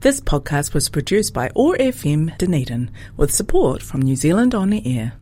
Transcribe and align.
This 0.00 0.20
podcast 0.20 0.74
was 0.74 0.88
produced 0.88 1.34
by 1.34 1.50
OAR 1.56 1.76
FM 1.76 2.38
Dunedin 2.38 2.92
with 3.16 3.34
support 3.34 3.82
from 3.82 4.00
New 4.00 4.14
Zealand 4.14 4.54
On 4.54 4.70
the 4.70 4.80
Air. 4.86 5.14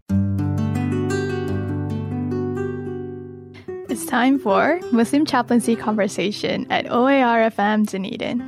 It's 3.89 4.05
time 4.05 4.39
for 4.39 4.79
Muslim 4.93 5.25
Chaplaincy 5.25 5.77
Conversation 5.77 6.71
at 6.71 6.93
OAR 6.93 7.49
FM 7.49 7.89
Dunedin. 7.89 8.45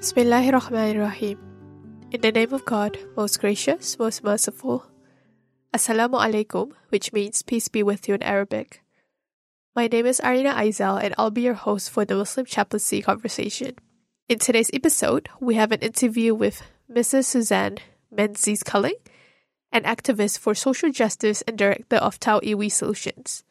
Bismillahirrahmanirrahim. 0.00 1.38
In 2.10 2.20
the 2.20 2.30
name 2.30 2.52
of 2.52 2.66
God, 2.66 2.98
most 3.16 3.40
gracious, 3.40 3.98
most 3.98 4.22
merciful. 4.22 4.84
Assalamu 5.74 6.20
alaikum, 6.20 6.72
which 6.90 7.10
means 7.14 7.40
peace 7.40 7.68
be 7.68 7.82
with 7.82 8.06
you 8.06 8.16
in 8.16 8.22
Arabic. 8.22 8.82
My 9.74 9.86
name 9.86 10.04
is 10.04 10.20
Arina 10.20 10.52
Aizal 10.52 11.02
and 11.02 11.14
I'll 11.16 11.30
be 11.30 11.40
your 11.40 11.54
host 11.54 11.88
for 11.88 12.04
the 12.04 12.16
Muslim 12.16 12.44
Chaplaincy 12.44 13.00
Conversation. 13.00 13.76
In 14.32 14.38
today's 14.38 14.70
episode, 14.72 15.28
we 15.40 15.56
have 15.56 15.72
an 15.72 15.80
interview 15.80 16.34
with 16.34 16.62
Mrs. 16.90 17.26
Suzanne 17.26 17.76
Menzies 18.10 18.62
Culling, 18.62 18.96
an 19.70 19.82
activist 19.82 20.38
for 20.38 20.54
social 20.54 20.90
justice 20.90 21.42
and 21.42 21.58
director 21.58 21.96
of 21.96 22.18
Tauiwi 22.18 22.72
Solutions. 22.72 23.44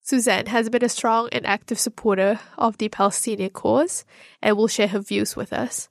Suzanne 0.00 0.46
has 0.46 0.70
been 0.70 0.82
a 0.82 0.88
strong 0.88 1.28
and 1.32 1.44
active 1.44 1.78
supporter 1.78 2.40
of 2.56 2.78
the 2.78 2.88
Palestinian 2.88 3.50
cause 3.50 4.06
and 4.40 4.56
will 4.56 4.68
share 4.68 4.88
her 4.88 5.00
views 5.00 5.36
with 5.36 5.52
us. 5.52 5.90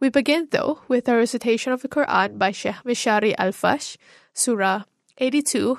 We 0.00 0.08
begin, 0.08 0.48
though, 0.50 0.80
with 0.88 1.08
a 1.08 1.16
recitation 1.16 1.74
of 1.74 1.82
the 1.82 1.88
Quran 1.88 2.38
by 2.38 2.52
Sheikh 2.52 2.76
Mishari 2.86 3.36
Alafasy, 3.36 3.98
Surah 4.32 4.84
82, 5.18 5.78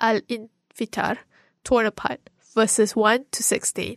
Al 0.00 0.20
Infitar, 0.22 1.18
torn 1.62 1.84
apart, 1.84 2.30
verses 2.54 2.96
1 2.96 3.26
to 3.32 3.42
16. 3.42 3.96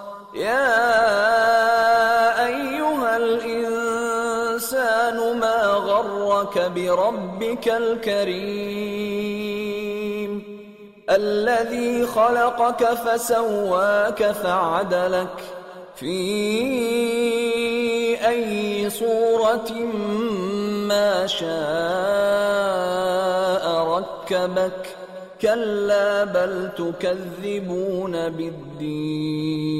يا 0.33 0.85
أيها 2.45 3.17
الإنسان 3.17 5.17
ما 5.39 5.63
غرك 5.63 6.71
بربك 6.75 7.67
الكريم 7.67 9.11
الذي 11.09 12.05
خلقك 12.05 12.83
فسواك 12.83 14.31
فعدلك 14.31 15.43
في 15.95 16.17
أي 18.27 18.89
صورة 18.89 19.71
ما 20.87 21.27
شاء 21.27 21.51
ركبك 23.87 24.95
كلا 25.41 26.23
بل 26.23 26.69
تكذبون 26.77 28.29
بالدين 28.29 29.71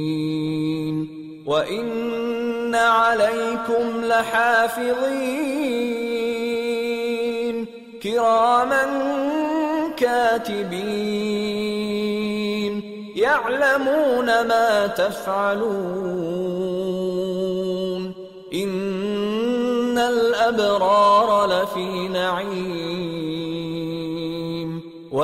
وإن 1.45 2.75
عليكم 2.75 4.05
لحافظين 4.05 5.41
كراما 8.03 8.83
كاتبين 9.97 11.21
يعلمون 13.16 14.25
ما 14.25 14.88
تفعلون 14.88 16.21
إن 18.53 19.97
الأبرار 19.97 21.47
لفي 21.47 22.07
نعيم 22.07 22.91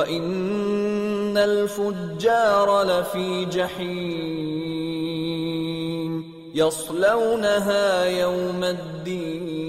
وإن 0.07 1.37
الفجار 1.37 2.83
لفي 2.83 3.45
جحيم 3.45 4.83
يصلونها 6.55 8.05
يوم 8.05 8.63
الدين 8.63 9.63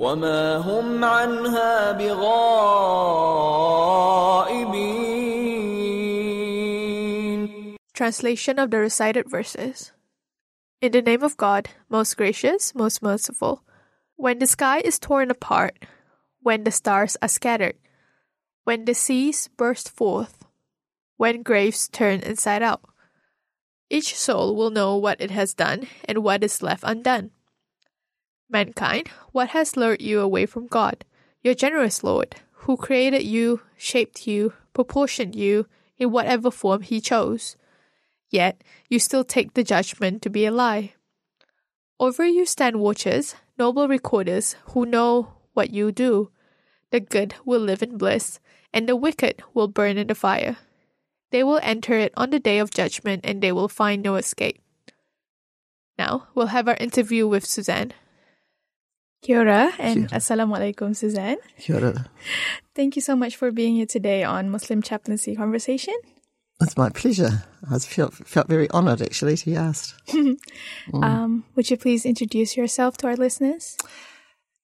وما 0.00 0.56
هم 0.56 1.04
عنها 1.04 1.92
بغائبين 1.92 3.06
Translation 7.94 8.58
of 8.58 8.70
the 8.70 8.78
recited 8.78 9.30
verses. 9.30 9.92
In 10.82 10.92
the 10.92 11.00
name 11.00 11.22
of 11.22 11.38
God, 11.38 11.70
most 11.88 12.18
gracious, 12.18 12.74
most 12.74 13.02
merciful. 13.02 13.62
When 14.16 14.38
the 14.38 14.46
sky 14.46 14.80
is 14.84 14.98
torn 14.98 15.30
apart, 15.30 15.78
when 16.42 16.64
the 16.64 16.70
stars 16.70 17.16
are 17.22 17.28
scattered, 17.28 17.76
when 18.63 18.85
the 18.85 18.93
seas 18.93 19.49
burst 19.57 19.89
forth, 19.89 20.45
when 21.17 21.43
graves 21.43 21.87
turn 21.87 22.19
inside 22.19 22.61
out. 22.61 22.81
Each 23.89 24.15
soul 24.15 24.55
will 24.55 24.69
know 24.69 24.95
what 24.95 25.19
it 25.19 25.31
has 25.31 25.53
done 25.53 25.87
and 26.05 26.23
what 26.23 26.43
is 26.43 26.61
left 26.61 26.83
undone. 26.85 27.31
Mankind, 28.49 29.09
what 29.31 29.49
has 29.49 29.75
lured 29.75 30.01
you 30.01 30.19
away 30.19 30.45
from 30.45 30.67
God, 30.67 31.05
your 31.41 31.53
generous 31.53 32.03
Lord, 32.03 32.35
who 32.51 32.77
created 32.77 33.23
you, 33.23 33.61
shaped 33.77 34.27
you, 34.27 34.53
proportioned 34.73 35.35
you 35.35 35.67
in 35.97 36.11
whatever 36.11 36.51
form 36.51 36.81
He 36.81 37.01
chose? 37.01 37.55
Yet 38.29 38.63
you 38.89 38.99
still 38.99 39.23
take 39.23 39.53
the 39.53 39.63
judgment 39.63 40.21
to 40.21 40.29
be 40.29 40.45
a 40.45 40.51
lie. 40.51 40.93
Over 41.99 42.25
you 42.25 42.45
stand 42.45 42.79
watchers, 42.79 43.35
noble 43.57 43.87
recorders, 43.87 44.55
who 44.69 44.85
know 44.85 45.33
what 45.53 45.71
you 45.71 45.91
do. 45.91 46.31
The 46.91 46.99
good 46.99 47.35
will 47.45 47.59
live 47.59 47.83
in 47.83 47.97
bliss, 47.97 48.39
and 48.73 48.87
the 48.87 48.95
wicked 48.95 49.43
will 49.53 49.67
burn 49.67 49.97
in 49.97 50.07
the 50.07 50.15
fire. 50.15 50.57
They 51.31 51.43
will 51.43 51.59
enter 51.63 51.93
it 51.93 52.13
on 52.17 52.29
the 52.29 52.39
day 52.39 52.59
of 52.59 52.71
judgment, 52.71 53.21
and 53.23 53.41
they 53.41 53.51
will 53.51 53.69
find 53.69 54.03
no 54.03 54.15
escape. 54.15 54.61
Now 55.97 56.27
we'll 56.35 56.47
have 56.47 56.67
our 56.67 56.75
interview 56.75 57.27
with 57.27 57.45
Suzanne. 57.45 57.93
Kia 59.21 59.39
ora 59.39 59.71
and 59.77 60.09
Kia. 60.09 60.17
Assalamu 60.17 60.57
alaikum, 60.57 60.95
Suzanne. 60.95 61.37
Kia 61.59 61.75
ora. 61.75 62.09
Thank 62.75 62.95
you 62.95 63.01
so 63.01 63.15
much 63.15 63.35
for 63.35 63.51
being 63.51 63.75
here 63.75 63.85
today 63.85 64.23
on 64.23 64.49
Muslim 64.49 64.81
Chaplaincy 64.81 65.35
Conversation. 65.35 65.93
It's 66.59 66.77
my 66.77 66.89
pleasure. 66.89 67.43
I 67.69 67.79
felt, 67.79 68.13
felt 68.13 68.47
very 68.47 68.69
honoured 68.69 69.01
actually 69.01 69.37
to 69.37 69.45
be 69.45 69.55
asked. 69.55 69.95
Um, 70.93 71.45
would 71.55 71.69
you 71.69 71.77
please 71.77 72.05
introduce 72.05 72.57
yourself 72.57 72.97
to 72.97 73.07
our 73.07 73.15
listeners? 73.15 73.77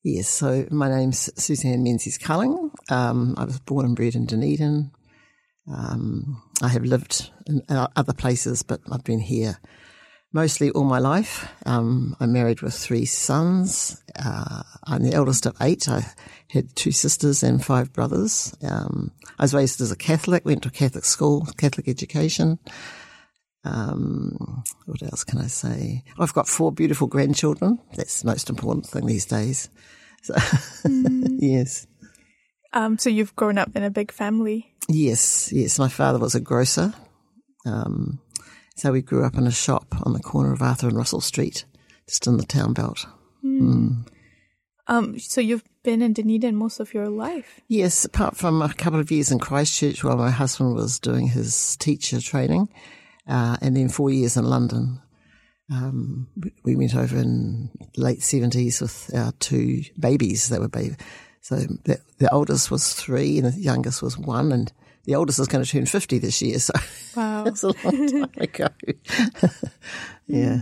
Yes, 0.10 0.30
so 0.30 0.66
my 0.72 0.90
name's 0.90 1.30
Suzanne 1.36 1.84
Menzies 1.84 2.18
Culling. 2.18 2.72
Um, 2.90 3.36
I 3.38 3.44
was 3.44 3.60
born 3.60 3.86
and 3.86 3.94
bred 3.94 4.16
in 4.16 4.26
Dunedin. 4.26 4.90
Um, 5.70 6.42
I 6.62 6.70
have 6.70 6.86
lived 6.86 7.30
in 7.46 7.62
other 7.68 8.14
places, 8.14 8.64
but 8.64 8.80
I've 8.90 9.04
been 9.04 9.20
here 9.20 9.60
mostly 10.32 10.70
all 10.70 10.86
my 10.86 11.00
life. 11.00 11.52
Um, 11.66 12.16
I'm 12.22 12.32
married 12.32 12.62
with 12.62 12.74
three 12.74 13.04
sons. 13.04 14.02
Uh, 14.18 14.64
I'm 14.86 15.04
the 15.04 15.14
eldest 15.14 15.46
of 15.46 15.58
eight. 15.60 15.90
I 15.90 16.06
had 16.52 16.74
two 16.74 16.94
sisters 16.94 17.44
and 17.44 17.64
five 17.64 17.92
brothers. 17.92 18.56
Um, 18.64 19.12
I 19.38 19.44
was 19.44 19.54
raised 19.54 19.82
as 19.82 19.92
a 19.92 19.98
Catholic, 19.98 20.46
went 20.46 20.64
to 20.64 20.70
a 20.70 20.72
Catholic 20.72 21.04
school, 21.04 21.46
Catholic 21.58 21.90
education. 21.90 22.60
Um, 23.66 24.64
what 24.86 25.04
else 25.04 25.26
can 25.26 25.40
I 25.40 25.48
say? 25.48 26.06
I've 26.18 26.32
got 26.32 26.48
four 26.48 26.72
beautiful 26.72 27.08
grandchildren. 27.08 27.80
That's 27.98 28.22
the 28.22 28.28
most 28.28 28.50
important 28.50 28.86
thing 28.86 29.06
these 29.06 29.26
days. 29.26 29.70
So, 30.28 30.90
yes. 31.40 31.88
Um, 32.74 32.98
so 32.98 33.10
you've 33.10 33.36
grown 33.36 33.58
up 33.58 33.76
in 33.76 33.84
a 33.84 33.90
big 33.90 34.12
family. 34.12 34.74
Yes, 34.90 35.52
yes. 35.52 35.80
My 35.80 35.90
father 35.90 36.20
was 36.20 36.36
a 36.36 36.40
grocer. 36.40 36.94
Um, 37.66 38.20
so 38.76 38.92
we 38.92 39.02
grew 39.02 39.26
up 39.26 39.36
in 39.36 39.48
a 39.48 39.52
shop 39.52 39.96
on 40.04 40.14
the 40.14 40.20
corner 40.20 40.54
of 40.54 40.62
Arthur 40.62 40.88
and 40.88 40.98
Russell 40.98 41.22
Street, 41.22 41.66
just 42.08 42.28
in 42.28 42.38
the 42.38 42.46
town 42.46 42.74
belt. 42.74 43.06
Um, 44.88 45.20
so 45.20 45.42
you've 45.42 45.64
been 45.84 46.02
in 46.02 46.14
Dunedin 46.14 46.56
most 46.56 46.80
of 46.80 46.94
your 46.94 47.10
life. 47.10 47.60
Yes, 47.68 48.06
apart 48.06 48.38
from 48.38 48.62
a 48.62 48.74
couple 48.74 49.00
of 49.00 49.12
years 49.12 49.32
in 49.32 49.40
Christchurch 49.40 50.04
while 50.04 50.18
my 50.18 50.30
husband 50.30 50.76
was 50.76 51.00
doing 51.00 51.28
his 51.28 51.76
teacher 51.78 52.22
training, 52.22 52.70
uh, 53.28 53.58
and 53.62 53.76
then 53.76 53.90
four 53.90 54.10
years 54.10 54.38
in 54.38 54.46
London. 54.46 55.02
Um, 55.72 56.28
we- 56.38 56.54
we 56.64 56.76
went 56.78 56.96
over 56.96 57.18
in 57.18 57.70
late 57.98 58.24
seventies 58.24 58.80
with 58.82 59.12
our 59.14 59.34
two 59.40 59.84
babies 60.00 60.48
They 60.48 60.60
were 60.60 60.70
baby. 60.70 60.96
So 61.42 61.58
the, 61.58 62.00
the 62.20 62.34
oldest 62.34 62.72
was 62.72 62.94
three 62.94 63.38
and 63.38 63.52
the 63.54 63.60
youngest 63.60 64.02
was 64.02 64.18
one, 64.18 64.52
and 64.52 64.72
the 65.06 65.16
oldest 65.16 65.40
is 65.40 65.48
going 65.48 65.64
to 65.64 65.70
turn 65.70 65.86
50 65.86 66.18
this 66.20 66.42
year, 66.42 66.60
so 66.60 66.74
Wow. 67.16 67.44
that's 67.46 67.64
a 67.64 67.68
long 67.84 68.08
time 68.08 68.30
ago. 68.38 68.68
yeah. 70.28 70.62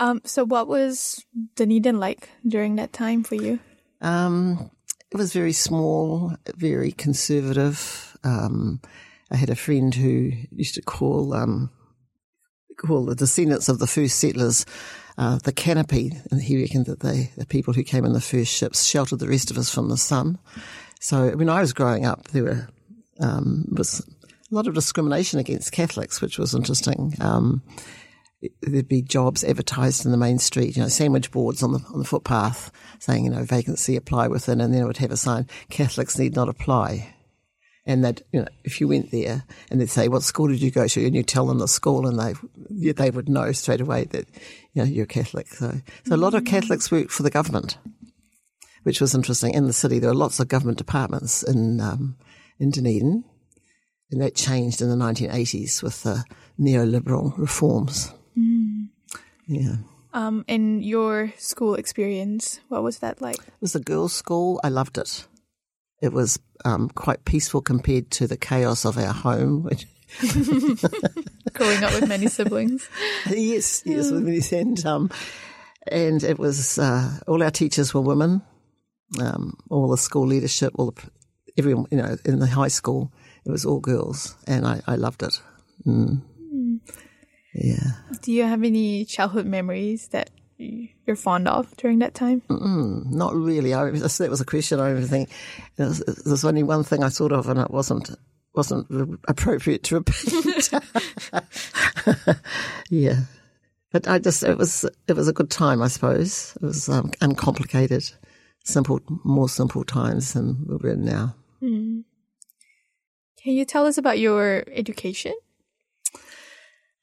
Um, 0.00 0.20
so 0.24 0.44
what 0.44 0.66
was 0.68 1.24
Dunedin 1.56 1.98
like 2.00 2.28
during 2.46 2.76
that 2.76 2.92
time 2.92 3.22
for 3.22 3.34
you? 3.34 3.60
Um, 4.00 4.70
it 5.10 5.16
was 5.16 5.32
very 5.32 5.52
small, 5.52 6.34
very 6.56 6.92
conservative. 6.92 8.16
Um, 8.24 8.80
I 9.30 9.36
had 9.36 9.50
a 9.50 9.54
friend 9.56 9.94
who 9.94 10.32
used 10.50 10.74
to 10.76 10.82
call 10.82 11.34
um, 11.34 11.70
call 12.74 13.04
the 13.04 13.14
descendants 13.14 13.68
of 13.68 13.78
the 13.78 13.86
first 13.86 14.18
settlers 14.18 14.66
uh, 15.18 15.38
the 15.44 15.52
canopy, 15.52 16.12
and 16.30 16.42
he 16.42 16.60
reckoned 16.60 16.86
that 16.86 17.00
they, 17.00 17.30
the 17.36 17.46
people 17.46 17.74
who 17.74 17.82
came 17.82 18.04
in 18.04 18.12
the 18.12 18.20
first 18.20 18.52
ships, 18.52 18.84
sheltered 18.84 19.18
the 19.18 19.28
rest 19.28 19.50
of 19.50 19.58
us 19.58 19.72
from 19.72 19.88
the 19.88 19.96
sun. 19.96 20.38
So 21.00 21.36
when 21.36 21.50
I 21.50 21.60
was 21.60 21.72
growing 21.72 22.06
up, 22.06 22.28
there 22.28 22.44
were 22.44 22.68
um, 23.20 23.66
was 23.70 24.00
a 24.50 24.54
lot 24.54 24.66
of 24.66 24.74
discrimination 24.74 25.38
against 25.38 25.72
Catholics, 25.72 26.20
which 26.20 26.38
was 26.38 26.54
interesting. 26.54 27.14
Um, 27.20 27.62
there'd 28.62 28.88
be 28.88 29.02
jobs 29.02 29.44
advertised 29.44 30.04
in 30.04 30.10
the 30.10 30.16
main 30.16 30.38
street, 30.38 30.76
you 30.76 30.82
know, 30.82 30.88
sandwich 30.88 31.30
boards 31.30 31.62
on 31.62 31.72
the 31.72 31.80
on 31.92 31.98
the 31.98 32.04
footpath 32.04 32.72
saying, 32.98 33.24
you 33.24 33.30
know, 33.30 33.44
vacancy 33.44 33.96
apply 33.96 34.28
within, 34.28 34.60
and 34.60 34.72
then 34.72 34.82
it 34.82 34.86
would 34.86 34.96
have 34.96 35.12
a 35.12 35.16
sign, 35.16 35.46
Catholics 35.68 36.18
need 36.18 36.34
not 36.34 36.48
apply. 36.48 37.14
And 37.84 38.04
that, 38.04 38.22
you 38.32 38.40
know, 38.40 38.46
if 38.62 38.80
you 38.80 38.86
went 38.86 39.10
there 39.10 39.44
and 39.68 39.80
they'd 39.80 39.90
say, 39.90 40.06
"What 40.06 40.22
school 40.22 40.46
did 40.46 40.62
you 40.62 40.70
go 40.70 40.86
to?" 40.86 41.04
and 41.04 41.16
you 41.16 41.24
tell 41.24 41.46
them 41.46 41.58
the 41.58 41.66
school, 41.66 42.06
and 42.06 42.16
they 42.16 42.92
they 42.92 43.10
would 43.10 43.28
know 43.28 43.50
straight 43.50 43.80
away 43.80 44.04
that 44.04 44.28
you 44.72 44.82
know 44.82 44.84
you're 44.84 45.06
Catholic. 45.06 45.48
So, 45.48 45.80
so 46.04 46.14
a 46.14 46.16
lot 46.16 46.34
of 46.34 46.44
Catholics 46.44 46.92
work 46.92 47.10
for 47.10 47.24
the 47.24 47.30
government, 47.30 47.78
which 48.84 49.00
was 49.00 49.16
interesting. 49.16 49.54
In 49.54 49.66
the 49.66 49.72
city, 49.72 49.98
there 49.98 50.10
are 50.10 50.14
lots 50.14 50.38
of 50.38 50.46
government 50.46 50.78
departments 50.78 51.42
in 51.42 51.80
um, 51.80 52.16
in 52.60 52.70
Dunedin, 52.70 53.24
and 54.12 54.20
that 54.22 54.36
changed 54.36 54.80
in 54.80 54.88
the 54.88 55.04
1980s 55.04 55.82
with 55.82 56.04
the 56.04 56.24
neoliberal 56.60 57.36
reforms. 57.36 58.12
Yeah. 59.46 59.76
Um, 60.14 60.44
in 60.46 60.82
your 60.82 61.32
school 61.38 61.74
experience, 61.74 62.60
what 62.68 62.82
was 62.82 62.98
that 62.98 63.20
like? 63.20 63.36
It 63.38 63.60
was 63.60 63.74
a 63.74 63.80
girls' 63.80 64.12
school. 64.12 64.60
I 64.62 64.68
loved 64.68 64.98
it. 64.98 65.26
It 66.02 66.12
was 66.12 66.38
um, 66.64 66.88
quite 66.90 67.24
peaceful 67.24 67.62
compared 67.62 68.10
to 68.12 68.26
the 68.26 68.36
chaos 68.36 68.84
of 68.84 68.98
our 68.98 69.12
home. 69.12 69.62
Which, 69.62 69.86
Growing 71.54 71.84
up 71.84 71.94
with 71.94 72.08
many 72.08 72.26
siblings. 72.26 72.88
yes, 73.30 73.82
yes, 73.86 74.10
with 74.10 74.24
me. 74.24 74.42
And, 74.58 74.84
um, 74.84 75.10
and 75.86 76.22
it 76.22 76.38
was 76.38 76.78
uh, 76.78 77.18
all 77.26 77.42
our 77.42 77.50
teachers 77.50 77.94
were 77.94 78.00
women. 78.00 78.42
Um, 79.20 79.56
all 79.70 79.88
the 79.88 79.96
school 79.96 80.26
leadership, 80.26 80.72
all 80.76 80.90
the 80.90 81.02
everyone, 81.56 81.86
you 81.90 81.98
know, 81.98 82.16
in 82.24 82.38
the 82.38 82.46
high 82.46 82.68
school, 82.68 83.12
it 83.44 83.50
was 83.50 83.64
all 83.64 83.80
girls, 83.80 84.36
and 84.46 84.66
I, 84.66 84.80
I 84.86 84.96
loved 84.96 85.22
it. 85.22 85.40
Mm. 85.86 86.22
Yeah. 87.54 87.92
Do 88.22 88.32
you 88.32 88.44
have 88.44 88.62
any 88.62 89.04
childhood 89.04 89.46
memories 89.46 90.08
that 90.08 90.30
you're 91.06 91.16
fond 91.16 91.48
of 91.48 91.76
during 91.76 91.98
that 92.00 92.14
time? 92.14 92.42
Not 92.48 93.34
really. 93.34 93.74
I, 93.74 93.90
that 93.90 94.30
was 94.30 94.40
a 94.40 94.44
question. 94.44 94.80
I 94.80 94.88
remember 94.88 95.08
thinking 95.08 95.34
there's, 95.76 96.44
only 96.44 96.62
one 96.62 96.84
thing 96.84 97.02
I 97.02 97.08
thought 97.08 97.32
of, 97.32 97.48
and 97.48 97.58
it 97.58 97.70
wasn't 97.70 98.10
wasn't 98.54 98.86
appropriate 99.28 99.82
to 99.84 99.96
repeat. 99.96 100.70
yeah, 102.90 103.20
but 103.92 104.06
I 104.06 104.18
just 104.18 104.42
it 104.42 104.58
was 104.58 104.84
it 105.08 105.16
was 105.16 105.28
a 105.28 105.32
good 105.32 105.50
time. 105.50 105.82
I 105.82 105.88
suppose 105.88 106.56
it 106.56 106.66
was 106.66 106.88
um, 106.88 107.12
uncomplicated, 107.20 108.04
simple, 108.64 109.00
more 109.24 109.48
simple 109.48 109.84
times 109.84 110.34
than 110.34 110.64
we're 110.66 110.92
in 110.92 111.04
now. 111.04 111.34
Can 113.42 113.54
you 113.54 113.64
tell 113.64 113.86
us 113.86 113.98
about 113.98 114.20
your 114.20 114.64
education? 114.70 115.34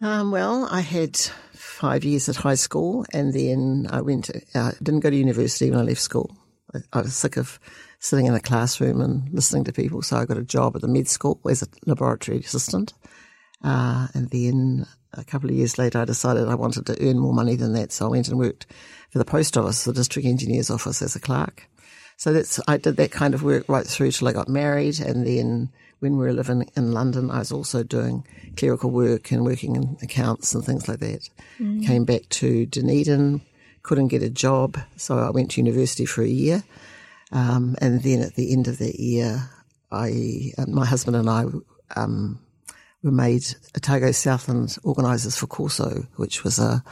Um, 0.01 0.31
well, 0.31 0.67
I 0.71 0.79
had 0.79 1.19
five 1.79 2.03
years 2.03 2.27
at 2.27 2.35
high 2.35 2.55
school, 2.55 3.05
and 3.13 3.33
then 3.33 3.87
I 3.89 4.01
went. 4.01 4.25
To, 4.25 4.41
uh, 4.53 4.71
didn't 4.83 4.99
go 4.99 5.09
to 5.09 5.15
university 5.15 5.69
when 5.69 5.79
I 5.79 5.83
left 5.83 6.01
school. 6.01 6.35
I, 6.75 6.79
I 6.91 7.01
was 7.01 7.15
sick 7.15 7.37
of 7.37 7.57
sitting 7.99 8.25
in 8.25 8.33
a 8.33 8.41
classroom 8.41 8.99
and 8.99 9.29
listening 9.31 9.63
to 9.63 9.71
people, 9.71 10.01
so 10.01 10.17
I 10.17 10.25
got 10.25 10.37
a 10.37 10.43
job 10.43 10.75
at 10.75 10.81
the 10.81 10.89
med 10.89 11.07
school 11.07 11.39
as 11.49 11.63
a 11.63 11.67
laboratory 11.85 12.39
assistant. 12.39 12.93
Uh, 13.63 14.07
and 14.13 14.29
then 14.29 14.85
a 15.13 15.23
couple 15.23 15.49
of 15.49 15.55
years 15.55 15.77
later, 15.77 15.99
I 15.99 16.05
decided 16.05 16.49
I 16.49 16.55
wanted 16.55 16.85
to 16.87 16.97
earn 17.09 17.17
more 17.17 17.33
money 17.33 17.55
than 17.55 17.73
that, 17.73 17.93
so 17.93 18.05
I 18.05 18.09
went 18.09 18.27
and 18.27 18.37
worked 18.37 18.67
for 19.09 19.19
the 19.19 19.25
post 19.25 19.57
office, 19.57 19.85
the 19.85 19.93
district 19.93 20.27
engineer's 20.27 20.69
office, 20.69 21.01
as 21.01 21.15
a 21.15 21.19
clerk. 21.19 21.67
So 22.17 22.33
that's 22.33 22.59
I 22.67 22.75
did 22.75 22.97
that 22.97 23.11
kind 23.11 23.33
of 23.33 23.43
work 23.43 23.69
right 23.69 23.87
through 23.87 24.11
till 24.11 24.27
I 24.27 24.33
got 24.33 24.49
married, 24.49 24.99
and 24.99 25.25
then 25.25 25.71
when 25.99 26.17
we 26.17 26.25
were 26.25 26.33
living 26.33 26.69
in 26.75 26.91
London, 26.91 27.29
I 27.29 27.39
was 27.39 27.51
also 27.51 27.83
doing 27.83 28.25
clerical 28.57 28.89
work 28.89 29.31
and 29.31 29.43
working 29.43 29.75
in 29.75 29.97
accounts 30.01 30.53
and 30.53 30.63
things 30.63 30.87
like 30.87 30.99
that. 30.99 31.29
Came 31.85 32.05
back 32.05 32.27
to 32.29 32.65
Dunedin, 32.65 33.41
couldn't 33.83 34.07
get 34.07 34.23
a 34.23 34.29
job, 34.29 34.77
so 34.95 35.19
I 35.19 35.29
went 35.29 35.51
to 35.51 35.61
university 35.61 36.05
for 36.05 36.21
a 36.21 36.27
year, 36.27 36.63
um, 37.31 37.75
and 37.81 38.01
then 38.01 38.21
at 38.21 38.35
the 38.35 38.51
end 38.51 38.67
of 38.67 38.77
that 38.79 38.99
year, 38.99 39.49
I 39.91 40.51
uh, 40.57 40.65
my 40.67 40.85
husband 40.85 41.17
and 41.17 41.29
I 41.29 41.45
um, 41.95 42.39
were 43.03 43.11
made 43.11 43.43
Otago 43.75 44.11
Southland 44.11 44.77
organisers 44.83 45.35
for 45.35 45.47
Corso, 45.47 46.07
which 46.15 46.43
was 46.43 46.59
a 46.59 46.83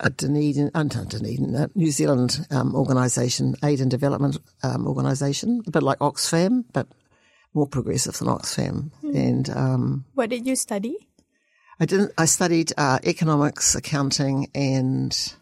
a 0.00 0.10
Dunedin, 0.10 0.70
uh, 0.74 0.82
not 0.82 1.08
Dunedin, 1.08 1.54
a 1.54 1.70
New 1.74 1.90
Zealand 1.90 2.46
um, 2.50 2.74
organisation, 2.74 3.54
aid 3.62 3.80
and 3.80 3.90
development 3.90 4.38
um, 4.62 4.86
organisation, 4.86 5.62
a 5.66 5.70
bit 5.70 5.82
like 5.82 5.98
Oxfam, 5.98 6.64
but 6.72 6.86
more 7.54 7.66
progressive 7.66 8.18
than 8.18 8.28
Oxfam. 8.28 8.90
And 9.02 9.48
um, 9.50 10.04
What 10.14 10.30
did 10.30 10.46
you 10.46 10.56
study? 10.56 11.08
I 11.80 11.86
didn't. 11.86 12.12
I 12.16 12.26
studied 12.26 12.72
uh, 12.76 12.98
economics, 13.04 13.74
accounting, 13.74 14.48
and 14.54 15.34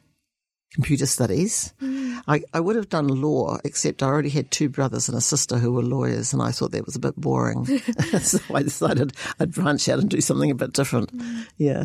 computer 0.74 1.06
studies. 1.06 1.74
I, 2.26 2.42
I 2.54 2.60
would 2.60 2.76
have 2.76 2.88
done 2.88 3.08
law, 3.08 3.58
except 3.64 4.02
I 4.02 4.06
already 4.06 4.30
had 4.30 4.50
two 4.50 4.68
brothers 4.68 5.08
and 5.08 5.18
a 5.18 5.20
sister 5.20 5.58
who 5.58 5.72
were 5.72 5.82
lawyers, 5.82 6.32
and 6.32 6.40
I 6.40 6.50
thought 6.50 6.72
that 6.72 6.86
was 6.86 6.96
a 6.96 7.00
bit 7.00 7.16
boring. 7.16 7.66
so 8.20 8.38
I 8.54 8.62
decided 8.62 9.12
I'd 9.38 9.52
branch 9.52 9.88
out 9.88 9.98
and 9.98 10.08
do 10.08 10.20
something 10.20 10.50
a 10.50 10.54
bit 10.54 10.72
different. 10.72 11.10
Yeah. 11.58 11.84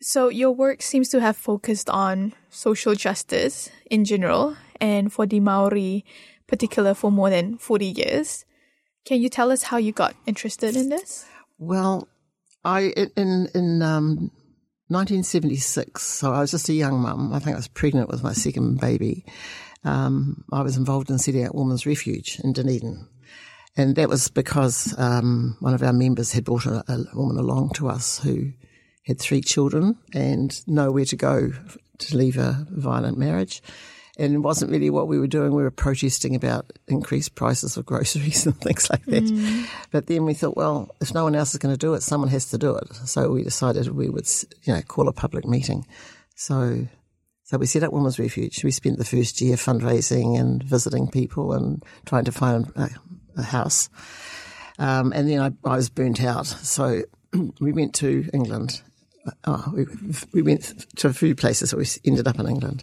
So 0.00 0.28
your 0.28 0.50
work 0.50 0.82
seems 0.82 1.08
to 1.10 1.20
have 1.20 1.36
focused 1.36 1.88
on 1.88 2.34
social 2.50 2.94
justice 2.94 3.70
in 3.90 4.04
general 4.04 4.56
and 4.80 5.12
for 5.12 5.26
the 5.26 5.40
Maori 5.40 6.04
particular 6.48 6.94
for 6.94 7.12
more 7.12 7.30
than 7.30 7.58
40 7.58 7.86
years. 7.86 8.44
Can 9.04 9.22
you 9.22 9.28
tell 9.28 9.52
us 9.52 9.62
how 9.62 9.76
you 9.76 9.92
got 9.92 10.16
interested 10.26 10.74
in 10.74 10.88
this? 10.88 11.24
Well, 11.58 12.08
I 12.64 12.92
in 13.16 13.48
in 13.54 13.82
um, 13.82 14.30
1976, 14.88 16.02
so 16.02 16.32
I 16.32 16.40
was 16.40 16.50
just 16.50 16.68
a 16.68 16.72
young 16.72 17.00
mum. 17.00 17.32
I 17.32 17.38
think 17.38 17.54
I 17.54 17.58
was 17.58 17.68
pregnant 17.68 18.08
with 18.08 18.22
my 18.22 18.32
second 18.32 18.80
baby. 18.80 19.24
Um, 19.84 20.44
I 20.52 20.62
was 20.62 20.76
involved 20.76 21.10
in 21.10 21.18
setting 21.18 21.46
up 21.46 21.54
Women's 21.54 21.86
Refuge 21.86 22.40
in 22.42 22.52
Dunedin. 22.52 23.06
And 23.76 23.94
that 23.94 24.08
was 24.08 24.28
because 24.28 24.92
um, 24.98 25.56
one 25.60 25.72
of 25.72 25.82
our 25.82 25.92
members 25.92 26.32
had 26.32 26.44
brought 26.44 26.66
a, 26.66 26.82
a 26.88 27.16
woman 27.16 27.38
along 27.38 27.70
to 27.74 27.88
us 27.88 28.18
who 28.18 28.52
had 29.06 29.20
three 29.20 29.40
children 29.40 29.96
and 30.12 30.60
nowhere 30.66 31.04
to 31.06 31.16
go 31.16 31.52
to 31.98 32.16
leave 32.16 32.36
a 32.36 32.66
violent 32.70 33.18
marriage. 33.18 33.62
And 34.18 34.34
it 34.34 34.38
wasn't 34.38 34.72
really 34.72 34.90
what 34.90 35.06
we 35.06 35.18
were 35.18 35.28
doing. 35.28 35.52
We 35.52 35.62
were 35.62 35.70
protesting 35.70 36.34
about 36.34 36.72
increased 36.88 37.36
prices 37.36 37.76
of 37.76 37.86
groceries 37.86 38.46
and 38.46 38.60
things 38.60 38.90
like 38.90 39.04
that. 39.04 39.68
But 39.92 40.08
then 40.08 40.24
we 40.24 40.34
thought, 40.34 40.56
well, 40.56 40.94
if 41.00 41.14
no 41.14 41.22
one 41.24 41.36
else 41.36 41.52
is 41.52 41.58
going 41.58 41.72
to 41.74 41.78
do 41.78 41.94
it, 41.94 42.02
someone 42.02 42.28
has 42.30 42.50
to 42.50 42.58
do 42.58 42.74
it. 42.74 42.92
So 43.06 43.30
we 43.30 43.44
decided 43.44 43.88
we 43.88 44.08
would, 44.08 44.28
you 44.64 44.74
know, 44.74 44.82
call 44.82 45.08
a 45.08 45.12
public 45.12 45.44
meeting. 45.44 45.86
So, 46.34 46.88
so 47.44 47.58
we 47.58 47.66
set 47.66 47.84
up 47.84 47.92
Women's 47.92 48.18
Refuge. 48.18 48.64
We 48.64 48.72
spent 48.72 48.98
the 48.98 49.04
first 49.04 49.40
year 49.40 49.56
fundraising 49.56 50.38
and 50.38 50.62
visiting 50.62 51.08
people 51.08 51.52
and 51.52 51.84
trying 52.04 52.24
to 52.24 52.32
find 52.32 52.72
a, 52.74 52.90
a 53.36 53.42
house. 53.42 53.88
Um, 54.80 55.12
and 55.12 55.28
then 55.28 55.40
I, 55.40 55.68
I 55.68 55.76
was 55.76 55.90
burnt 55.90 56.22
out. 56.22 56.46
So 56.46 57.02
we 57.60 57.72
went 57.72 57.94
to 57.96 58.28
England. 58.32 58.82
Oh, 59.44 59.72
we, 59.74 59.86
we 60.32 60.42
went 60.42 60.86
to 60.96 61.08
a 61.08 61.12
few 61.12 61.34
places, 61.34 61.72
but 61.72 61.78
we 61.78 61.86
ended 62.04 62.26
up 62.26 62.38
in 62.38 62.48
England. 62.48 62.82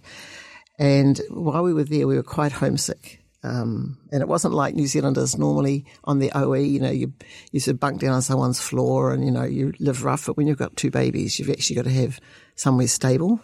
And 0.77 1.19
while 1.29 1.63
we 1.63 1.73
were 1.73 1.83
there, 1.83 2.07
we 2.07 2.15
were 2.15 2.23
quite 2.23 2.51
homesick. 2.51 3.21
Um, 3.43 3.99
and 4.11 4.21
it 4.21 4.27
wasn't 4.27 4.55
like 4.55 4.73
New 4.73 4.87
Zealanders 4.87 5.37
normally 5.37 5.85
on 6.03 6.17
the 6.17 6.31
OE, 6.35 6.55
you 6.55 6.79
know, 6.79 6.89
you, 6.89 7.13
you 7.51 7.59
sort 7.59 7.75
of 7.75 7.79
bunk 7.79 8.01
down 8.01 8.13
on 8.13 8.23
someone's 8.23 8.59
floor 8.59 9.13
and, 9.13 9.23
you 9.23 9.29
know, 9.29 9.43
you 9.43 9.71
live 9.79 10.03
rough. 10.03 10.25
But 10.25 10.35
when 10.35 10.47
you've 10.47 10.57
got 10.57 10.75
two 10.75 10.89
babies, 10.89 11.37
you've 11.37 11.51
actually 11.51 11.75
got 11.75 11.85
to 11.85 11.91
have 11.91 12.19
somewhere 12.55 12.87
stable. 12.87 13.39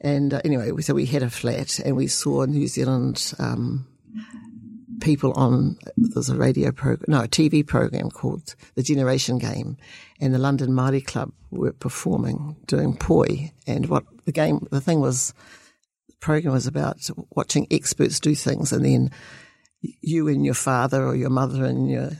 And 0.00 0.34
uh, 0.34 0.40
anyway, 0.44 0.70
so 0.80 0.94
we 0.94 1.06
had 1.06 1.24
a 1.24 1.30
flat 1.30 1.80
and 1.80 1.96
we 1.96 2.06
saw 2.06 2.44
New 2.44 2.68
Zealand 2.68 3.34
um, 3.40 3.88
people 5.00 5.32
on, 5.32 5.78
there's 5.96 6.28
a 6.28 6.36
radio 6.36 6.70
program, 6.70 7.06
no, 7.08 7.22
a 7.22 7.28
TV 7.28 7.66
program 7.66 8.10
called 8.10 8.54
The 8.74 8.82
Generation 8.82 9.38
Game. 9.38 9.76
And 10.20 10.32
the 10.32 10.38
London 10.38 10.70
Māori 10.70 11.04
Club 11.04 11.32
were 11.50 11.72
performing, 11.72 12.56
doing 12.66 12.96
poi. 12.96 13.52
And 13.66 13.86
what 13.88 14.04
the 14.24 14.32
game, 14.32 14.66
the 14.70 14.80
thing 14.80 15.00
was, 15.00 15.34
program 16.20 16.52
was 16.52 16.66
about 16.66 16.98
watching 17.30 17.66
experts 17.70 18.20
do 18.20 18.34
things 18.34 18.72
and 18.72 18.84
then 18.84 19.10
you 19.80 20.28
and 20.28 20.44
your 20.44 20.54
father 20.54 21.04
or 21.04 21.14
your 21.14 21.30
mother 21.30 21.64
and 21.64 21.88
your 21.88 22.10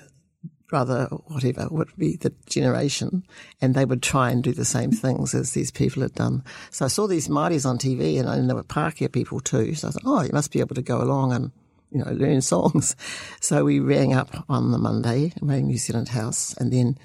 brother 0.68 1.08
or 1.10 1.18
whatever 1.26 1.66
would 1.70 1.90
be 1.96 2.16
the 2.16 2.32
generation 2.46 3.24
and 3.60 3.74
they 3.74 3.84
would 3.84 4.02
try 4.02 4.30
and 4.30 4.44
do 4.44 4.52
the 4.52 4.64
same 4.64 4.92
things 4.92 5.34
as 5.34 5.52
these 5.52 5.70
people 5.70 6.02
had 6.02 6.14
done. 6.14 6.44
So 6.70 6.84
I 6.84 6.88
saw 6.88 7.06
these 7.06 7.28
Māoris 7.28 7.66
on 7.66 7.78
TV 7.78 8.20
and 8.20 8.46
know 8.46 8.54
were 8.54 8.62
Pākehā 8.62 9.10
people 9.10 9.40
too. 9.40 9.74
So 9.74 9.88
I 9.88 9.90
thought, 9.90 10.02
oh, 10.04 10.22
you 10.22 10.30
must 10.32 10.52
be 10.52 10.60
able 10.60 10.74
to 10.74 10.82
go 10.82 11.00
along 11.00 11.32
and, 11.32 11.50
you 11.90 12.04
know, 12.04 12.12
learn 12.12 12.40
songs. 12.42 12.94
So 13.40 13.64
we 13.64 13.80
rang 13.80 14.12
up 14.12 14.44
on 14.48 14.70
the 14.70 14.78
Monday, 14.78 15.32
rang 15.40 15.66
New 15.66 15.78
Zealand 15.78 16.10
House 16.10 16.54
and 16.58 16.72
then 16.72 16.98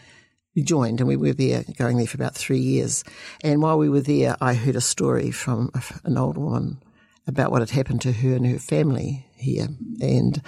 we 0.55 0.61
joined 0.61 0.99
and 0.99 1.07
we 1.07 1.17
were 1.17 1.33
there, 1.33 1.63
going 1.77 1.97
there 1.97 2.07
for 2.07 2.17
about 2.17 2.35
three 2.35 2.59
years. 2.59 3.03
And 3.43 3.61
while 3.61 3.77
we 3.77 3.89
were 3.89 4.01
there, 4.01 4.35
I 4.39 4.53
heard 4.53 4.75
a 4.75 4.81
story 4.81 5.31
from 5.31 5.71
an 6.03 6.17
old 6.17 6.37
woman 6.37 6.81
about 7.27 7.51
what 7.51 7.61
had 7.61 7.71
happened 7.71 8.01
to 8.01 8.11
her 8.11 8.35
and 8.35 8.45
her 8.45 8.59
family 8.59 9.25
here. 9.35 9.67
And 10.01 10.41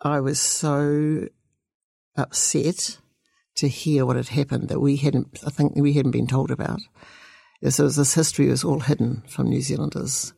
I 0.00 0.20
was 0.20 0.40
so 0.40 1.28
upset 2.16 2.98
to 3.56 3.68
hear 3.68 4.06
what 4.06 4.16
had 4.16 4.28
happened 4.28 4.68
that 4.68 4.80
we 4.80 4.96
hadn't, 4.96 5.40
I 5.46 5.50
think 5.50 5.74
we 5.76 5.92
hadn't 5.92 6.12
been 6.12 6.26
told 6.26 6.50
about. 6.50 6.80
So 7.68 7.88
this 7.88 8.14
history 8.14 8.48
was 8.48 8.64
all 8.64 8.80
hidden 8.80 9.22
from 9.28 9.48
New 9.48 9.62
Zealanders 9.62 10.34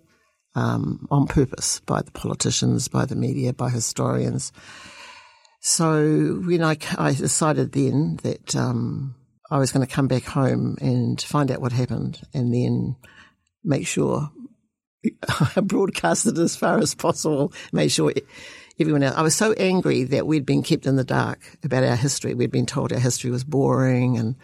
um, 0.54 1.06
on 1.11 1.26
purpose 1.26 1.80
by 1.80 2.02
the 2.02 2.12
politicians, 2.12 2.88
by 2.88 3.04
the 3.04 3.16
media, 3.16 3.52
by 3.52 3.68
historians. 3.68 4.52
So 5.61 6.41
when 6.45 6.63
I, 6.63 6.77
I 6.97 7.13
decided 7.13 7.73
then 7.73 8.19
that 8.23 8.55
um, 8.55 9.15
I 9.51 9.59
was 9.59 9.73
going 9.73 9.87
to 9.87 9.93
come 9.93 10.09
back 10.09 10.25
home 10.25 10.77
and 10.81 11.21
find 11.21 11.51
out 11.51 11.61
what 11.61 11.73
happened 11.73 12.21
and 12.35 12.53
then 12.53 12.97
make 13.65 13.87
sure 13.87 14.31
I 15.57 15.61
broadcasted 15.61 16.39
as 16.39 16.57
far 16.57 16.79
as 16.79 16.95
possible, 16.95 17.53
make 17.73 17.91
sure 17.91 18.13
everyone 18.79 19.03
else. 19.03 19.17
I 19.17 19.23
was 19.23 19.35
so 19.35 19.53
angry 19.53 20.05
that 20.05 20.27
we'd 20.27 20.47
been 20.47 20.63
kept 20.63 20.87
in 20.87 20.97
the 20.97 21.05
dark 21.05 21.41
about 21.65 21.85
our 21.85 21.97
history. 21.97 22.35
We'd 22.35 22.51
been 22.51 22.67
told 22.67 22.93
our 22.93 22.99
history 22.99 23.31
was 23.31 23.45
boring 23.45 24.19
and 24.19 24.37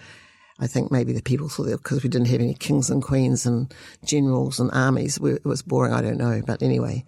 I 0.58 0.66
think 0.66 0.92
maybe 0.92 1.12
the 1.12 1.22
people 1.22 1.48
thought 1.48 1.64
that 1.64 1.82
because 1.82 2.02
we 2.02 2.08
didn't 2.08 2.28
have 2.28 2.40
any 2.40 2.54
kings 2.54 2.88
and 2.88 3.02
queens 3.02 3.46
and 3.46 3.74
generals 4.04 4.60
and 4.60 4.70
armies, 4.72 5.18
it 5.20 5.44
was 5.44 5.62
boring. 5.62 5.92
I 5.92 6.02
don't 6.02 6.18
know. 6.18 6.40
But 6.46 6.62
anyway, 6.62 7.04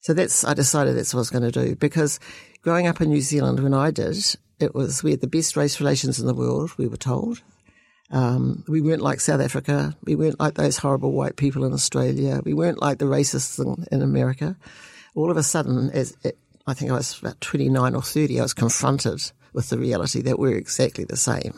so 0.00 0.14
that's, 0.14 0.44
I 0.44 0.54
decided 0.54 0.96
that's 0.96 1.12
what 1.12 1.18
I 1.18 1.22
was 1.22 1.30
going 1.30 1.50
to 1.50 1.66
do 1.66 1.74
because 1.76 2.20
growing 2.62 2.86
up 2.86 3.00
in 3.00 3.10
New 3.10 3.20
Zealand 3.20 3.60
when 3.60 3.74
I 3.74 3.90
did, 3.90 4.16
it 4.60 4.74
was, 4.74 5.02
we 5.02 5.12
had 5.12 5.20
the 5.20 5.26
best 5.26 5.56
race 5.56 5.80
relations 5.80 6.18
in 6.18 6.26
the 6.26 6.34
world, 6.34 6.72
we 6.76 6.88
were 6.88 6.96
told. 6.96 7.42
Um, 8.10 8.64
we 8.66 8.80
weren't 8.80 9.02
like 9.02 9.20
South 9.20 9.40
Africa. 9.40 9.94
We 10.04 10.14
weren't 10.14 10.40
like 10.40 10.54
those 10.54 10.78
horrible 10.78 11.12
white 11.12 11.36
people 11.36 11.64
in 11.64 11.72
Australia. 11.72 12.40
We 12.44 12.54
weren't 12.54 12.80
like 12.80 12.98
the 12.98 13.04
racists 13.04 13.58
in, 13.58 13.84
in 13.92 14.02
America. 14.02 14.56
All 15.14 15.30
of 15.30 15.36
a 15.36 15.42
sudden, 15.42 15.90
as 15.90 16.16
it, 16.22 16.38
I 16.66 16.74
think 16.74 16.90
I 16.90 16.94
was 16.94 17.18
about 17.18 17.40
29 17.40 17.94
or 17.94 18.02
30, 18.02 18.38
I 18.38 18.42
was 18.42 18.54
confronted 18.54 19.30
with 19.52 19.68
the 19.68 19.78
reality 19.78 20.22
that 20.22 20.38
we're 20.38 20.56
exactly 20.56 21.04
the 21.04 21.16
same. 21.16 21.54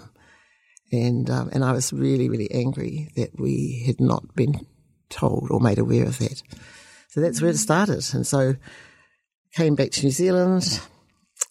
And, 0.92 1.30
um, 1.30 1.50
and 1.52 1.64
I 1.64 1.72
was 1.72 1.92
really, 1.92 2.28
really 2.28 2.50
angry 2.50 3.10
that 3.14 3.38
we 3.38 3.84
had 3.86 4.00
not 4.00 4.34
been 4.34 4.66
told 5.08 5.50
or 5.50 5.60
made 5.60 5.78
aware 5.78 6.04
of 6.04 6.18
that. 6.18 6.42
So 7.10 7.20
that's 7.20 7.42
where 7.42 7.50
it 7.50 7.58
started. 7.58 8.04
And 8.14 8.26
so 8.26 8.54
came 9.54 9.74
back 9.74 9.90
to 9.92 10.04
New 10.04 10.12
Zealand. 10.12 10.80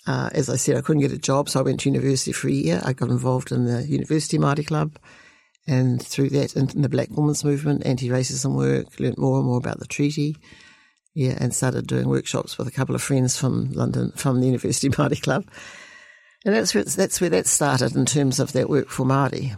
Uh, 0.08 0.30
as 0.34 0.50
I 0.50 0.56
said, 0.56 0.78
I 0.78 0.82
couldn't 0.82 1.02
get 1.02 1.12
a 1.12 1.18
job, 1.18 1.50
so 1.50 1.60
I 1.60 1.64
went 1.64 1.82
to 1.82 1.90
university 1.90 2.32
for 2.32 2.48
a 2.48 2.52
year. 2.52 2.82
I 2.84 2.94
got 2.94 3.10
involved 3.10 3.52
in 3.52 3.66
the 3.66 3.84
University 3.84 4.38
Māori 4.38 4.66
Club, 4.66 4.98
and 5.68 6.02
through 6.02 6.30
that, 6.30 6.56
in 6.56 6.82
the 6.82 6.90
Black 6.90 7.10
Women's 7.12 7.44
Movement, 7.44 7.86
anti-racism 7.86 8.56
work, 8.56 9.00
learnt 9.00 9.20
more 9.20 9.38
and 9.38 9.46
more 9.46 9.58
about 9.58 9.80
the 9.80 9.86
treaty. 9.86 10.38
Yeah, 11.14 11.38
and 11.40 11.54
started 11.54 11.88
doing 11.88 12.08
workshops 12.08 12.58
with 12.58 12.68
a 12.68 12.72
couple 12.72 12.96
of 12.96 13.02
friends 13.02 13.38
from 13.38 13.72
London, 13.72 14.12
from 14.16 14.40
the 14.40 14.48
University 14.48 14.90
Māori 14.90 15.22
Club, 15.22 15.46
and 16.46 16.56
that's 16.56 16.74
where 16.74 16.86
that's 16.86 17.20
where 17.20 17.30
that 17.32 17.48
started 17.48 17.96
in 17.96 18.06
terms 18.06 18.40
of 18.40 18.54
that 18.54 18.70
work 18.70 18.90
for 18.90 19.06
Māori. 19.06 19.58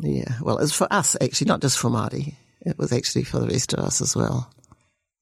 Yeah, 0.00 0.38
well, 0.42 0.58
it's 0.58 0.74
for 0.74 0.92
us 0.92 1.16
actually, 1.20 1.48
not 1.48 1.62
just 1.62 1.78
for 1.78 1.88
Māori. 1.88 2.34
It 2.60 2.76
was 2.76 2.92
actually 2.92 3.24
for 3.24 3.38
the 3.38 3.48
rest 3.48 3.72
of 3.72 3.80
us 3.80 4.00
as 4.00 4.14
well. 4.14 4.52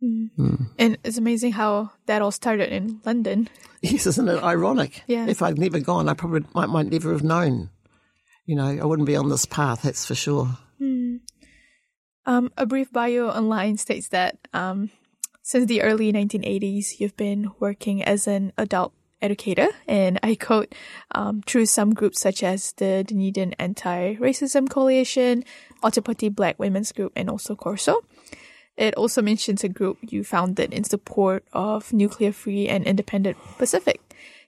Mm. 0.03 0.31
Mm. 0.39 0.67
And 0.79 0.99
it's 1.05 1.19
amazing 1.19 1.53
how 1.53 1.93
that 2.07 2.23
all 2.23 2.31
started 2.31 2.73
in 2.73 3.01
London. 3.05 3.49
Yes, 3.83 4.07
isn't 4.07 4.29
it 4.29 4.43
ironic? 4.43 5.03
Yeah. 5.07 5.27
If 5.27 5.43
I'd 5.43 5.59
never 5.59 5.79
gone, 5.81 6.09
I 6.09 6.15
probably 6.15 6.45
might, 6.55 6.69
might 6.69 6.87
never 6.87 7.13
have 7.13 7.23
known. 7.23 7.71
You 8.45 8.57
know, 8.57 8.67
I 8.67 8.85
wouldn't 8.85 9.07
be 9.07 9.17
on 9.17 9.29
this 9.29 9.47
path, 9.47 9.83
that's 9.83 10.07
for 10.07 10.15
sure. 10.15 10.59
Mm. 10.81 11.21
Um, 12.27 12.51
a 12.57 12.67
brief 12.67 12.93
bio 12.93 13.29
online 13.29 13.77
states 13.77 14.09
that 14.09 14.39
um, 14.53 14.91
since 15.43 15.67
the 15.67 15.83
early 15.83 16.13
1980s, 16.13 16.99
you've 16.99 17.17
been 17.17 17.53
working 17.61 18.03
as 18.03 18.27
an 18.27 18.53
adult 18.59 18.93
educator, 19.23 19.69
and 19.87 20.19
I 20.23 20.35
quote, 20.35 20.75
um, 21.13 21.43
through 21.47 21.67
some 21.67 21.95
groups 21.95 22.21
such 22.21 22.43
as 22.43 22.73
the 22.73 23.05
Dunedin 23.07 23.55
Anti-Racism 23.55 24.69
Coalition, 24.69 25.45
Otepoti 25.83 26.35
Black 26.35 26.59
Women's 26.59 26.93
Group, 26.93 27.13
and 27.17 27.31
also 27.31 27.55
Corso. 27.55 28.03
It 28.77 28.95
also 28.95 29.23
mentions 29.23 29.65
a 29.65 29.69
group 29.69 29.99
you 30.03 30.23
founded 30.23 30.73
in 30.73 30.85
support 30.85 31.45
of 31.53 31.93
nuclear 31.93 32.33
free 32.33 32.69
and 32.69 32.85
independent 32.85 33.37
Pacific. 33.59 34.01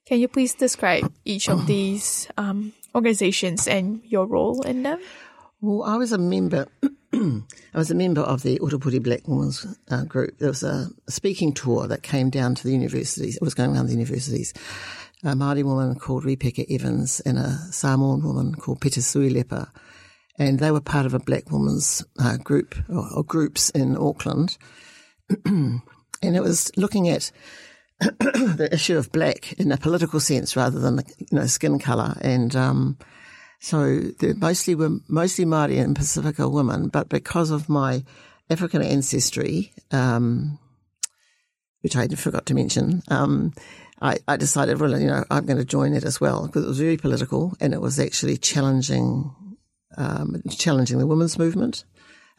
Can 0.04 0.20
you 0.20 0.28
please 0.28 0.54
describe 0.54 1.12
each 1.24 1.48
of 1.48 1.66
these 1.66 2.28
um, 2.36 2.72
organizations 2.94 3.66
and 3.66 4.02
your 4.04 4.26
role 4.26 4.62
in 4.62 4.82
them? 4.82 5.00
Well, 5.60 5.82
I 5.82 5.96
was 5.96 6.12
a 6.12 6.18
member. 6.18 6.66
I 7.12 7.42
was 7.74 7.90
a 7.90 7.94
member 7.94 8.20
of 8.20 8.42
the 8.42 8.58
Otepoti 8.58 9.02
Black 9.02 9.26
Women's 9.26 9.66
uh, 9.90 10.04
Group. 10.04 10.38
There 10.38 10.48
was 10.48 10.62
a 10.62 10.88
speaking 11.08 11.52
tour 11.52 11.88
that 11.88 12.02
came 12.02 12.30
down 12.30 12.54
to 12.54 12.64
the 12.64 12.72
universities. 12.72 13.36
It 13.36 13.42
was 13.42 13.54
going 13.54 13.74
around 13.74 13.86
the 13.86 13.92
universities. 13.92 14.52
A 15.24 15.28
Māori 15.28 15.64
woman 15.64 15.96
called 15.96 16.24
Rebecca 16.24 16.70
Evans 16.72 17.20
and 17.20 17.38
a 17.38 17.58
Samoan 17.72 18.22
woman 18.22 18.54
called 18.54 18.80
Peta 18.80 19.00
Suilepa 19.00 19.68
and 20.38 20.58
they 20.58 20.70
were 20.70 20.80
part 20.80 21.06
of 21.06 21.14
a 21.14 21.18
black 21.18 21.50
woman's 21.50 22.04
uh, 22.20 22.36
group 22.36 22.74
or, 22.88 23.06
or, 23.16 23.24
groups 23.24 23.70
in 23.70 23.96
Auckland. 23.96 24.56
and 25.44 25.82
it 26.22 26.42
was 26.42 26.70
looking 26.76 27.08
at 27.08 27.30
the 28.00 28.68
issue 28.72 28.96
of 28.96 29.10
black 29.10 29.52
in 29.54 29.72
a 29.72 29.76
political 29.76 30.20
sense 30.20 30.56
rather 30.56 30.78
than 30.78 31.02
you 31.18 31.26
know 31.32 31.46
skin 31.46 31.78
color. 31.78 32.16
And 32.20 32.54
um, 32.54 32.98
so 33.60 33.98
they 33.98 34.34
mostly 34.34 34.74
were 34.74 34.98
mostly 35.08 35.44
Māori 35.44 35.82
and 35.82 35.96
Pacifica 35.96 36.48
women, 36.48 36.88
but 36.88 37.08
because 37.08 37.50
of 37.50 37.68
my 37.68 38.04
African 38.48 38.82
ancestry, 38.82 39.72
um, 39.90 40.58
which 41.82 41.96
I 41.96 42.06
forgot 42.08 42.46
to 42.46 42.54
mention, 42.54 43.02
um, 43.08 43.52
I, 44.00 44.18
I, 44.28 44.36
decided, 44.36 44.80
well, 44.80 44.98
you 44.98 45.08
know, 45.08 45.24
I'm 45.30 45.44
going 45.44 45.58
to 45.58 45.64
join 45.64 45.92
it 45.92 46.04
as 46.04 46.20
well 46.20 46.46
because 46.46 46.64
it 46.64 46.68
was 46.68 46.78
very 46.78 46.96
political 46.96 47.54
and 47.60 47.74
it 47.74 47.80
was 47.80 47.98
actually 47.98 48.36
challenging 48.36 49.34
um, 49.98 50.42
challenging 50.48 50.98
the 50.98 51.06
women's 51.06 51.38
movement 51.38 51.84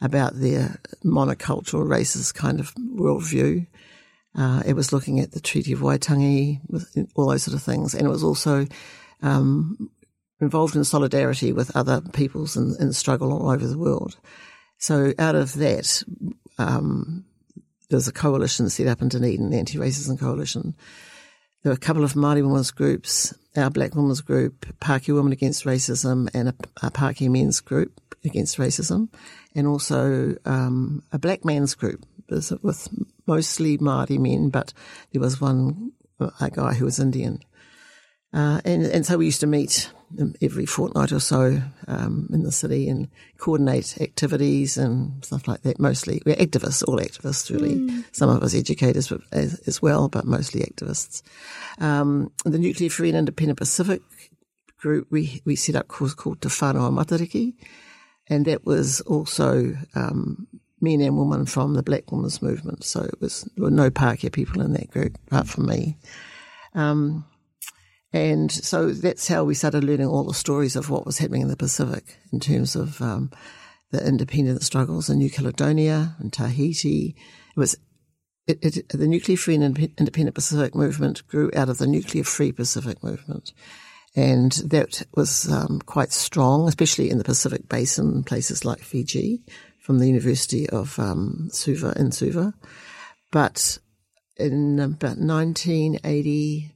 about 0.00 0.34
their 0.34 0.80
monocultural 1.04 1.86
racist 1.86 2.34
kind 2.34 2.58
of 2.58 2.74
worldview. 2.74 3.66
Uh, 4.34 4.62
it 4.66 4.74
was 4.74 4.92
looking 4.92 5.20
at 5.20 5.32
the 5.32 5.40
Treaty 5.40 5.72
of 5.72 5.80
Waitangi, 5.80 6.60
all 7.14 7.28
those 7.28 7.42
sort 7.42 7.54
of 7.54 7.62
things, 7.62 7.94
and 7.94 8.06
it 8.06 8.10
was 8.10 8.24
also 8.24 8.66
um, 9.22 9.90
involved 10.40 10.74
in 10.74 10.84
solidarity 10.84 11.52
with 11.52 11.76
other 11.76 12.00
peoples 12.12 12.56
in, 12.56 12.74
in 12.80 12.92
struggle 12.92 13.32
all 13.32 13.50
over 13.50 13.66
the 13.66 13.78
world. 13.78 14.16
So 14.78 15.12
out 15.18 15.34
of 15.34 15.54
that, 15.54 16.02
um, 16.58 17.24
there's 17.90 18.08
a 18.08 18.12
coalition 18.12 18.70
set 18.70 18.86
up 18.86 19.02
in 19.02 19.08
Dunedin, 19.08 19.50
the 19.50 19.58
Anti-Racism 19.58 20.18
Coalition. 20.18 20.74
There 21.62 21.70
were 21.70 21.76
a 21.76 21.78
couple 21.78 22.04
of 22.04 22.14
Māori 22.14 22.42
women's 22.42 22.70
groups 22.70 23.34
our 23.56 23.70
Black 23.70 23.94
Women's 23.94 24.20
Group, 24.20 24.66
Pākehā 24.80 25.14
Women 25.14 25.32
Against 25.32 25.64
Racism, 25.64 26.28
and 26.34 26.50
a, 26.50 26.54
a 26.82 27.28
Men's 27.28 27.60
Group 27.60 28.00
Against 28.24 28.58
Racism, 28.58 29.08
and 29.54 29.66
also 29.66 30.36
um, 30.44 31.02
a 31.12 31.18
Black 31.18 31.44
Men's 31.44 31.74
Group 31.74 32.04
with 32.28 32.88
mostly 33.26 33.78
Māori 33.78 34.18
men, 34.18 34.50
but 34.50 34.72
there 35.12 35.20
was 35.20 35.40
one 35.40 35.92
a 36.40 36.50
guy 36.50 36.74
who 36.74 36.84
was 36.84 37.00
Indian. 37.00 37.40
Uh, 38.32 38.60
and, 38.64 38.84
and 38.86 39.04
so 39.04 39.18
we 39.18 39.26
used 39.26 39.40
to 39.40 39.46
meet 39.46 39.90
every 40.42 40.66
fortnight 40.66 41.12
or 41.12 41.20
so 41.20 41.60
um, 41.86 42.28
in 42.32 42.42
the 42.42 42.50
city 42.50 42.88
and 42.88 43.08
coordinate 43.38 44.00
activities 44.00 44.76
and 44.76 45.24
stuff 45.24 45.46
like 45.46 45.62
that. 45.62 45.78
Mostly 45.78 46.20
we're 46.26 46.36
activists, 46.36 46.86
all 46.86 46.98
activists 46.98 47.50
really. 47.50 47.76
Mm. 47.76 48.04
Some 48.12 48.28
of 48.28 48.42
us 48.42 48.54
educators 48.54 49.08
but 49.08 49.20
as, 49.32 49.60
as, 49.66 49.80
well, 49.80 50.08
but 50.08 50.24
mostly 50.24 50.62
activists. 50.62 51.22
Um, 51.78 52.32
the 52.44 52.58
Nuclear 52.58 52.90
Free 52.90 53.10
and 53.10 53.18
Independent 53.18 53.58
Pacific 53.58 54.02
group 54.78 55.06
we 55.10 55.42
we 55.44 55.56
set 55.56 55.76
up 55.76 55.88
course 55.88 56.14
called 56.14 56.40
Te 56.40 56.48
Whanau 56.48 56.90
Matariki, 56.90 57.54
and 58.28 58.46
that 58.46 58.64
was 58.64 59.00
also 59.02 59.76
um, 59.94 60.48
men 60.80 61.00
and 61.02 61.16
women 61.18 61.46
from 61.46 61.74
the 61.74 61.82
Black 61.82 62.10
Women's 62.10 62.42
Movement. 62.42 62.84
So 62.84 63.02
it 63.02 63.20
was 63.20 63.48
there 63.56 63.64
were 63.64 63.70
no 63.70 63.90
Pākehā 63.90 64.32
people 64.32 64.60
in 64.62 64.72
that 64.72 64.90
group 64.90 65.18
apart 65.28 65.48
from 65.48 65.66
me. 65.66 65.98
Um, 66.74 67.24
and 68.12 68.50
so 68.50 68.90
that's 68.90 69.28
how 69.28 69.44
we 69.44 69.54
started 69.54 69.84
learning 69.84 70.06
all 70.08 70.24
the 70.24 70.34
stories 70.34 70.76
of 70.76 70.90
what 70.90 71.06
was 71.06 71.18
happening 71.18 71.42
in 71.42 71.48
the 71.48 71.56
Pacific 71.56 72.16
in 72.32 72.40
terms 72.40 72.74
of 72.74 73.00
um, 73.00 73.30
the 73.90 74.04
independence 74.06 74.66
struggles 74.66 75.08
in 75.08 75.18
New 75.18 75.30
Caledonia 75.30 76.16
and 76.18 76.32
Tahiti. 76.32 77.14
It 77.56 77.58
was 77.58 77.76
it, 78.46 78.76
it, 78.76 78.88
the 78.88 79.06
nuclear 79.06 79.36
free 79.36 79.54
and 79.54 79.78
independent 79.98 80.34
Pacific 80.34 80.74
movement 80.74 81.26
grew 81.28 81.50
out 81.54 81.68
of 81.68 81.78
the 81.78 81.86
nuclear 81.86 82.24
free 82.24 82.50
Pacific 82.50 83.02
movement. 83.02 83.52
And 84.16 84.50
that 84.66 85.06
was 85.14 85.48
um, 85.50 85.80
quite 85.86 86.10
strong, 86.10 86.66
especially 86.66 87.10
in 87.10 87.18
the 87.18 87.24
Pacific 87.24 87.68
Basin, 87.68 88.24
places 88.24 88.64
like 88.64 88.80
Fiji, 88.80 89.44
from 89.78 89.98
the 89.98 90.08
University 90.08 90.68
of 90.68 90.98
um, 90.98 91.48
Suva 91.52 91.94
in 91.96 92.10
Suva. 92.10 92.54
But 93.30 93.78
in 94.36 94.80
about 94.80 95.18
1980, 95.18 96.74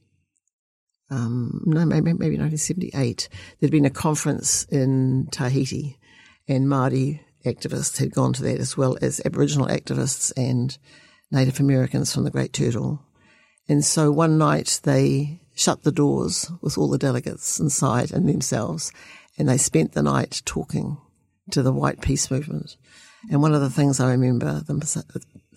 um, 1.09 1.61
no, 1.65 1.85
maybe, 1.85 2.13
maybe 2.13 2.37
1978, 2.37 3.29
there'd 3.59 3.71
been 3.71 3.85
a 3.85 3.89
conference 3.89 4.65
in 4.65 5.27
Tahiti, 5.31 5.97
and 6.47 6.67
Māori 6.67 7.19
activists 7.45 7.97
had 7.99 8.11
gone 8.11 8.33
to 8.33 8.43
that 8.43 8.59
as 8.59 8.75
well 8.75 8.97
as 9.01 9.21
Aboriginal 9.23 9.67
activists 9.67 10.33
and 10.35 10.77
Native 11.31 11.59
Americans 11.59 12.13
from 12.13 12.23
the 12.23 12.31
Great 12.31 12.53
Turtle. 12.53 13.03
And 13.69 13.85
so 13.85 14.11
one 14.11 14.37
night 14.37 14.79
they 14.83 15.41
shut 15.55 15.83
the 15.83 15.91
doors 15.91 16.51
with 16.61 16.77
all 16.77 16.89
the 16.89 16.97
delegates 16.97 17.59
inside 17.59 18.11
and 18.11 18.27
themselves, 18.27 18.91
and 19.37 19.47
they 19.47 19.57
spent 19.57 19.93
the 19.93 20.03
night 20.03 20.41
talking 20.45 20.97
to 21.51 21.61
the 21.61 21.71
white 21.71 22.01
peace 22.01 22.31
movement. 22.31 22.77
And 23.29 23.41
one 23.41 23.53
of 23.53 23.61
the 23.61 23.69
things 23.69 23.99
I 23.99 24.11
remember 24.11 24.61
them, 24.61 24.81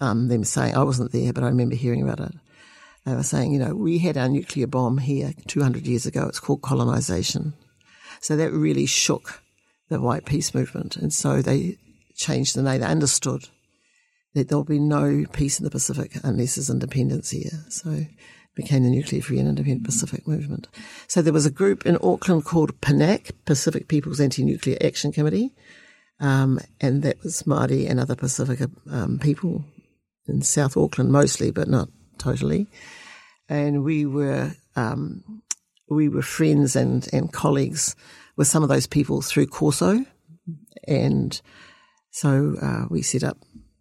um, 0.00 0.28
them 0.28 0.44
saying, 0.44 0.74
I 0.74 0.82
wasn't 0.82 1.12
there, 1.12 1.32
but 1.32 1.42
I 1.42 1.48
remember 1.48 1.74
hearing 1.74 2.02
about 2.02 2.20
it. 2.20 2.34
They 3.08 3.14
were 3.14 3.22
saying, 3.22 3.52
you 3.52 3.58
know, 3.58 3.74
we 3.74 3.98
had 3.98 4.18
our 4.18 4.28
nuclear 4.28 4.66
bomb 4.66 4.98
here 4.98 5.32
200 5.46 5.86
years 5.86 6.04
ago. 6.04 6.26
It's 6.26 6.40
called 6.40 6.62
colonization. 6.62 7.54
So 8.20 8.36
that 8.36 8.52
really 8.52 8.86
shook 8.86 9.42
the 9.88 10.00
white 10.00 10.26
peace 10.26 10.54
movement. 10.54 10.96
And 10.96 11.12
so 11.12 11.40
they 11.40 11.78
changed 12.14 12.54
the 12.54 12.62
name. 12.62 12.80
They 12.80 12.86
understood 12.86 13.48
that 14.34 14.48
there'll 14.48 14.64
be 14.64 14.78
no 14.78 15.24
peace 15.32 15.58
in 15.58 15.64
the 15.64 15.70
Pacific 15.70 16.12
unless 16.22 16.56
there's 16.56 16.68
independence 16.68 17.30
here. 17.30 17.64
So 17.70 18.04
became 18.54 18.82
the 18.82 18.90
Nuclear 18.90 19.22
Free 19.22 19.38
and 19.38 19.48
Independent 19.48 19.84
Pacific 19.84 20.26
Movement. 20.26 20.68
So 21.06 21.22
there 21.22 21.32
was 21.32 21.46
a 21.46 21.50
group 21.50 21.86
in 21.86 21.96
Auckland 22.02 22.44
called 22.44 22.78
PANAC, 22.80 23.30
Pacific 23.46 23.88
People's 23.88 24.20
Anti-Nuclear 24.20 24.76
Action 24.82 25.12
Committee, 25.12 25.54
um, 26.20 26.58
and 26.80 27.02
that 27.04 27.22
was 27.22 27.44
Māori 27.44 27.88
and 27.88 28.00
other 28.00 28.16
Pacific 28.16 28.60
um, 28.90 29.18
people 29.20 29.64
in 30.26 30.42
South 30.42 30.76
Auckland 30.76 31.12
mostly, 31.12 31.52
but 31.52 31.68
not 31.68 31.88
totally. 32.18 32.66
And 33.48 33.84
we 33.84 34.06
were 34.06 34.52
um, 34.76 35.42
we 35.88 36.08
were 36.08 36.22
friends 36.22 36.76
and 36.76 37.08
and 37.12 37.32
colleagues 37.32 37.96
with 38.36 38.46
some 38.46 38.62
of 38.62 38.68
those 38.68 38.86
people 38.86 39.22
through 39.22 39.46
Corso, 39.46 40.04
and 40.86 41.40
so 42.10 42.56
uh, 42.60 42.84
we 42.90 43.02
set 43.02 43.24
up 43.24 43.38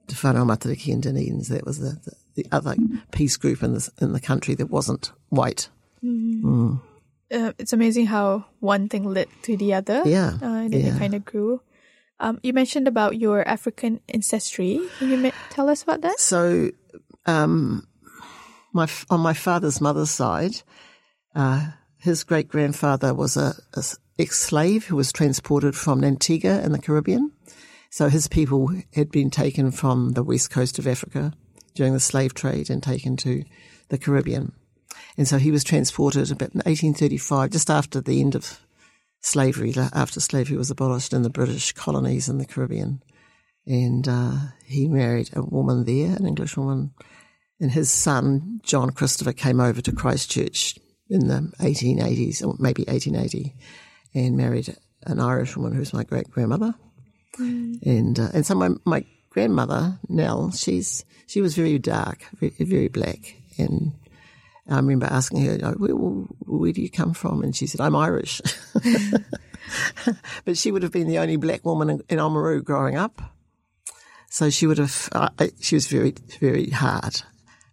Te 0.07 0.15
Whanau 0.15 0.45
Matariki 0.45 0.93
and 0.93 1.03
Dunedin's. 1.03 1.49
That 1.49 1.65
was 1.65 1.79
the, 1.79 1.99
the 2.05 2.13
the 2.37 2.45
other 2.51 2.75
peace 3.11 3.35
group 3.35 3.63
in 3.63 3.73
the, 3.73 3.89
in 3.99 4.13
the 4.13 4.19
country 4.21 4.53
that 4.55 4.69
wasn't 4.69 5.11
white. 5.29 5.69
Mm. 6.03 6.41
Mm. 6.43 6.81
Uh, 7.33 7.51
it's 7.57 7.73
amazing 7.73 8.05
how 8.05 8.45
one 8.59 8.87
thing 8.87 9.03
led 9.03 9.27
to 9.41 9.57
the 9.57 9.73
other. 9.73 10.03
Yeah. 10.05 10.37
Uh, 10.41 10.45
and 10.45 10.71
then 10.71 10.85
yeah. 10.85 10.95
it 10.95 10.99
kind 10.99 11.15
of 11.15 11.25
grew. 11.25 11.61
Um, 12.19 12.39
you 12.43 12.53
mentioned 12.53 12.87
about 12.87 13.17
your 13.17 13.45
African 13.47 13.99
ancestry. 14.13 14.79
Can 14.99 15.09
you 15.09 15.17
ma- 15.17 15.31
tell 15.49 15.67
us 15.67 15.81
about 15.81 16.01
that? 16.01 16.19
So, 16.19 16.71
um, 17.25 17.86
my 18.77 18.87
on 19.09 19.19
my 19.19 19.33
father's 19.33 19.81
mother's 19.81 20.11
side, 20.11 20.61
uh, 21.35 21.71
his 21.97 22.23
great 22.23 22.47
grandfather 22.47 23.13
was 23.13 23.35
a, 23.35 23.53
a 23.73 23.83
ex-slave 24.19 24.85
who 24.85 24.95
was 24.95 25.11
transported 25.11 25.75
from 25.75 26.03
Antigua 26.03 26.61
in 26.61 26.71
the 26.71 26.79
Caribbean. 26.79 27.31
So 27.89 28.09
his 28.09 28.27
people 28.27 28.71
had 28.93 29.11
been 29.11 29.29
taken 29.29 29.71
from 29.71 30.11
the 30.11 30.23
west 30.23 30.49
coast 30.49 30.79
of 30.79 30.87
Africa 30.87 31.33
during 31.73 31.93
the 31.93 31.99
slave 31.99 32.33
trade 32.33 32.69
and 32.69 32.81
taken 32.81 33.17
to 33.17 33.43
the 33.89 33.97
Caribbean. 33.97 34.53
And 35.17 35.27
so 35.27 35.37
he 35.37 35.51
was 35.51 35.63
transported 35.63 36.31
about 36.31 36.53
in 36.53 36.59
1835, 36.59 37.51
just 37.51 37.69
after 37.69 38.01
the 38.01 38.19
end 38.19 38.35
of 38.35 38.59
slavery, 39.21 39.73
after 39.93 40.19
slavery 40.19 40.57
was 40.57 40.71
abolished 40.71 41.13
in 41.13 41.23
the 41.23 41.29
British 41.29 41.71
colonies 41.73 42.29
in 42.29 42.37
the 42.37 42.45
Caribbean. 42.45 43.01
And 43.65 44.07
uh, 44.07 44.37
he 44.65 44.87
married 44.87 45.29
a 45.33 45.41
woman 45.41 45.85
there, 45.85 46.15
an 46.15 46.25
English 46.25 46.57
woman. 46.57 46.93
And 47.59 47.71
his 47.71 47.91
son, 47.91 48.61
John 48.63 48.91
Christopher, 48.91 49.33
came 49.33 49.59
over 49.59 49.81
to 49.81 49.91
Christchurch 49.91 50.77
in 51.09 51.27
the 51.27 51.51
1880s, 51.59 52.45
or 52.45 52.55
maybe 52.59 52.83
1880, 52.83 53.55
and 54.13 54.37
married 54.37 54.75
an 55.03 55.19
Irish 55.19 55.55
woman 55.55 55.73
who's 55.73 55.93
my 55.93 56.03
great 56.03 56.29
grandmother. 56.29 56.75
Mm. 57.39 57.81
And 57.83 58.19
uh, 58.19 58.29
and 58.33 58.45
so 58.45 58.55
my, 58.55 58.69
my 58.85 59.05
grandmother, 59.29 59.99
Nell, 60.09 60.51
she's 60.51 61.05
she 61.27 61.41
was 61.41 61.55
very 61.55 61.79
dark, 61.79 62.23
very, 62.39 62.53
very 62.59 62.87
black, 62.87 63.35
and 63.57 63.93
I 64.69 64.75
remember 64.75 65.05
asking 65.05 65.45
her, 65.45 65.71
where, 65.73 65.93
where, 65.93 66.73
do 66.73 66.81
you 66.81 66.89
come 66.89 67.13
from? 67.13 67.41
And 67.41 67.55
she 67.55 67.67
said, 67.67 67.79
I'm 67.79 67.95
Irish. 67.95 68.41
but 70.45 70.57
she 70.57 70.71
would 70.71 70.83
have 70.83 70.91
been 70.91 71.07
the 71.07 71.19
only 71.19 71.37
black 71.37 71.63
woman 71.63 71.89
in, 71.89 72.01
in 72.09 72.19
Oamaru 72.19 72.63
growing 72.63 72.97
up. 72.97 73.21
So 74.29 74.49
she 74.49 74.67
would 74.67 74.77
have, 74.77 75.09
uh, 75.13 75.29
she 75.61 75.75
was 75.75 75.87
very, 75.87 76.13
very 76.41 76.69
hard. 76.69 77.21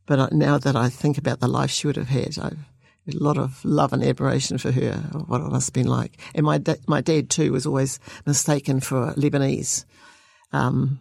But 0.06 0.32
now 0.32 0.58
that 0.58 0.76
I 0.76 0.88
think 0.88 1.18
about 1.18 1.40
the 1.40 1.48
life 1.48 1.70
she 1.70 1.86
would 1.86 1.96
have 1.96 2.08
had, 2.08 2.38
I've 2.38 2.58
a 3.06 3.16
lot 3.22 3.36
of 3.36 3.62
love 3.64 3.92
and 3.92 4.02
admiration 4.02 4.58
for 4.58 4.72
her, 4.72 4.94
what 5.26 5.40
it 5.40 5.50
must 5.50 5.68
have 5.68 5.74
been 5.74 5.86
like. 5.86 6.18
And 6.34 6.46
my, 6.46 6.58
da- 6.58 6.76
my 6.86 7.00
dad 7.00 7.28
too 7.28 7.52
was 7.52 7.66
always 7.66 8.00
mistaken 8.24 8.80
for 8.80 9.12
Lebanese. 9.14 9.84
Um, 10.52 11.00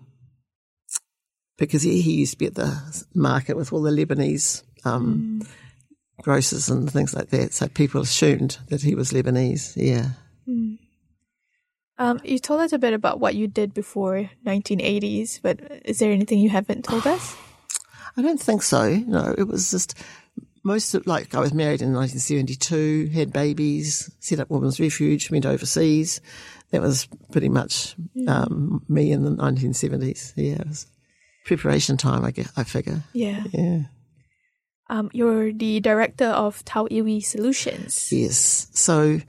because 1.57 1.83
he, 1.83 2.01
he, 2.01 2.13
used 2.15 2.33
to 2.33 2.37
be 2.39 2.47
at 2.47 2.55
the 2.55 3.05
market 3.13 3.55
with 3.55 3.71
all 3.71 3.83
the 3.83 3.91
Lebanese 3.91 4.63
um, 4.83 5.41
mm. 5.41 5.47
grocers 6.23 6.69
and 6.69 6.91
things 6.91 7.13
like 7.13 7.29
that. 7.29 7.53
So 7.53 7.67
people 7.67 8.01
assumed 8.01 8.57
that 8.69 8.81
he 8.81 8.95
was 8.95 9.11
Lebanese. 9.11 9.73
Yeah. 9.75 10.09
Mm. 10.49 10.79
Um, 11.99 12.19
you 12.23 12.39
told 12.39 12.61
us 12.61 12.73
a 12.73 12.79
bit 12.79 12.93
about 12.93 13.19
what 13.19 13.35
you 13.35 13.47
did 13.47 13.73
before 13.73 14.29
1980s, 14.45 15.39
but 15.41 15.59
is 15.85 15.99
there 15.99 16.11
anything 16.11 16.39
you 16.39 16.49
haven't 16.49 16.83
told 16.83 17.05
us? 17.05 17.37
I 18.15 18.21
don't 18.21 18.39
think 18.39 18.63
so. 18.63 18.95
No, 18.95 19.33
it 19.37 19.47
was 19.47 19.71
just 19.71 19.97
most 20.63 20.93
of 20.93 21.05
like 21.05 21.35
I 21.35 21.39
was 21.39 21.53
married 21.53 21.81
in 21.81 21.93
1972, 21.93 23.09
had 23.13 23.33
babies, 23.33 24.11
set 24.19 24.39
up 24.39 24.49
women's 24.49 24.79
refuge, 24.79 25.29
went 25.29 25.45
overseas. 25.45 26.21
That 26.71 26.81
was 26.81 27.07
pretty 27.31 27.49
much 27.49 27.95
um, 28.27 28.83
me 28.89 29.11
in 29.11 29.23
the 29.23 29.31
1970s. 29.31 30.33
Yeah, 30.35 30.53
it 30.53 30.67
was 30.67 30.87
preparation 31.45 31.97
time, 31.97 32.25
I 32.25 32.31
guess, 32.31 32.51
I 32.57 32.63
figure. 32.63 33.03
Yeah. 33.13 33.43
Yeah. 33.51 33.79
Um, 34.89 35.09
you're 35.13 35.51
the 35.51 35.79
director 35.79 36.27
of 36.27 36.63
Tauiwi 36.65 37.23
Solutions. 37.23 38.11
Yes. 38.11 38.67
So 38.73 39.19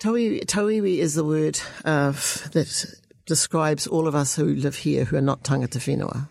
Tauiwi, 0.00 0.44
Tauiwi 0.44 0.98
is 0.98 1.14
the 1.14 1.24
word 1.24 1.58
uh, 1.84 2.12
that 2.52 2.84
describes 3.26 3.86
all 3.86 4.06
of 4.06 4.14
us 4.14 4.36
who 4.36 4.54
live 4.54 4.76
here 4.76 5.04
who 5.04 5.16
are 5.16 5.22
not 5.22 5.42
tangata 5.42 5.78
whenua. 5.78 6.28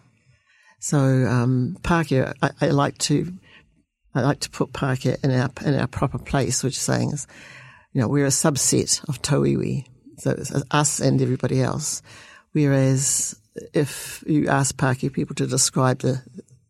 So 0.86 1.00
um, 1.00 1.78
Pākehā, 1.82 2.36
I, 2.44 2.52
I, 2.62 2.68
like 2.68 3.00
to 3.00 3.34
I 4.14 4.22
like 4.22 4.42
to 4.42 4.52
put 4.52 4.72
Pākehā 4.72 5.18
in 5.24 5.32
our 5.32 5.50
in 5.66 5.74
our 5.80 5.88
proper 5.88 6.20
place, 6.20 6.64
which 6.64 6.76
is 6.76 6.80
saying 6.80 7.10
is, 7.12 7.26
you 7.94 8.02
know, 8.02 8.08
we're 8.08 8.28
a 8.28 8.30
subset 8.30 9.04
of 9.10 9.20
Tauiwi, 9.24 9.88
so 10.20 10.30
it's 10.30 10.54
us 10.70 11.00
and 11.00 11.20
everybody 11.24 11.60
else. 11.60 12.04
Whereas 12.52 13.36
if 13.74 14.24
you 14.28 14.48
ask 14.48 14.76
Pākehā 14.76 15.12
people 15.12 15.34
to 15.38 15.48
describe 15.48 16.02
the, 16.02 16.22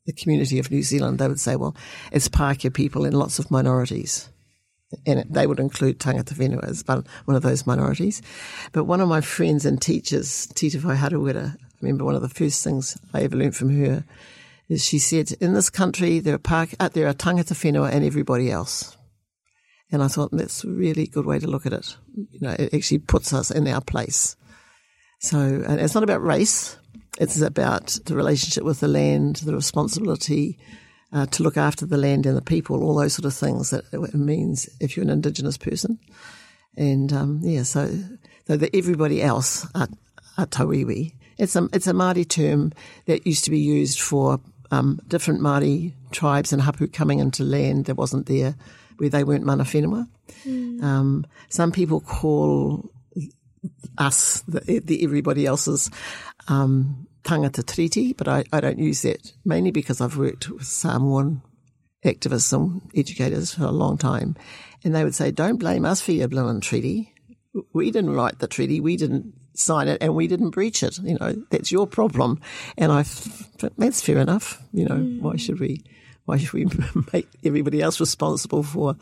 the 0.05 0.13
community 0.13 0.59
of 0.59 0.71
New 0.71 0.83
Zealand, 0.83 1.19
they 1.19 1.27
would 1.27 1.41
say, 1.41 1.57
well, 1.57 1.75
it's 2.13 2.29
Pākehā 2.29 2.73
people 2.73 3.03
in 3.03 3.11
lots 3.11 3.37
of 3.37 3.51
minorities. 3.51 4.29
And 5.05 5.25
they 5.29 5.45
would 5.45 5.59
include 5.59 5.99
tangata 5.99 6.35
whenua 6.35 6.63
as 6.63 6.85
one 7.25 7.35
of 7.35 7.41
those 7.41 7.67
minorities. 7.67 8.21
But 8.71 8.85
one 8.85 9.01
of 9.01 9.09
my 9.09 9.19
friends 9.19 9.65
and 9.65 9.81
teachers, 9.81 10.47
Titewhai 10.55 10.95
Harawira, 10.95 11.57
remember 11.81 12.05
one 12.05 12.15
of 12.15 12.21
the 12.21 12.29
first 12.29 12.63
things 12.63 12.97
I 13.13 13.21
ever 13.21 13.35
learned 13.35 13.55
from 13.55 13.69
her 13.77 14.03
is 14.67 14.83
she 14.83 14.99
said, 14.99 15.31
in 15.39 15.53
this 15.53 15.69
country, 15.69 16.19
there 16.19 16.35
are, 16.35 16.39
Pākehā, 16.39 16.75
uh, 16.79 16.89
there 16.89 17.07
are 17.07 17.13
tangata 17.13 17.53
whenua 17.53 17.91
and 17.91 18.03
everybody 18.03 18.49
else. 18.49 18.97
And 19.91 20.01
I 20.01 20.07
thought 20.07 20.31
that's 20.31 20.63
a 20.63 20.69
really 20.69 21.05
good 21.05 21.25
way 21.25 21.37
to 21.39 21.47
look 21.47 21.65
at 21.65 21.73
it. 21.73 21.95
You 22.15 22.39
know, 22.41 22.55
it 22.57 22.73
actually 22.73 22.99
puts 22.99 23.33
us 23.33 23.51
in 23.51 23.67
our 23.67 23.81
place. 23.81 24.35
So, 25.19 25.63
it's 25.67 25.93
not 25.93 26.03
about 26.03 26.23
race. 26.23 26.77
It's 27.19 27.39
about 27.39 27.97
the 28.05 28.15
relationship 28.15 28.63
with 28.63 28.79
the 28.79 28.87
land, 28.87 29.37
the 29.37 29.55
responsibility 29.55 30.57
uh, 31.13 31.25
to 31.27 31.43
look 31.43 31.55
after 31.55 31.85
the 31.85 31.97
land 31.97 32.25
and 32.25 32.35
the 32.35 32.41
people, 32.41 32.83
all 32.83 32.95
those 32.95 33.13
sort 33.13 33.25
of 33.25 33.33
things 33.33 33.69
that 33.69 33.85
it 33.93 34.13
means 34.13 34.69
if 34.81 34.97
you're 34.97 35.05
an 35.05 35.09
Indigenous 35.09 35.57
person. 35.57 35.99
And 36.75 37.13
um, 37.13 37.39
yeah, 37.41 37.63
so, 37.63 37.87
so 38.47 38.57
that 38.57 38.75
everybody 38.75 39.21
else 39.21 39.65
are, 39.75 39.87
are 40.37 40.47
tauiwi. 40.47 41.13
It's 41.37 41.55
a, 41.55 41.67
it's 41.73 41.87
a 41.87 41.93
Māori 41.93 42.27
term 42.27 42.71
that 43.05 43.25
used 43.27 43.45
to 43.45 43.51
be 43.51 43.59
used 43.59 43.99
for 43.99 44.39
um, 44.71 44.99
different 45.07 45.41
Māori 45.41 45.93
tribes 46.11 46.53
and 46.53 46.61
hapu 46.61 46.87
coming 46.87 47.19
into 47.19 47.43
land 47.43 47.85
that 47.85 47.95
wasn't 47.95 48.25
there, 48.25 48.55
where 48.97 49.09
they 49.09 49.23
weren't 49.23 49.45
mana 49.45 49.63
whenua. 49.63 50.07
Mm. 50.45 50.81
Um, 50.81 51.25
some 51.49 51.71
people 51.71 51.99
call 51.99 52.89
us, 53.97 54.41
the, 54.47 54.81
the 54.83 55.03
everybody 55.03 55.45
else's, 55.45 55.91
um, 56.47 57.07
tangata 57.23 57.65
treaty, 57.65 58.13
but 58.13 58.27
I, 58.27 58.43
I 58.53 58.61
don't 58.61 58.79
use 58.79 59.01
that 59.01 59.33
mainly 59.43 59.71
because 59.71 59.99
I've 59.99 60.17
worked 60.17 60.49
with 60.49 60.65
Samoan 60.65 61.41
activists 62.05 62.53
and 62.53 62.81
educators 62.95 63.55
for 63.55 63.63
a 63.63 63.71
long 63.71 63.97
time. 63.97 64.35
And 64.83 64.93
they 64.93 65.03
would 65.03 65.15
say, 65.15 65.31
don't 65.31 65.57
blame 65.57 65.85
us 65.85 66.01
for 66.01 66.11
your 66.11 66.27
blooming 66.27 66.61
treaty. 66.61 67.13
We 67.73 67.89
didn't 67.89 68.11
write 68.11 68.39
the 68.39 68.47
treaty. 68.47 68.79
We 68.79 68.95
didn't 68.95 69.33
sign 69.57 69.87
it 69.87 69.97
and 70.01 70.15
we 70.15 70.27
didn't 70.27 70.51
breach 70.51 70.83
it. 70.83 70.99
You 70.99 71.17
know, 71.19 71.33
that's 71.49 71.71
your 71.71 71.87
problem. 71.87 72.41
And 72.77 72.91
I, 72.91 73.05
that's 73.77 74.01
fair 74.01 74.17
enough. 74.17 74.61
You 74.73 74.85
know, 74.85 74.95
mm. 74.95 75.21
why 75.21 75.35
should 75.37 75.59
we, 75.59 75.83
why 76.25 76.37
should 76.37 76.53
we 76.53 76.67
make 77.13 77.27
everybody 77.43 77.81
else 77.81 77.99
responsible 77.99 78.63
for 78.63 78.95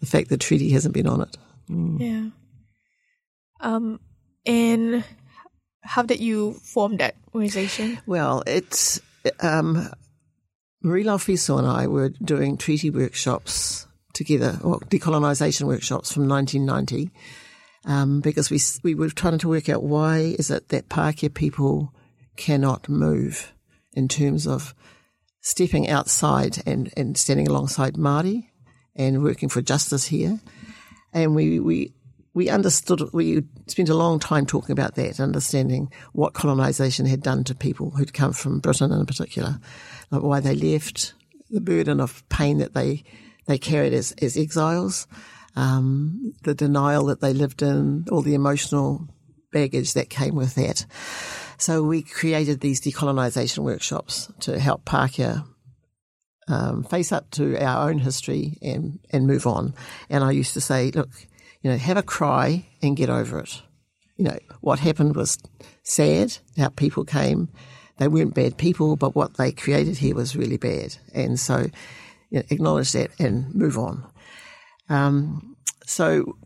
the 0.00 0.06
fact 0.06 0.28
the 0.28 0.36
treaty 0.36 0.70
hasn't 0.70 0.94
been 0.94 1.06
on 1.06 1.22
it? 1.22 1.36
Mm. 1.70 2.00
Yeah. 2.00 2.30
Um, 3.60 4.00
and 4.46 5.04
how 5.82 6.02
did 6.02 6.20
you 6.20 6.54
form 6.54 6.96
that 6.98 7.14
organization? 7.34 7.98
Well, 8.06 8.42
it's, 8.46 9.00
um, 9.40 9.90
Marie 10.82 11.04
Laufiso 11.04 11.58
and 11.58 11.66
I 11.66 11.86
were 11.86 12.08
doing 12.08 12.56
treaty 12.56 12.90
workshops 12.90 13.86
together, 14.14 14.58
or 14.62 14.80
decolonisation 14.80 15.66
workshops 15.66 16.12
from 16.12 16.28
1990, 16.28 17.10
um, 17.84 18.20
because 18.20 18.50
we 18.50 18.58
we 18.82 18.94
were 18.94 19.08
trying 19.10 19.38
to 19.38 19.48
work 19.48 19.68
out 19.68 19.82
why 19.82 20.18
is 20.38 20.50
it 20.50 20.68
that 20.68 20.88
Pākehā 20.88 21.32
people 21.32 21.94
cannot 22.36 22.88
move 22.88 23.52
in 23.92 24.08
terms 24.08 24.46
of 24.46 24.74
stepping 25.40 25.88
outside 25.88 26.62
and, 26.66 26.92
and 26.96 27.16
standing 27.16 27.48
alongside 27.48 27.94
Māori 27.94 28.48
and 28.94 29.22
working 29.22 29.48
for 29.48 29.62
justice 29.62 30.04
here. 30.06 30.38
And 31.12 31.34
we, 31.34 31.60
we, 31.60 31.94
we 32.34 32.48
understood, 32.48 33.02
we 33.12 33.42
spent 33.66 33.88
a 33.88 33.94
long 33.94 34.18
time 34.18 34.46
talking 34.46 34.72
about 34.72 34.94
that, 34.96 35.18
understanding 35.18 35.90
what 36.12 36.34
colonisation 36.34 37.06
had 37.06 37.22
done 37.22 37.44
to 37.44 37.54
people 37.54 37.90
who'd 37.90 38.12
come 38.12 38.32
from 38.32 38.60
Britain 38.60 38.92
in 38.92 39.06
particular, 39.06 39.58
like 40.10 40.22
why 40.22 40.40
they 40.40 40.54
left, 40.54 41.14
the 41.50 41.60
burden 41.60 42.00
of 42.00 42.26
pain 42.28 42.58
that 42.58 42.74
they, 42.74 43.02
they 43.46 43.58
carried 43.58 43.92
as, 43.92 44.12
as 44.22 44.36
exiles, 44.36 45.06
um, 45.56 46.32
the 46.42 46.54
denial 46.54 47.06
that 47.06 47.20
they 47.20 47.32
lived 47.32 47.62
in, 47.62 48.06
all 48.10 48.22
the 48.22 48.34
emotional 48.34 49.08
baggage 49.52 49.94
that 49.94 50.10
came 50.10 50.34
with 50.34 50.54
that. 50.54 50.86
So 51.58 51.82
we 51.82 52.02
created 52.02 52.60
these 52.60 52.80
decolonisation 52.80 53.58
workshops 53.58 54.32
to 54.40 54.58
help 54.58 54.84
Pākehā 54.84 55.44
um, 56.48 56.84
face 56.84 57.12
up 57.12 57.30
to 57.32 57.56
our 57.62 57.88
own 57.88 57.98
history 57.98 58.58
and, 58.62 58.98
and 59.10 59.26
move 59.26 59.46
on. 59.46 59.74
And 60.08 60.24
I 60.24 60.30
used 60.32 60.54
to 60.54 60.60
say, 60.60 60.90
look, 60.90 61.10
you 61.62 61.70
know, 61.70 61.76
have 61.76 61.96
a 61.96 62.02
cry 62.02 62.66
and 62.82 62.96
get 62.96 63.10
over 63.10 63.40
it. 63.40 63.62
You 64.16 64.24
know, 64.24 64.38
what 64.60 64.78
happened 64.78 65.16
was 65.16 65.38
sad. 65.82 66.36
Our 66.58 66.70
people 66.70 67.04
came. 67.04 67.48
They 67.98 68.08
weren't 68.08 68.34
bad 68.34 68.56
people, 68.56 68.96
but 68.96 69.14
what 69.14 69.36
they 69.36 69.52
created 69.52 69.98
here 69.98 70.14
was 70.14 70.36
really 70.36 70.56
bad. 70.56 70.96
And 71.14 71.38
so 71.38 71.66
you 72.30 72.38
know, 72.38 72.42
acknowledge 72.50 72.92
that 72.92 73.10
and 73.18 73.54
move 73.54 73.76
on. 73.78 74.10
Um, 74.90 75.56
so 75.86 76.36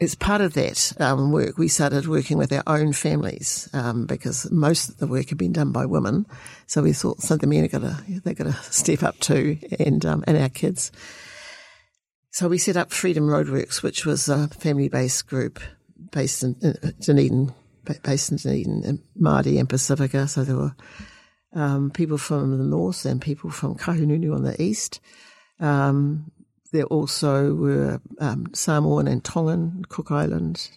as 0.00 0.14
part 0.14 0.40
of 0.40 0.54
that 0.54 0.92
um, 0.98 1.30
work, 1.30 1.58
we 1.58 1.68
started 1.68 2.08
working 2.08 2.38
with 2.38 2.52
our 2.52 2.62
own 2.66 2.92
families 2.92 3.68
um, 3.74 4.06
because 4.06 4.50
most 4.50 4.88
of 4.88 4.96
the 4.96 5.06
work 5.06 5.28
had 5.28 5.38
been 5.38 5.52
done 5.52 5.72
by 5.72 5.84
women. 5.84 6.26
So 6.66 6.82
we 6.82 6.94
thought, 6.94 7.20
so 7.20 7.36
the 7.36 7.46
men 7.46 7.64
are 7.64 7.68
gonna 7.68 8.02
they 8.24 8.34
got 8.34 8.44
to 8.44 8.72
step 8.72 9.02
up 9.02 9.18
too, 9.20 9.58
and 9.78 10.04
um, 10.06 10.24
and 10.26 10.38
our 10.38 10.48
kids. 10.48 10.90
So 12.32 12.48
we 12.48 12.58
set 12.58 12.76
up 12.76 12.92
Freedom 12.92 13.26
Roadworks, 13.26 13.82
which 13.82 14.06
was 14.06 14.28
a 14.28 14.48
family-based 14.48 15.26
group 15.26 15.60
based 16.12 16.44
in, 16.44 16.56
in 16.62 16.94
Dunedin, 17.00 17.52
based 18.02 18.30
in 18.30 18.38
Dunedin, 18.38 19.02
Māori 19.20 19.58
and 19.58 19.68
Pacifica. 19.68 20.28
So 20.28 20.44
there 20.44 20.56
were 20.56 20.76
um, 21.52 21.90
people 21.90 22.18
from 22.18 22.56
the 22.56 22.64
north 22.64 23.04
and 23.04 23.20
people 23.20 23.50
from 23.50 23.74
Kahungunu 23.74 24.34
on 24.34 24.44
the 24.44 24.60
east. 24.62 25.00
Um, 25.58 26.30
there 26.72 26.84
also 26.84 27.54
were 27.54 28.00
um, 28.18 28.46
Samoan 28.54 29.08
and 29.08 29.24
Tongan, 29.24 29.84
Cook 29.88 30.10
Island, 30.10 30.70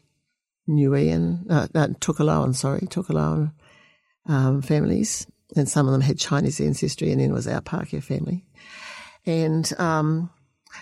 Niuean, 0.68 1.46
uh, 1.50 1.68
uh, 1.76 1.88
Tokelauan, 2.00 2.56
sorry, 2.56 2.82
Tokelauan 2.82 3.54
um, 4.26 4.62
families, 4.62 5.28
and 5.56 5.70
some 5.70 5.88
of 5.88 5.92
them 5.92 6.02
had 6.02 6.18
Chinese 6.18 6.60
ancestry, 6.60 7.12
and 7.12 7.20
then 7.22 7.34
was 7.34 7.48
our 7.48 7.62
Pākehā 7.62 8.02
family. 8.02 8.46
And 9.26 9.72
um, 9.80 10.30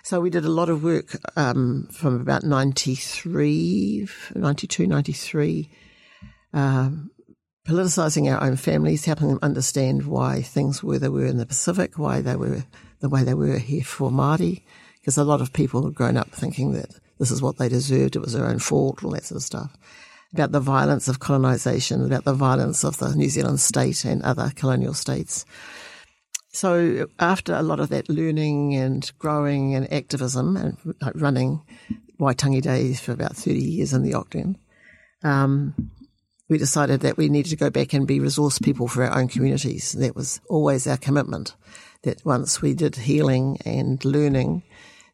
so 0.03 0.21
we 0.21 0.29
did 0.29 0.45
a 0.45 0.49
lot 0.49 0.69
of 0.69 0.83
work 0.83 1.17
um, 1.35 1.87
from 1.91 2.19
about 2.19 2.43
93, 2.43 4.07
92, 4.35 4.87
93, 4.87 5.69
um, 6.53 7.11
politicising 7.67 8.31
our 8.31 8.43
own 8.43 8.55
families, 8.55 9.05
helping 9.05 9.27
them 9.29 9.39
understand 9.41 10.05
why 10.05 10.41
things 10.41 10.83
were 10.83 10.99
they 10.99 11.09
were 11.09 11.25
in 11.25 11.37
the 11.37 11.45
Pacific, 11.45 11.97
why 11.97 12.21
they 12.21 12.35
were 12.35 12.63
the 12.99 13.09
way 13.09 13.23
they 13.23 13.33
were 13.33 13.57
here 13.57 13.83
for 13.83 14.09
Māori, 14.09 14.63
because 15.01 15.17
a 15.17 15.23
lot 15.23 15.41
of 15.41 15.53
people 15.53 15.83
had 15.83 15.95
grown 15.95 16.15
up 16.15 16.29
thinking 16.29 16.73
that 16.73 16.89
this 17.19 17.31
is 17.31 17.41
what 17.41 17.57
they 17.57 17.69
deserved, 17.69 18.15
it 18.15 18.19
was 18.19 18.33
their 18.33 18.45
own 18.45 18.59
fault, 18.59 19.03
all 19.03 19.11
that 19.11 19.25
sort 19.25 19.37
of 19.37 19.43
stuff. 19.43 19.77
About 20.33 20.51
the 20.51 20.59
violence 20.59 21.07
of 21.07 21.19
colonisation, 21.19 22.05
about 22.05 22.23
the 22.23 22.33
violence 22.33 22.83
of 22.83 22.97
the 22.97 23.13
New 23.15 23.29
Zealand 23.29 23.59
state 23.59 24.05
and 24.05 24.21
other 24.23 24.51
colonial 24.55 24.93
states. 24.93 25.45
So 26.53 27.07
after 27.19 27.53
a 27.53 27.63
lot 27.63 27.79
of 27.79 27.89
that 27.89 28.09
learning 28.09 28.75
and 28.75 29.11
growing 29.19 29.75
and 29.75 29.91
activism 29.91 30.57
and 30.57 30.77
running 31.15 31.61
Waitangi 32.19 32.61
Days 32.61 32.99
for 32.99 33.11
about 33.11 33.35
30 33.35 33.59
years 33.59 33.93
in 33.93 34.03
the 34.03 34.13
Octagon, 34.13 34.57
um, 35.23 35.91
we 36.49 36.57
decided 36.57 36.99
that 37.01 37.17
we 37.17 37.29
needed 37.29 37.49
to 37.49 37.55
go 37.55 37.69
back 37.69 37.93
and 37.93 38.05
be 38.05 38.19
resource 38.19 38.59
people 38.59 38.87
for 38.87 39.03
our 39.05 39.17
own 39.17 39.29
communities. 39.29 39.93
That 39.93 40.15
was 40.15 40.41
always 40.49 40.85
our 40.85 40.97
commitment. 40.97 41.55
That 42.03 42.25
once 42.25 42.61
we 42.61 42.73
did 42.73 42.95
healing 42.95 43.57
and 43.63 44.03
learning, 44.03 44.63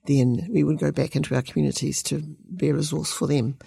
then 0.07 0.47
we 0.49 0.63
would 0.63 0.79
go 0.79 0.91
back 0.91 1.15
into 1.15 1.35
our 1.35 1.41
communities 1.41 2.01
to 2.03 2.19
be 2.55 2.69
a 2.69 2.73
resource 2.73 3.11
for 3.11 3.27
them. 3.27 3.57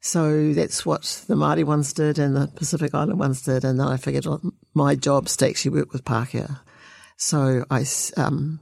So 0.00 0.52
that's 0.52 0.84
what 0.84 1.24
the 1.28 1.34
Māori 1.34 1.64
ones 1.64 1.92
did 1.92 2.18
and 2.18 2.34
the 2.34 2.48
Pacific 2.48 2.92
Island 2.92 3.20
ones 3.20 3.42
did. 3.42 3.64
And 3.64 3.78
then 3.78 3.86
I 3.86 3.96
figured 3.96 4.26
my 4.74 4.96
job's 4.96 5.36
to 5.36 5.48
actually 5.48 5.78
work 5.78 5.92
with 5.92 6.04
Pākehā. 6.04 6.60
So 7.16 7.64
I, 7.70 7.84
um, 8.16 8.58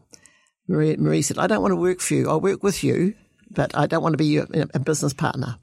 Marie, 0.68 0.96
Marie, 0.96 1.22
said, 1.22 1.38
I 1.38 1.46
don't 1.46 1.62
want 1.62 1.72
to 1.72 1.76
work 1.76 2.00
for 2.00 2.12
you. 2.12 2.28
I'll 2.28 2.42
work 2.42 2.62
with 2.62 2.84
you, 2.84 3.14
but 3.50 3.74
I 3.74 3.86
don't 3.86 4.02
want 4.02 4.12
to 4.12 4.18
be 4.18 4.36
a, 4.36 4.78
business 4.80 5.14
partner. 5.14 5.56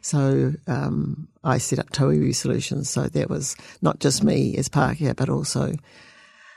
So 0.00 0.54
um, 0.66 1.28
I 1.44 1.58
set 1.58 1.78
up 1.78 1.90
Tauiwi 1.90 2.34
Solutions. 2.34 2.88
So 2.88 3.02
that 3.02 3.28
was 3.28 3.54
not 3.82 4.00
just 4.00 4.24
me 4.24 4.56
as 4.56 4.70
Pākehā, 4.70 5.14
but 5.14 5.28
also 5.28 5.74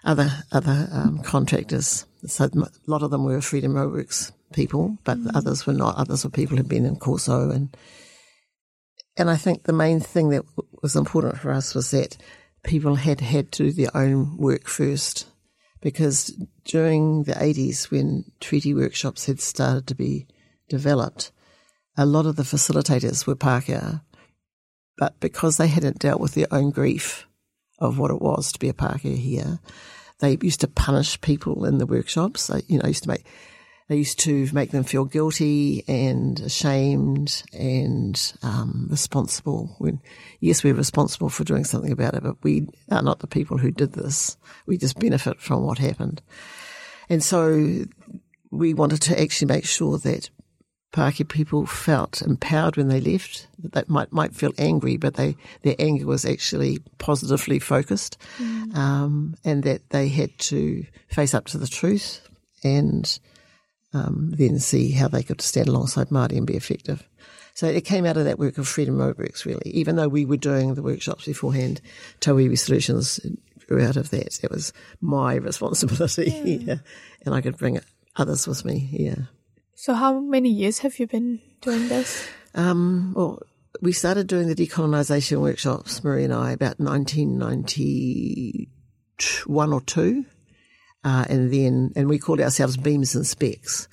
other 0.06 0.32
other 0.54 0.88
um, 0.94 1.20
contractors. 1.24 2.06
So 2.26 2.46
a 2.46 2.70
lot 2.88 3.04
of 3.04 3.12
them 3.12 3.26
were 3.26 3.42
Freedom 3.42 3.74
Roadworks 3.74 4.32
people, 4.54 4.98
but 5.04 5.18
mm. 5.18 5.32
others 5.36 5.66
were 5.66 5.74
not. 5.74 5.98
Others 5.98 6.24
were 6.24 6.30
people 6.30 6.58
who'd 6.58 6.70
been 6.70 6.86
in 6.86 6.96
Corso 6.96 7.50
and 7.50 7.76
and 9.18 9.30
I 9.30 9.36
think 9.36 9.64
the 9.64 9.74
main 9.74 10.00
thing 10.00 10.30
that 10.30 10.46
was 10.82 10.96
important 10.96 11.38
for 11.38 11.52
us 11.52 11.76
was 11.76 11.92
that 11.92 12.18
people 12.64 12.96
had 12.96 13.20
had 13.20 13.52
to 13.54 13.66
do 13.66 13.72
their 13.72 13.96
own 13.96 14.38
work 14.38 14.68
first 14.68 15.28
because 15.82 16.36
during 16.64 17.24
the 17.24 17.34
80s 17.34 17.92
when 17.92 18.26
treaty 18.40 18.74
workshops 18.74 19.26
had 19.26 19.42
started 19.42 19.88
to 19.88 19.96
be 19.96 20.28
developed, 20.70 21.32
a 21.98 22.06
lot 22.06 22.26
of 22.26 22.36
the 22.36 22.44
facilitators 22.44 23.28
were 23.28 23.36
Pākehā, 23.36 24.02
but 24.98 25.20
because 25.20 25.58
they 25.58 25.68
hadn't 25.68 26.00
dealt 26.00 26.22
with 26.22 26.34
their 26.36 26.48
own 26.52 26.70
grief 26.70 27.28
of 27.80 27.98
what 27.98 28.12
it 28.12 28.22
was 28.22 28.52
to 28.52 28.60
be 28.60 28.70
a 28.70 28.74
Pākehā 28.74 29.18
here, 29.18 29.60
they 30.20 30.38
used 30.42 30.62
to 30.62 30.68
punish 30.68 31.20
people 31.20 31.66
in 31.66 31.80
the 31.80 31.88
workshops. 31.88 32.48
They, 32.48 32.62
you 32.68 32.78
know, 32.78 32.88
used 32.88 33.04
to 33.04 33.10
make 33.10 33.26
they 33.92 33.98
used 33.98 34.20
to 34.20 34.48
make 34.54 34.72
them 34.72 34.86
feel 34.86 35.04
guilty 35.04 35.84
and 35.86 36.40
ashamed 36.40 37.44
and 37.52 38.34
um, 38.42 38.88
responsible. 38.90 39.76
When 39.80 40.00
yes, 40.40 40.64
we're 40.64 40.74
responsible 40.74 41.28
for 41.28 41.44
doing 41.44 41.66
something 41.66 41.92
about 41.92 42.14
it, 42.14 42.24
but 42.24 42.42
we 42.42 42.70
are 42.90 43.02
not 43.02 43.20
the 43.20 43.28
people 43.28 43.58
who 43.58 43.70
did 43.70 43.92
this. 43.92 44.38
We 44.66 44.78
just 44.78 44.98
benefit 44.98 45.42
from 45.42 45.64
what 45.64 45.78
happened, 45.78 46.22
and 47.10 47.22
so 47.22 47.84
we 48.50 48.74
wanted 48.74 49.02
to 49.02 49.22
actually 49.22 49.50
make 49.50 49.66
sure 49.66 49.98
that 49.98 50.30
Pākehā 50.94 51.28
people 51.28 51.66
felt 51.66 52.22
empowered 52.22 52.78
when 52.78 52.88
they 52.88 53.02
left. 53.02 53.50
That 53.60 53.74
they 53.74 53.84
might 53.90 54.14
might 54.14 54.34
feel 54.34 54.54
angry, 54.58 54.96
but 54.96 55.16
they 55.16 55.36
their 55.64 55.76
anger 55.80 56.06
was 56.06 56.24
actually 56.24 56.80
positively 56.98 57.60
focused, 57.60 58.18
mm. 58.38 58.74
um, 58.74 59.36
and 59.44 59.64
that 59.64 59.90
they 59.90 60.08
had 60.08 60.40
to 60.40 60.86
face 61.10 61.34
up 61.34 61.48
to 61.48 61.58
the 61.58 61.68
truth 61.68 62.26
and 62.64 63.20
um, 63.94 64.32
then 64.32 64.60
see 64.60 64.92
how 64.92 65.08
they 65.08 65.24
could 65.24 65.42
stand 65.42 65.68
alongside 65.68 66.10
Māori 66.10 66.38
and 66.38 66.48
be 66.48 66.56
effective. 66.56 67.08
So 67.54 67.68
it 67.68 67.82
came 67.82 68.06
out 68.06 68.18
of 68.18 68.26
that 68.26 68.40
work 68.40 68.58
of 68.58 68.68
Freedom 68.68 68.98
Roadworks, 68.98 69.46
really. 69.46 69.70
Even 69.72 69.96
though 69.96 70.08
we 70.08 70.26
were 70.26 70.38
doing 70.38 70.74
the 70.74 70.82
workshops 70.82 71.26
beforehand, 71.26 71.82
Tauiwi 72.22 72.58
Solutions 72.58 73.20
grew 73.68 73.86
out 73.86 73.98
of 73.98 74.10
that. 74.12 74.44
It 74.44 74.52
was 74.52 74.74
my 75.02 75.36
responsibility, 75.36 76.32
yeah. 76.32 76.74
yeah. 76.74 76.78
and 77.26 77.36
I 77.36 77.42
could 77.42 77.58
bring 77.58 77.80
others 78.16 78.48
with 78.48 78.66
me. 78.66 78.90
Yeah. 78.92 79.16
So 79.76 79.94
how 79.94 80.20
many 80.20 80.50
years 80.50 80.80
have 80.80 81.00
you 81.00 81.08
been 81.08 81.42
doing 81.62 81.88
this? 81.90 82.28
Um, 82.54 83.14
well, 83.16 83.42
we 83.82 83.94
started 83.94 84.28
doing 84.28 84.48
the 84.48 84.56
decolonisation 84.56 85.42
workshops, 85.42 86.04
Marie 86.04 86.26
and 86.26 86.34
I, 86.34 86.52
about 86.52 86.80
1991 86.80 89.74
or 89.74 89.82
two. 89.82 90.26
Uh, 91.04 91.26
and 91.30 91.52
then, 91.52 91.92
and 91.96 92.08
we 92.08 92.20
called 92.20 92.40
ourselves 92.40 92.78
Beams 92.78 93.16
and 93.16 93.26
Specks. 93.26 93.88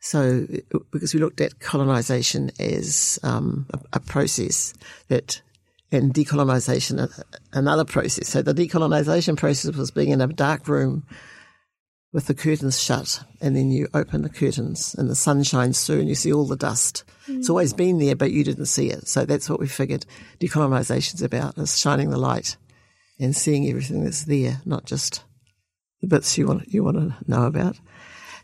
So, 0.00 0.46
because 0.92 1.12
we 1.12 1.20
looked 1.20 1.40
at 1.40 1.58
colonisation 1.58 2.50
as 2.60 3.18
um, 3.22 3.66
a, 3.72 3.80
a, 3.94 4.00
process 4.00 4.72
that, 5.08 5.42
and 5.90 6.14
decolonisation 6.14 7.10
another 7.52 7.84
process. 7.84 8.28
So 8.28 8.42
the 8.42 8.54
decolonisation 8.54 9.36
process 9.36 9.74
was 9.74 9.90
being 9.90 10.10
in 10.10 10.20
a 10.20 10.28
dark 10.28 10.68
room 10.68 11.04
with 12.12 12.26
the 12.26 12.34
curtains 12.34 12.80
shut, 12.80 13.22
and 13.40 13.56
then 13.56 13.70
you 13.70 13.88
open 13.92 14.22
the 14.22 14.28
curtains 14.28 14.94
and 14.96 15.10
the 15.10 15.16
sun 15.16 15.42
shines 15.42 15.84
through, 15.84 16.00
and 16.00 16.08
you 16.08 16.14
see 16.14 16.32
all 16.32 16.46
the 16.46 16.56
dust. 16.56 17.04
Mm. 17.26 17.38
It's 17.38 17.50
always 17.50 17.74
been 17.74 17.98
there, 17.98 18.16
but 18.16 18.30
you 18.30 18.44
didn't 18.44 18.66
see 18.66 18.90
it. 18.90 19.08
So 19.08 19.24
that's 19.24 19.50
what 19.50 19.60
we 19.60 19.66
figured 19.66 20.06
is 20.40 21.22
about: 21.22 21.58
is 21.58 21.78
shining 21.78 22.10
the 22.10 22.18
light 22.18 22.56
and 23.18 23.34
seeing 23.34 23.68
everything 23.68 24.04
that's 24.04 24.24
there, 24.24 24.62
not 24.64 24.84
just 24.84 25.24
the 26.00 26.06
bits 26.06 26.38
you 26.38 26.46
want 26.46 26.72
you 26.72 26.84
want 26.84 26.96
to 26.96 27.14
know 27.26 27.44
about. 27.44 27.78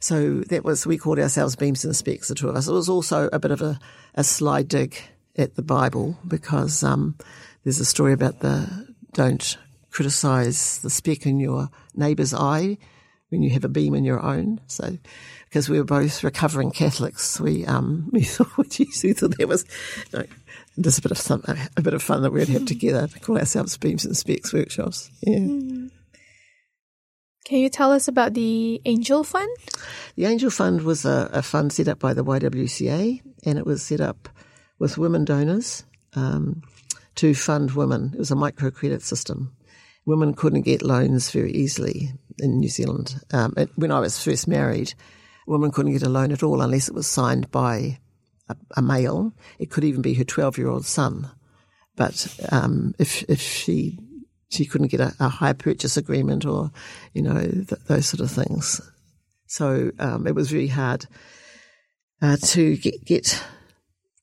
So 0.01 0.41
that 0.49 0.65
was 0.65 0.87
we 0.87 0.99
called 0.99 1.19
ourselves 1.19 1.57
Beams 1.57 1.85
and 1.85 1.97
Specks, 1.97 2.29
the 2.29 2.35
two 2.35 2.49
of 2.49 2.57
us. 2.57 2.69
It 2.69 2.73
was 2.73 2.89
also 2.89 3.29
a 3.33 3.39
bit 3.39 3.51
of 3.51 3.63
a, 3.63 3.79
a 4.15 4.23
sly 4.23 4.63
dig 4.63 4.99
at 5.37 5.55
the 5.55 5.63
Bible 5.63 6.19
because 6.27 6.83
um, 6.83 7.17
there's 7.63 7.81
a 7.81 7.85
story 7.85 8.13
about 8.13 8.41
the 8.41 8.87
don't 9.13 9.57
criticize 9.91 10.81
the 10.81 10.91
speck 10.91 11.25
in 11.25 11.41
your 11.41 11.71
neighbour's 11.95 12.35
eye 12.35 12.77
when 13.31 13.43
you 13.43 13.51
have 13.51 13.65
a 13.65 13.69
beam 13.69 13.95
in 13.95 14.05
your 14.05 14.23
own. 14.23 14.61
So, 14.67 14.99
because 15.49 15.69
we 15.69 15.79
were 15.79 15.85
both 15.85 16.23
recovering 16.23 16.71
Catholics, 16.71 17.41
we 17.41 17.65
um, 17.65 18.11
we 18.13 18.23
thought, 18.23 18.69
geez, 18.69 19.03
we 19.03 19.13
thought 19.13 19.39
there 19.39 19.47
was 19.47 19.65
you 20.13 20.19
know, 20.19 20.27
just 20.81 20.99
a 20.99 21.03
bit 21.03 21.13
of 21.13 21.19
some, 21.19 21.43
a 21.77 21.83
bit 21.83 21.95
of 21.95 22.03
fun 22.03 22.23
that 22.23 22.33
we'd 22.33 22.49
have 22.49 22.65
together 22.67 23.07
to 23.07 23.21
call 23.21 23.39
ourselves 23.39 23.77
Beams 23.77 24.05
and 24.05 24.17
Specks 24.17 24.53
workshops. 24.53 25.11
Yeah. 25.23 25.39
Mm. 25.39 25.91
Can 27.45 27.59
you 27.59 27.69
tell 27.69 27.93
us 27.93 28.09
about 28.09 28.33
the 28.33 28.81
Angel 28.87 29.23
Fund? 29.23 29.51
The 30.17 30.25
Angel 30.25 30.51
Fund 30.51 30.81
was 30.83 31.05
a, 31.05 31.29
a 31.31 31.43
fund 31.43 31.73
set 31.73 31.89
up 31.89 31.99
by 31.99 32.15
the 32.15 32.25
YWCA, 32.25 33.21
and 33.45 33.59
it 33.59 33.67
was 33.67 33.83
set 33.83 34.01
up 34.01 34.31
with 34.79 34.97
women 34.97 35.27
donors 35.27 35.85
um, 36.15 36.63
to 37.17 37.35
fund 37.35 37.73
women. 37.73 38.13
It 38.15 38.19
was 38.19 38.31
a 38.31 38.35
microcredit 38.37 39.03
system. 39.03 39.55
Women 40.07 40.33
couldn't 40.33 40.63
get 40.63 40.83
loans 40.83 41.31
very 41.31 41.53
easily 41.53 42.13
in 42.39 42.61
New 42.61 42.69
Zealand. 42.69 43.21
Um, 43.33 43.53
it, 43.59 43.69
when 43.77 43.93
I 43.93 44.01
was 44.01 44.23
first 44.23 44.49
married, 44.49 44.95
women 45.47 45.71
couldn't 45.71 45.93
get 45.93 46.03
a 46.03 46.09
loan 46.09 46.33
at 46.33 46.43
all 46.43 46.63
unless 46.63 46.89
it 46.89 46.95
was 46.95 47.07
signed 47.07 47.51
by 47.51 47.99
a, 48.49 48.57
a 48.77 48.83
male. 48.83 49.35
It 49.59 49.71
could 49.71 49.85
even 49.85 50.01
be 50.01 50.15
her 50.15 50.25
12 50.25 50.57
year 50.57 50.69
old 50.69 50.87
son. 50.87 51.31
But 51.97 52.37
um, 52.51 52.95
if 52.99 53.23
if 53.29 53.41
she 53.41 54.01
she 54.51 54.65
couldn't 54.67 54.89
get 54.89 55.01
a, 55.01 55.13
a 55.19 55.55
purchase 55.55 55.97
agreement 55.97 56.45
or, 56.45 56.71
you 57.13 57.23
know, 57.23 57.41
th- 57.41 57.81
those 57.89 58.07
sort 58.07 58.21
of 58.21 58.31
things. 58.31 58.81
So 59.47 59.91
um, 59.99 60.27
it 60.27 60.35
was 60.35 60.53
really 60.53 60.69
hard 60.69 61.07
uh, 62.23 62.37
to 62.37 62.77
get, 62.77 63.05
get 63.05 63.43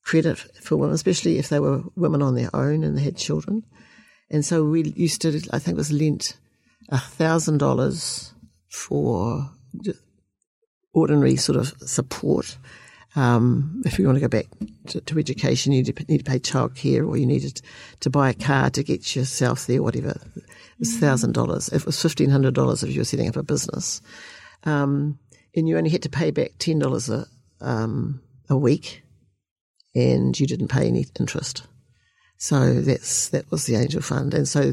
credit 0.04 0.38
for 0.38 0.76
women, 0.76 0.94
especially 0.94 1.38
if 1.38 1.48
they 1.48 1.60
were 1.60 1.82
women 1.96 2.22
on 2.22 2.34
their 2.34 2.54
own 2.54 2.82
and 2.82 2.96
they 2.96 3.02
had 3.02 3.16
children. 3.16 3.62
And 4.30 4.44
so 4.44 4.64
we 4.64 4.84
used 4.96 5.22
to, 5.22 5.40
I 5.52 5.58
think 5.58 5.74
it 5.74 5.78
was 5.78 5.92
lent 5.92 6.36
a 6.88 6.98
thousand 6.98 7.58
dollars 7.58 8.32
for 8.68 9.50
ordinary 10.92 11.36
sort 11.36 11.56
of 11.56 11.68
support 11.80 12.56
um, 13.14 13.82
if 13.84 13.98
you 13.98 14.06
want 14.06 14.16
to 14.16 14.22
go 14.22 14.28
back 14.28 14.46
to, 14.88 15.00
to, 15.02 15.18
education, 15.18 15.72
you 15.72 15.82
need 15.82 15.94
to 15.94 16.24
pay 16.24 16.38
childcare 16.38 17.06
or 17.06 17.16
you 17.16 17.26
needed 17.26 17.60
to 18.00 18.10
buy 18.10 18.30
a 18.30 18.34
car 18.34 18.70
to 18.70 18.82
get 18.82 19.14
yourself 19.14 19.66
there, 19.66 19.82
whatever. 19.82 20.18
It 20.36 20.44
was 20.78 20.96
thousand 20.96 21.32
dollars. 21.32 21.68
It 21.68 21.84
was 21.84 22.00
fifteen 22.00 22.30
hundred 22.30 22.54
dollars 22.54 22.82
if 22.82 22.90
you 22.90 23.00
were 23.00 23.04
setting 23.04 23.28
up 23.28 23.36
a 23.36 23.42
business, 23.42 24.00
um, 24.64 25.18
and 25.54 25.68
you 25.68 25.76
only 25.76 25.90
had 25.90 26.02
to 26.02 26.08
pay 26.08 26.30
back 26.30 26.52
ten 26.58 26.78
dollars 26.78 27.10
a 27.10 27.26
um, 27.60 28.22
a 28.48 28.56
week, 28.56 29.02
and 29.94 30.38
you 30.38 30.46
didn't 30.46 30.68
pay 30.68 30.88
any 30.88 31.06
interest. 31.20 31.64
So 32.38 32.80
that's 32.80 33.28
that 33.28 33.50
was 33.50 33.66
the 33.66 33.76
Angel 33.76 34.00
Fund, 34.00 34.32
and 34.32 34.48
so 34.48 34.72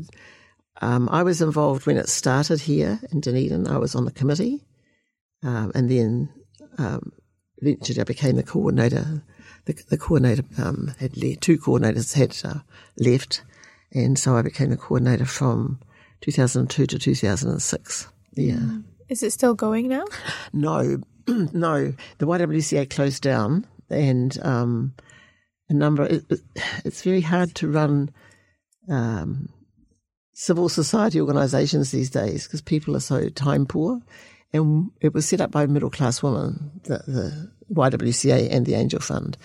um, 0.81 1.09
I 1.11 1.23
was 1.23 1.41
involved 1.41 1.85
when 1.85 1.97
it 1.97 2.07
started 2.07 2.61
here 2.61 2.99
in 3.11 3.19
Dunedin. 3.19 3.67
I 3.67 3.77
was 3.77 3.95
on 3.95 4.05
the 4.05 4.11
committee, 4.11 4.63
um, 5.43 5.73
and 5.75 5.91
then 5.91 6.29
um, 6.77 7.11
eventually 7.61 8.01
I 8.01 8.03
became 8.03 8.35
the 8.35 8.43
coordinator. 8.43 9.23
The, 9.65 9.81
the 9.89 9.97
coordinator 9.97 10.43
um, 10.57 10.93
had 10.99 11.17
left, 11.17 11.41
two 11.41 11.57
coordinators 11.57 12.13
had 12.13 12.37
uh, 12.43 12.59
left, 12.97 13.43
and 13.91 14.17
so 14.17 14.35
I 14.35 14.41
became 14.41 14.69
the 14.69 14.77
coordinator 14.77 15.25
from 15.25 15.79
2002 16.21 16.87
to 16.87 16.99
2006. 16.99 18.07
Yeah. 18.33 18.53
Mm. 18.53 18.83
Is 19.09 19.23
it 19.23 19.31
still 19.31 19.55
going 19.55 19.87
now? 19.87 20.05
No, 20.53 21.01
no. 21.27 21.93
The 22.19 22.27
YWCA 22.27 22.89
closed 22.89 23.23
down, 23.23 23.65
and 23.89 24.37
um, 24.43 24.93
a 25.67 25.73
number. 25.73 26.03
It, 26.05 26.25
it's 26.85 27.01
very 27.01 27.21
hard 27.21 27.55
to 27.55 27.71
run 27.71 28.11
um, 28.87 29.49
civil 30.33 30.69
society 30.69 31.19
organisations 31.19 31.91
these 31.91 32.09
days 32.09 32.45
because 32.45 32.61
people 32.61 32.95
are 32.95 33.01
so 33.01 33.29
time 33.29 33.65
poor 33.65 33.99
and 34.53 34.91
it 35.01 35.13
was 35.13 35.27
set 35.27 35.41
up 35.41 35.51
by 35.51 35.65
middle 35.67 35.89
class 35.89 36.23
women, 36.23 36.71
the, 36.83 37.03
the 37.07 37.51
YWCA 37.73 38.51
and 38.51 38.65
the 38.65 38.73
Angel 38.73 38.99
Fund. 38.99 39.37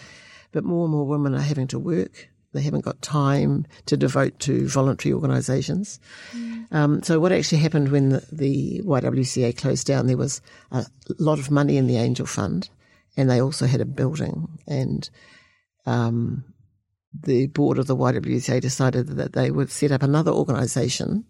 But 0.52 0.64
more 0.64 0.84
and 0.84 0.92
more 0.92 1.06
women 1.06 1.34
are 1.34 1.40
having 1.40 1.66
to 1.68 1.78
work. 1.78 2.28
They 2.52 2.62
haven't 2.62 2.84
got 2.84 3.02
time 3.02 3.66
to 3.86 3.96
devote 3.96 4.38
to 4.40 4.68
voluntary 4.68 5.12
organisations. 5.12 5.98
Mm. 6.32 6.72
Um, 6.72 7.02
so 7.02 7.18
what 7.18 7.32
actually 7.32 7.58
happened 7.58 7.90
when 7.90 8.10
the, 8.10 8.26
the, 8.30 8.82
YWCA 8.84 9.58
closed 9.58 9.86
down? 9.86 10.06
There 10.06 10.16
was 10.16 10.40
a 10.70 10.86
lot 11.18 11.40
of 11.40 11.50
money 11.50 11.76
in 11.76 11.88
the 11.88 11.96
Angel 11.96 12.26
Fund, 12.26 12.70
and 13.16 13.28
they 13.28 13.40
also 13.40 13.66
had 13.66 13.80
a 13.80 13.84
building. 13.84 14.46
And 14.68 15.10
um, 15.84 16.44
the 17.22 17.48
board 17.48 17.78
of 17.78 17.88
the 17.88 17.96
YWCA 17.96 18.60
decided 18.60 19.08
that 19.08 19.32
they 19.32 19.50
would 19.50 19.70
set 19.70 19.90
up 19.90 20.04
another 20.04 20.30
organisation, 20.30 21.24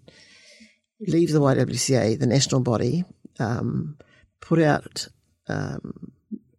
leave 1.00 1.32
the 1.32 1.40
YWCA, 1.40 2.18
the 2.18 2.26
national 2.26 2.60
body, 2.60 3.04
um, 3.38 3.96
put 4.40 4.60
out 4.60 5.08
um, 5.48 6.12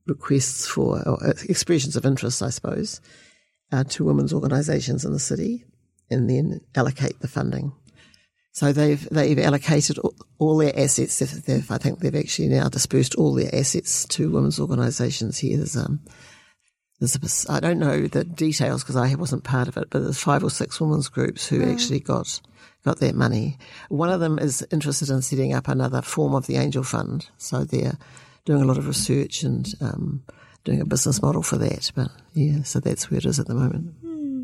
requests 0.07 0.67
for 0.67 1.01
uh, 1.07 1.33
expressions 1.47 1.95
of 1.95 2.05
interest, 2.05 2.41
I 2.41 2.49
suppose, 2.49 3.01
uh, 3.71 3.83
to 3.85 4.05
women's 4.05 4.33
organisations 4.33 5.05
in 5.05 5.11
the 5.11 5.19
city, 5.19 5.65
and 6.09 6.29
then 6.29 6.61
allocate 6.75 7.19
the 7.19 7.27
funding. 7.27 7.73
So 8.51 8.71
they've 8.71 9.09
they've 9.09 9.39
allocated 9.39 9.99
all 10.37 10.57
their 10.57 10.77
assets. 10.79 11.19
They've, 11.19 11.69
I 11.69 11.77
think 11.77 11.99
they've 11.99 12.15
actually 12.15 12.47
now 12.47 12.69
dispersed 12.69 13.15
all 13.15 13.33
their 13.33 13.53
assets 13.53 14.05
to 14.05 14.31
women's 14.31 14.59
organisations 14.59 15.39
here. 15.39 15.57
There's 15.57 15.75
um, 15.75 15.99
there's 16.99 17.17
a, 17.17 17.51
I 17.51 17.59
don't 17.59 17.79
know 17.79 18.07
the 18.07 18.23
details 18.23 18.81
because 18.81 18.95
I 18.95 19.13
wasn't 19.15 19.43
part 19.43 19.67
of 19.67 19.75
it, 19.75 19.89
but 19.89 20.01
there's 20.01 20.19
five 20.19 20.43
or 20.43 20.49
six 20.49 20.79
women's 20.79 21.09
groups 21.09 21.47
who 21.47 21.59
mm. 21.59 21.73
actually 21.73 21.99
got 21.99 22.39
got 22.85 22.99
that 22.99 23.15
money. 23.15 23.57
One 23.89 24.09
of 24.09 24.19
them 24.19 24.37
is 24.39 24.65
interested 24.71 25.09
in 25.09 25.21
setting 25.23 25.53
up 25.53 25.67
another 25.67 26.01
form 26.01 26.35
of 26.35 26.45
the 26.45 26.57
Angel 26.57 26.83
Fund, 26.83 27.27
so 27.37 27.63
they're 27.65 27.97
doing 28.45 28.61
a 28.61 28.65
lot 28.65 28.77
of 28.77 28.87
research 28.87 29.43
and 29.43 29.67
um, 29.81 30.23
doing 30.63 30.79
a 30.79 30.85
business 30.85 31.21
model 31.21 31.41
for 31.41 31.57
that. 31.57 31.91
But 31.95 32.09
yeah, 32.33 32.61
so 32.63 32.79
that's 32.79 33.09
where 33.09 33.17
it 33.17 33.25
is 33.25 33.39
at 33.39 33.47
the 33.47 33.55
moment. 33.55 33.95
Hmm. 34.01 34.43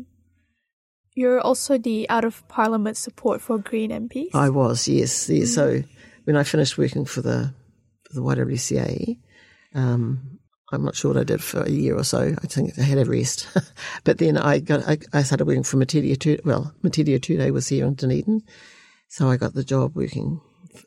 You're 1.14 1.40
also 1.40 1.78
the 1.78 2.08
out 2.10 2.24
of 2.24 2.46
parliament 2.48 2.96
support 2.96 3.40
for 3.40 3.58
Green 3.58 3.90
MPs. 3.90 4.34
I 4.34 4.48
was, 4.48 4.88
yes. 4.88 5.28
yes. 5.28 5.50
Mm. 5.50 5.54
So 5.54 5.82
when 6.24 6.36
I 6.36 6.42
finished 6.42 6.76
working 6.76 7.04
for 7.04 7.22
the 7.22 7.54
for 8.02 8.14
the 8.14 8.22
YWCA, 8.22 9.18
um, 9.74 10.31
I'm 10.72 10.84
not 10.84 10.96
sure 10.96 11.12
what 11.12 11.20
I 11.20 11.24
did 11.24 11.42
for 11.42 11.62
a 11.62 11.70
year 11.70 11.96
or 11.96 12.04
so. 12.04 12.34
I 12.42 12.46
think 12.46 12.78
I 12.78 12.82
had 12.82 12.98
a 12.98 13.04
rest. 13.04 13.46
but 14.04 14.18
then 14.18 14.38
I 14.38 14.58
got, 14.58 14.88
I, 14.88 14.98
I 15.12 15.22
started 15.22 15.46
working 15.46 15.62
for 15.62 15.76
Metiria 15.76 16.18
Tu, 16.18 16.38
well, 16.44 16.74
Metiria 16.82 17.20
Turei 17.20 17.52
was 17.52 17.68
here 17.68 17.86
in 17.86 17.94
Dunedin. 17.94 18.42
So 19.08 19.28
I 19.28 19.36
got 19.36 19.52
the 19.52 19.64
job 19.64 19.94
working 19.94 20.40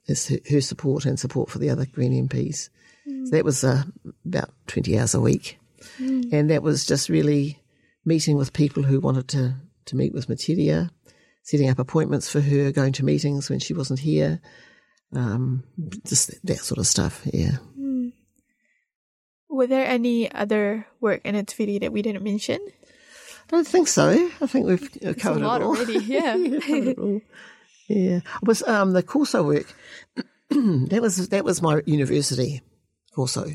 as 0.07 0.35
her 0.49 0.61
support 0.61 1.05
and 1.05 1.19
support 1.19 1.49
for 1.49 1.59
the 1.59 1.69
other 1.69 1.85
Green 1.85 2.27
MPs. 2.27 2.69
Mm. 3.07 3.25
So 3.27 3.35
that 3.35 3.45
was 3.45 3.63
uh, 3.63 3.83
about 4.25 4.49
20 4.67 4.97
hours 4.97 5.13
a 5.13 5.21
week. 5.21 5.59
Mm. 5.99 6.33
And 6.33 6.49
that 6.49 6.63
was 6.63 6.85
just 6.85 7.07
really 7.07 7.59
meeting 8.03 8.37
with 8.37 8.53
people 8.53 8.81
who 8.81 8.99
wanted 8.99 9.27
to, 9.29 9.55
to 9.85 9.95
meet 9.95 10.13
with 10.13 10.27
Metiria, 10.27 10.89
setting 11.43 11.69
up 11.69 11.77
appointments 11.77 12.29
for 12.29 12.41
her, 12.41 12.71
going 12.71 12.93
to 12.93 13.05
meetings 13.05 13.49
when 13.49 13.59
she 13.59 13.73
wasn't 13.75 13.99
here, 13.99 14.41
um, 15.13 15.63
just 16.05 16.31
that 16.45 16.57
sort 16.57 16.79
of 16.79 16.87
stuff, 16.87 17.21
yeah. 17.31 17.57
Were 19.55 19.67
there 19.67 19.85
any 19.87 20.31
other 20.31 20.85
work 20.99 21.21
in 21.23 21.35
Ativiti 21.35 21.79
that 21.79 21.93
we 21.93 22.01
didn't 22.01 22.23
mention? 22.23 22.59
I 23.47 23.51
don't 23.51 23.67
think 23.67 23.87
so. 23.87 24.09
I 24.41 24.47
think 24.47 24.65
we've 24.65 24.89
it's 25.01 25.21
covered 25.21 25.43
a 25.43 25.47
lot 25.47 25.61
it 25.61 25.63
all. 25.65 25.75
already. 25.77 25.99
Yeah. 26.05 26.35
yeah, 26.35 26.93
all. 26.97 27.21
yeah. 27.87 28.17
It 28.17 28.43
was 28.43 28.63
um, 28.63 28.91
the 28.93 29.03
Corso 29.03 29.43
work. 29.43 29.73
that 30.49 30.99
was 31.01 31.29
that 31.29 31.45
was 31.45 31.61
my 31.61 31.81
university, 31.85 32.61
Corso. 33.13 33.45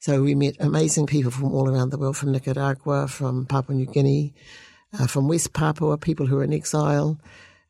So 0.00 0.22
we 0.22 0.34
met 0.34 0.56
amazing 0.60 1.06
people 1.06 1.30
from 1.30 1.52
all 1.54 1.68
around 1.68 1.90
the 1.90 1.98
world, 1.98 2.16
from 2.16 2.32
Nicaragua, 2.32 3.08
from 3.08 3.46
Papua 3.46 3.76
New 3.76 3.86
Guinea, 3.86 4.34
uh, 4.98 5.06
from 5.06 5.28
West 5.28 5.52
Papua, 5.52 5.96
people 5.98 6.26
who 6.26 6.38
are 6.38 6.44
in 6.44 6.52
exile. 6.52 7.18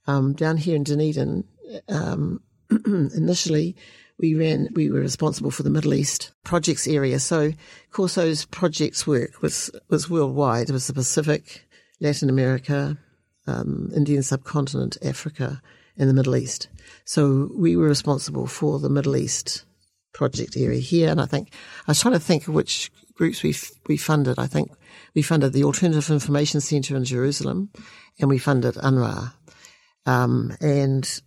Um, 0.06 0.32
down 0.34 0.56
here 0.56 0.76
in 0.76 0.84
Dunedin, 0.84 1.44
um, 1.88 2.40
initially 2.86 3.76
we 4.18 4.34
ran, 4.34 4.68
we 4.74 4.90
were 4.90 5.00
responsible 5.00 5.50
for 5.50 5.62
the 5.62 5.70
Middle 5.70 5.94
East 5.94 6.32
projects 6.44 6.86
area. 6.86 7.18
So 7.18 7.52
Corso's 7.90 8.44
projects 8.44 9.06
work 9.06 9.42
was, 9.42 9.70
was 9.88 10.08
worldwide. 10.08 10.70
It 10.70 10.72
was 10.72 10.86
the 10.86 10.92
Pacific, 10.92 11.66
Latin 12.00 12.28
America, 12.28 12.96
um, 13.46 13.90
Indian 13.94 14.22
subcontinent, 14.22 14.96
Africa, 15.02 15.60
and 15.96 16.08
the 16.08 16.14
Middle 16.14 16.36
East. 16.36 16.68
So 17.04 17.50
we 17.56 17.76
were 17.76 17.88
responsible 17.88 18.46
for 18.46 18.78
the 18.78 18.90
Middle 18.90 19.16
East 19.16 19.64
project 20.12 20.56
area 20.56 20.80
here. 20.80 21.10
And 21.10 21.20
I 21.20 21.26
think 21.26 21.52
I 21.86 21.90
was 21.90 22.00
trying 22.00 22.14
to 22.14 22.20
think 22.20 22.48
of 22.48 22.54
which 22.54 22.90
groups 23.14 23.42
we 23.42 23.54
we 23.86 23.96
funded. 23.96 24.38
I 24.38 24.46
think 24.46 24.70
we 25.14 25.22
funded 25.22 25.52
the 25.52 25.64
Alternative 25.64 26.10
Information 26.10 26.60
Centre 26.60 26.96
in 26.96 27.04
Jerusalem, 27.04 27.70
and 28.18 28.28
we 28.28 28.38
funded 28.38 28.74
UNRWA. 28.74 29.32
Um, 30.06 30.56
and 30.60 31.20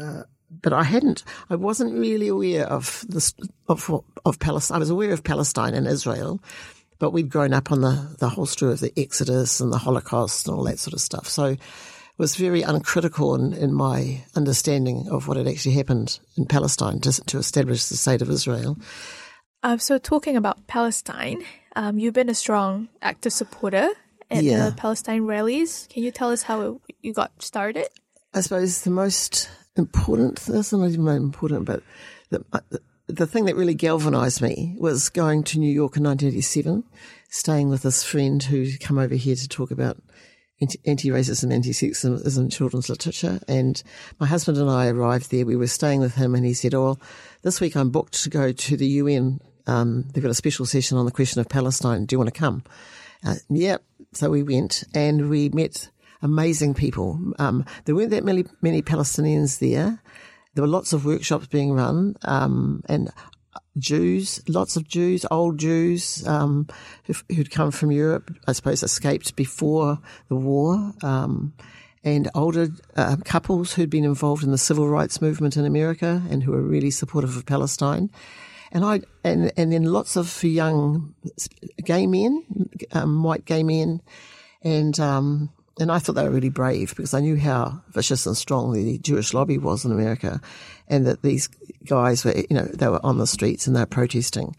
uh, 0.00 0.22
but 0.50 0.72
I 0.72 0.82
hadn't, 0.82 1.22
I 1.48 1.56
wasn't 1.56 1.98
really 1.98 2.28
aware 2.28 2.66
of 2.66 3.04
this 3.08 3.34
of 3.68 3.90
of 4.24 4.38
Palestine. 4.38 4.76
I 4.76 4.78
was 4.80 4.90
aware 4.90 5.12
of 5.12 5.22
Palestine 5.24 5.74
and 5.74 5.86
Israel, 5.86 6.40
but 6.98 7.12
we'd 7.12 7.30
grown 7.30 7.52
up 7.52 7.70
on 7.72 7.80
the 7.80 8.16
the 8.18 8.28
whole 8.28 8.46
story 8.46 8.72
of 8.72 8.80
the 8.80 8.92
Exodus 8.96 9.60
and 9.60 9.72
the 9.72 9.78
Holocaust 9.78 10.46
and 10.48 10.56
all 10.56 10.64
that 10.64 10.78
sort 10.78 10.94
of 10.94 11.00
stuff. 11.00 11.28
So 11.28 11.44
it 11.46 11.58
was 12.18 12.36
very 12.36 12.62
uncritical 12.62 13.34
in, 13.34 13.52
in 13.54 13.72
my 13.72 14.24
understanding 14.34 15.08
of 15.10 15.26
what 15.28 15.36
had 15.36 15.48
actually 15.48 15.74
happened 15.74 16.18
in 16.36 16.44
Palestine 16.46 17.00
to, 17.00 17.12
to 17.26 17.38
establish 17.38 17.86
the 17.86 17.96
state 17.96 18.20
of 18.20 18.28
Israel. 18.28 18.76
Um, 19.62 19.78
so, 19.78 19.98
talking 19.98 20.36
about 20.36 20.66
Palestine, 20.66 21.42
um, 21.76 21.98
you've 21.98 22.14
been 22.14 22.28
a 22.30 22.34
strong 22.34 22.88
active 23.02 23.32
supporter 23.32 23.90
at 24.30 24.42
Yeah. 24.42 24.70
the 24.70 24.72
Palestine 24.76 25.26
rallies. 25.26 25.86
Can 25.92 26.02
you 26.02 26.10
tell 26.10 26.30
us 26.30 26.42
how 26.42 26.80
you 27.02 27.12
got 27.12 27.30
started? 27.42 27.86
I 28.32 28.40
suppose 28.42 28.82
the 28.82 28.90
most 28.90 29.48
important, 29.76 30.40
that's 30.40 30.72
not 30.72 30.88
even 30.88 31.08
important, 31.08 31.66
but 31.66 31.82
the, 32.30 32.44
the, 32.70 32.80
the 33.08 33.26
thing 33.26 33.44
that 33.46 33.56
really 33.56 33.74
galvanized 33.74 34.40
me 34.40 34.76
was 34.78 35.08
going 35.08 35.42
to 35.44 35.58
New 35.58 35.72
York 35.72 35.96
in 35.96 36.04
1987, 36.04 36.84
staying 37.28 37.68
with 37.68 37.82
this 37.82 38.04
friend 38.04 38.42
who'd 38.42 38.80
come 38.80 38.98
over 38.98 39.14
here 39.14 39.36
to 39.36 39.48
talk 39.48 39.70
about 39.70 39.98
anti- 40.60 40.80
anti-racism, 40.86 41.52
anti-sexism 41.52 42.52
children's 42.52 42.88
literature. 42.88 43.40
And 43.48 43.82
my 44.18 44.26
husband 44.26 44.58
and 44.58 44.70
I 44.70 44.88
arrived 44.88 45.30
there. 45.30 45.46
We 45.46 45.56
were 45.56 45.66
staying 45.66 46.00
with 46.00 46.14
him 46.14 46.34
and 46.34 46.44
he 46.44 46.54
said, 46.54 46.74
oh, 46.74 46.98
this 47.42 47.60
week 47.60 47.76
I'm 47.76 47.90
booked 47.90 48.22
to 48.22 48.30
go 48.30 48.52
to 48.52 48.76
the 48.76 48.86
UN. 48.86 49.40
Um, 49.66 50.04
they've 50.12 50.22
got 50.22 50.30
a 50.30 50.34
special 50.34 50.66
session 50.66 50.98
on 50.98 51.04
the 51.04 51.12
question 51.12 51.40
of 51.40 51.48
Palestine. 51.48 52.06
Do 52.06 52.14
you 52.14 52.18
want 52.18 52.32
to 52.32 52.38
come? 52.38 52.64
Uh, 53.24 53.36
yep. 53.48 53.82
So 54.12 54.30
we 54.30 54.42
went 54.42 54.84
and 54.94 55.30
we 55.30 55.48
met 55.50 55.90
amazing 56.22 56.74
people. 56.74 57.18
Um, 57.38 57.64
there 57.84 57.94
weren't 57.94 58.10
that 58.10 58.24
many, 58.24 58.44
many 58.60 58.82
Palestinians 58.82 59.58
there. 59.58 60.02
There 60.54 60.62
were 60.62 60.68
lots 60.68 60.92
of 60.92 61.04
workshops 61.04 61.46
being 61.46 61.72
run, 61.72 62.16
um, 62.22 62.82
and 62.88 63.10
Jews, 63.78 64.42
lots 64.48 64.76
of 64.76 64.88
Jews, 64.88 65.24
old 65.30 65.58
Jews, 65.58 66.26
um, 66.26 66.66
who'd 67.28 67.50
come 67.50 67.70
from 67.70 67.92
Europe, 67.92 68.34
I 68.46 68.52
suppose 68.52 68.82
escaped 68.82 69.36
before 69.36 69.98
the 70.28 70.36
war, 70.36 70.92
um, 71.02 71.54
and 72.02 72.28
older 72.34 72.68
uh, 72.96 73.16
couples 73.24 73.74
who'd 73.74 73.90
been 73.90 74.04
involved 74.04 74.42
in 74.42 74.50
the 74.50 74.58
civil 74.58 74.88
rights 74.88 75.20
movement 75.20 75.56
in 75.56 75.64
America 75.64 76.22
and 76.30 76.42
who 76.42 76.52
were 76.52 76.62
really 76.62 76.90
supportive 76.90 77.36
of 77.36 77.46
Palestine. 77.46 78.10
And 78.72 78.84
I, 78.84 79.02
and, 79.24 79.52
and 79.56 79.72
then 79.72 79.84
lots 79.84 80.16
of 80.16 80.42
young 80.42 81.14
gay 81.84 82.06
men, 82.06 82.44
um, 82.92 83.22
white 83.22 83.44
gay 83.44 83.62
men, 83.62 84.00
and, 84.62 84.98
um, 84.98 85.50
and 85.80 85.90
I 85.90 85.98
thought 85.98 86.14
they 86.14 86.24
were 86.24 86.30
really 86.30 86.48
brave 86.48 86.94
because 86.96 87.14
I 87.14 87.20
knew 87.20 87.36
how 87.36 87.82
vicious 87.88 88.26
and 88.26 88.36
strong 88.36 88.72
the 88.72 88.98
Jewish 88.98 89.34
lobby 89.34 89.58
was 89.58 89.84
in 89.84 89.92
America 89.92 90.40
and 90.88 91.06
that 91.06 91.22
these 91.22 91.48
guys 91.84 92.24
were, 92.24 92.34
you 92.36 92.56
know, 92.56 92.64
they 92.64 92.88
were 92.88 93.04
on 93.04 93.18
the 93.18 93.26
streets 93.26 93.66
and 93.66 93.74
they 93.74 93.80
were 93.80 93.86
protesting. 93.86 94.54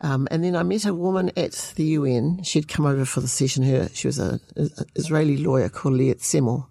Um, 0.00 0.28
and 0.30 0.44
then 0.44 0.56
I 0.56 0.62
met 0.62 0.84
a 0.84 0.94
woman 0.94 1.30
at 1.36 1.72
the 1.76 1.84
UN. 1.84 2.42
She'd 2.42 2.68
come 2.68 2.86
over 2.86 3.04
for 3.04 3.20
the 3.20 3.28
session. 3.28 3.62
Her, 3.62 3.88
she 3.92 4.08
was 4.08 4.18
a, 4.18 4.40
a 4.56 4.68
Israeli 4.94 5.38
lawyer 5.38 5.68
called 5.68 5.94
Lea 5.94 6.14
Tsemel. 6.14 6.66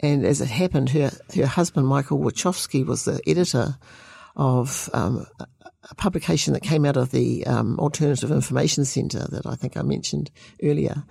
And 0.00 0.24
as 0.24 0.40
it 0.40 0.48
happened, 0.48 0.90
her, 0.90 1.12
her 1.34 1.46
husband, 1.46 1.86
Michael 1.86 2.18
Warschawski, 2.18 2.84
was 2.84 3.04
the 3.04 3.20
editor 3.26 3.78
of 4.36 4.90
um, 4.92 5.26
a- 5.38 5.46
a 5.90 5.94
publication 5.94 6.52
that 6.54 6.62
came 6.62 6.84
out 6.84 6.96
of 6.96 7.10
the 7.10 7.46
um, 7.46 7.78
Alternative 7.78 8.30
Information 8.30 8.84
Centre 8.84 9.26
that 9.30 9.46
I 9.46 9.54
think 9.54 9.76
I 9.76 9.82
mentioned 9.82 10.30
earlier. 10.62 11.04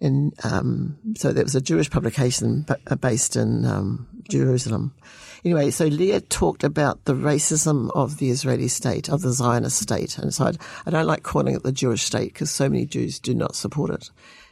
And 0.00 0.32
um, 0.44 0.96
so 1.16 1.32
that 1.32 1.44
was 1.44 1.54
a 1.54 1.60
Jewish 1.60 1.90
publication 1.90 2.66
uh, 2.86 2.94
based 2.96 3.36
in 3.36 3.64
um, 3.64 4.06
Jerusalem. 4.28 4.94
Anyway, 5.44 5.70
so 5.70 5.86
Leah 5.86 6.20
talked 6.20 6.64
about 6.64 7.04
the 7.04 7.14
racism 7.14 7.90
of 7.94 8.18
the 8.18 8.30
Israeli 8.30 8.68
state, 8.68 9.08
of 9.08 9.22
the 9.22 9.32
Zionist 9.32 9.78
state. 9.78 10.18
And 10.18 10.32
so 10.32 10.46
I'd, 10.46 10.58
I 10.86 10.90
don't 10.90 11.06
like 11.06 11.22
calling 11.22 11.54
it 11.54 11.62
the 11.62 11.72
Jewish 11.72 12.02
state 12.02 12.32
because 12.32 12.50
so 12.50 12.68
many 12.68 12.86
Jews 12.86 13.18
do 13.18 13.34
not 13.34 13.56
support 13.56 13.90
it. 13.90 14.10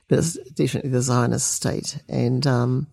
But 0.09 0.19
it's 0.19 0.35
definitely 0.51 0.91
the 0.91 1.03
Zionist 1.03 1.53
state. 1.53 1.99
And 2.09 2.47
um, 2.47 2.87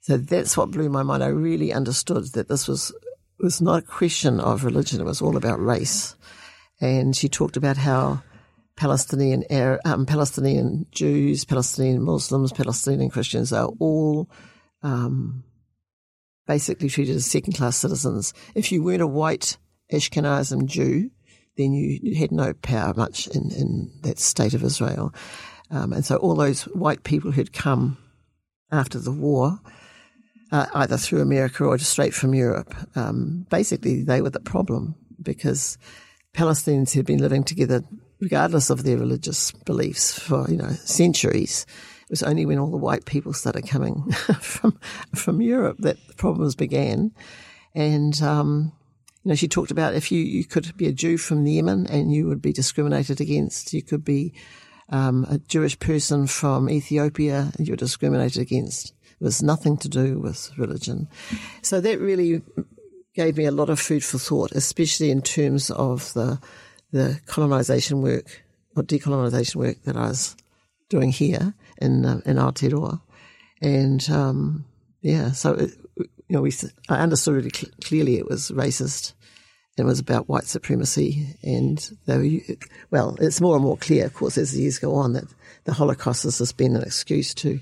so 0.00 0.16
that's 0.16 0.56
what 0.56 0.70
blew 0.70 0.88
my 0.88 1.02
mind. 1.02 1.24
I 1.24 1.28
really 1.28 1.72
understood 1.72 2.32
that 2.34 2.48
this 2.48 2.68
was 2.68 2.92
was 3.38 3.60
not 3.60 3.80
a 3.80 3.86
question 3.86 4.40
of 4.40 4.64
religion; 4.64 5.00
it 5.00 5.04
was 5.04 5.20
all 5.20 5.36
about 5.36 5.60
race. 5.60 6.14
And 6.80 7.16
she 7.16 7.28
talked 7.28 7.56
about 7.56 7.76
how 7.76 8.22
Palestinian 8.76 9.44
um, 9.84 10.06
Palestinian 10.06 10.86
Jews, 10.92 11.44
Palestinian 11.44 12.02
Muslims, 12.02 12.52
Palestinian 12.52 13.10
Christians 13.10 13.52
are 13.52 13.70
all 13.78 14.30
um, 14.82 15.44
basically 16.46 16.88
treated 16.88 17.16
as 17.16 17.26
second 17.26 17.54
class 17.54 17.76
citizens. 17.76 18.34
If 18.54 18.70
you 18.70 18.82
weren't 18.82 19.02
a 19.02 19.06
white 19.06 19.56
Ashkenazim 19.92 20.66
Jew, 20.66 21.10
then 21.56 21.72
you 21.72 22.14
had 22.16 22.32
no 22.32 22.52
power 22.52 22.92
much 22.94 23.28
in, 23.28 23.50
in 23.50 23.90
that 24.02 24.18
state 24.18 24.52
of 24.52 24.62
Israel. 24.62 25.14
Um, 25.70 25.92
and 25.92 26.04
so 26.04 26.16
all 26.16 26.34
those 26.34 26.62
white 26.64 27.02
people 27.02 27.32
who'd 27.32 27.52
come 27.52 27.96
after 28.70 28.98
the 28.98 29.12
war, 29.12 29.58
uh, 30.52 30.66
either 30.74 30.96
through 30.96 31.22
America 31.22 31.64
or 31.64 31.78
just 31.78 31.90
straight 31.90 32.14
from 32.14 32.34
Europe, 32.34 32.74
um, 32.94 33.46
basically 33.48 34.02
they 34.02 34.20
were 34.20 34.30
the 34.30 34.40
problem 34.40 34.94
because 35.20 35.78
Palestinians 36.34 36.94
had 36.94 37.06
been 37.06 37.20
living 37.20 37.42
together 37.42 37.82
regardless 38.20 38.70
of 38.70 38.82
their 38.82 38.98
religious 38.98 39.52
beliefs 39.52 40.18
for, 40.18 40.50
you 40.50 40.56
know, 40.56 40.70
centuries. 40.70 41.66
It 42.02 42.10
was 42.10 42.22
only 42.22 42.46
when 42.46 42.58
all 42.58 42.70
the 42.70 42.76
white 42.76 43.04
people 43.04 43.32
started 43.32 43.66
coming 43.66 44.10
from 44.40 44.78
from 45.14 45.40
Europe 45.42 45.78
that 45.80 45.96
the 46.06 46.14
problems 46.14 46.54
began. 46.54 47.12
And 47.74 48.20
um, 48.22 48.72
you 49.26 49.30
know, 49.30 49.34
she 49.34 49.48
talked 49.48 49.72
about 49.72 49.94
if 49.94 50.12
you, 50.12 50.20
you 50.20 50.44
could 50.44 50.76
be 50.76 50.86
a 50.86 50.92
Jew 50.92 51.18
from 51.18 51.44
Yemen 51.44 51.88
and 51.88 52.12
you 52.12 52.28
would 52.28 52.40
be 52.40 52.52
discriminated 52.52 53.20
against. 53.20 53.72
You 53.72 53.82
could 53.82 54.04
be 54.04 54.32
um, 54.88 55.26
a 55.28 55.38
Jewish 55.38 55.76
person 55.80 56.28
from 56.28 56.70
Ethiopia 56.70 57.50
and 57.58 57.66
you're 57.66 57.76
discriminated 57.76 58.40
against. 58.40 58.94
It 59.20 59.24
was 59.24 59.42
nothing 59.42 59.78
to 59.78 59.88
do 59.88 60.20
with 60.20 60.56
religion. 60.56 61.08
So 61.60 61.80
that 61.80 61.98
really 61.98 62.42
gave 63.16 63.36
me 63.36 63.46
a 63.46 63.50
lot 63.50 63.68
of 63.68 63.80
food 63.80 64.04
for 64.04 64.18
thought, 64.18 64.52
especially 64.52 65.10
in 65.10 65.22
terms 65.22 65.72
of 65.72 66.12
the 66.12 66.38
the 66.96 67.20
colonization 67.26 68.02
work 68.02 68.44
or 68.74 68.82
decolonization 68.82 69.56
work 69.56 69.82
that 69.84 69.96
I 69.96 70.08
was 70.08 70.36
doing 70.88 71.10
here 71.10 71.54
in 71.78 72.04
uh, 72.04 72.20
in 72.24 72.36
Aotearoa. 72.36 73.00
And 73.60 74.08
um, 74.10 74.64
yeah, 75.00 75.32
so 75.32 75.54
it, 75.54 75.70
you 75.96 76.08
know, 76.30 76.42
we 76.42 76.52
I 76.88 76.98
understood 76.98 77.34
really 77.34 77.50
cl- 77.54 77.72
clearly 77.82 78.16
it 78.16 78.28
was 78.28 78.50
racist. 78.50 79.12
It 79.78 79.84
was 79.84 79.98
about 79.98 80.26
white 80.26 80.46
supremacy, 80.46 81.36
and 81.42 81.78
they 82.06 82.16
were, 82.16 82.56
well, 82.90 83.14
it's 83.20 83.42
more 83.42 83.56
and 83.56 83.64
more 83.64 83.76
clear, 83.76 84.06
of 84.06 84.14
course, 84.14 84.38
as 84.38 84.52
the 84.52 84.62
years 84.62 84.78
go 84.78 84.94
on, 84.94 85.12
that 85.12 85.24
the 85.64 85.74
Holocaust 85.74 86.22
has 86.22 86.38
just 86.38 86.56
been 86.56 86.76
an 86.76 86.82
excuse 86.82 87.34
to 87.34 87.60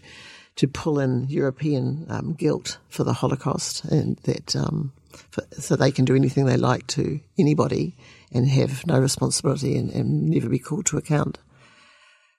to 0.57 0.69
pull 0.69 1.01
in 1.01 1.27
European 1.29 2.07
um, 2.09 2.35
guilt 2.35 2.79
for 2.89 3.03
the 3.03 3.13
Holocaust, 3.13 3.85
and 3.87 4.17
that 4.19 4.55
um, 4.55 4.93
for, 5.31 5.43
so 5.59 5.75
they 5.75 5.91
can 5.91 6.05
do 6.05 6.15
anything 6.15 6.47
they 6.47 6.57
like 6.57 6.87
to 6.89 7.19
anybody 7.37 7.97
and 8.35 8.49
have 8.49 8.87
no 8.87 8.99
responsibility 8.99 9.77
and, 9.77 9.91
and 9.91 10.29
never 10.29 10.49
be 10.49 10.59
called 10.59 10.87
to 10.87 10.99
account. 10.99 11.39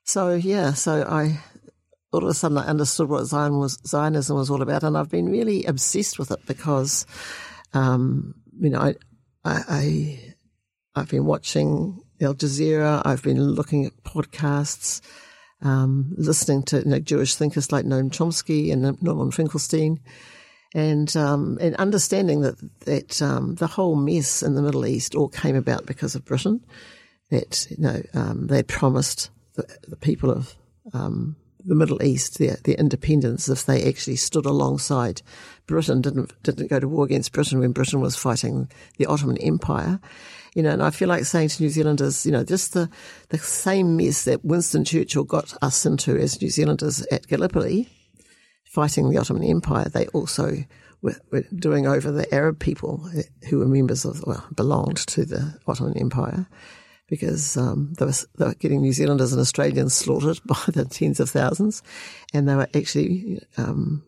So 0.03 0.35
yeah, 0.35 0.73
so 0.73 1.03
I 1.03 1.39
all 2.15 2.23
of 2.23 2.29
a 2.29 2.33
sudden 2.33 2.57
I 2.57 2.65
understood 2.65 3.09
what 3.09 3.25
Zion 3.25 3.59
was, 3.59 3.77
Zionism 3.85 4.37
was 4.37 4.49
all 4.49 4.61
about, 4.61 4.83
and 4.83 4.97
I've 4.97 5.09
been 5.09 5.29
really 5.29 5.65
obsessed 5.65 6.17
with 6.17 6.31
it 6.31 6.45
because, 6.45 7.05
um, 7.73 8.35
you 8.57 8.69
know, 8.69 8.79
I, 8.79 8.95
I, 9.43 9.63
I 9.67 10.35
I've 10.95 11.09
been 11.09 11.25
watching 11.25 12.01
Al 12.21 12.35
Jazeera. 12.35 13.01
I've 13.03 13.21
been 13.21 13.41
looking 13.41 13.85
at 13.85 14.03
podcasts, 14.03 15.01
um, 15.61 16.13
listening 16.17 16.63
to 16.63 16.77
you 16.79 16.85
know, 16.85 16.99
Jewish 16.99 17.35
thinkers 17.35 17.71
like 17.71 17.85
Noam 17.85 18.09
Chomsky 18.09 18.71
and 18.71 19.01
Norman 19.01 19.31
Finkelstein, 19.31 19.99
and 20.75 21.15
um, 21.15 21.57
and 21.61 21.73
understanding 21.77 22.41
that 22.41 22.57
that 22.81 23.21
um, 23.21 23.55
the 23.55 23.65
whole 23.65 23.95
mess 23.95 24.43
in 24.43 24.55
the 24.55 24.61
Middle 24.61 24.85
East 24.85 25.15
all 25.15 25.29
came 25.29 25.55
about 25.55 25.85
because 25.85 26.13
of 26.13 26.25
Britain. 26.25 26.63
That 27.31 27.65
you 27.71 27.77
know 27.79 28.03
um, 28.13 28.47
they 28.47 28.61
promised 28.61 29.31
the, 29.53 29.65
the 29.87 29.95
people 29.95 30.29
of 30.29 30.53
um, 30.93 31.37
the 31.63 31.75
Middle 31.75 32.03
East, 32.03 32.37
their, 32.37 32.57
their 32.63 32.75
independence, 32.75 33.49
if 33.49 33.65
they 33.65 33.87
actually 33.87 34.17
stood 34.17 34.45
alongside 34.45 35.21
Britain, 35.65 36.01
didn't 36.01 36.31
didn't 36.43 36.67
go 36.67 36.79
to 36.79 36.89
war 36.89 37.05
against 37.05 37.31
Britain 37.31 37.59
when 37.59 37.71
Britain 37.71 38.01
was 38.01 38.17
fighting 38.17 38.69
the 38.97 39.05
Ottoman 39.05 39.37
Empire. 39.37 39.99
You 40.55 40.63
know, 40.63 40.71
and 40.71 40.83
I 40.83 40.89
feel 40.89 41.07
like 41.09 41.25
saying 41.25 41.49
to 41.49 41.63
New 41.63 41.69
Zealanders, 41.69 42.25
you 42.25 42.31
know, 42.31 42.43
just 42.43 42.73
the, 42.73 42.89
the 43.29 43.37
same 43.37 43.97
mess 43.97 44.23
that 44.23 44.45
Winston 44.45 44.85
Churchill 44.85 45.25
got 45.25 45.53
us 45.61 45.85
into 45.85 46.17
as 46.17 46.41
New 46.41 46.49
Zealanders 46.49 47.05
at 47.11 47.27
Gallipoli, 47.27 47.89
fighting 48.75 49.09
the 49.09 49.17
Ottoman 49.17 49.43
Empire, 49.43 49.87
they 49.87 50.07
also 50.07 50.57
were, 51.01 51.15
were 51.31 51.45
doing 51.55 51.87
over 51.87 52.11
the 52.11 52.31
Arab 52.35 52.59
people 52.59 53.09
who 53.49 53.59
were 53.59 53.67
members 53.67 54.03
of, 54.03 54.21
well, 54.27 54.45
belonged 54.53 54.97
to 54.97 55.23
the 55.23 55.57
Ottoman 55.65 55.97
Empire 55.97 56.45
because 57.07 57.55
um, 57.55 57.93
they, 57.97 58.05
were, 58.05 58.11
they, 58.37 58.45
were, 58.47 58.53
getting 58.55 58.81
New 58.81 58.91
Zealanders 58.91 59.31
and 59.31 59.39
Australians 59.39 59.93
slaughtered 59.93 60.41
by 60.45 60.59
the 60.67 60.83
tens 60.83 61.21
of 61.21 61.29
thousands, 61.29 61.83
and 62.33 62.49
they 62.49 62.55
were 62.55 62.67
actually, 62.75 63.39
um, 63.55 64.03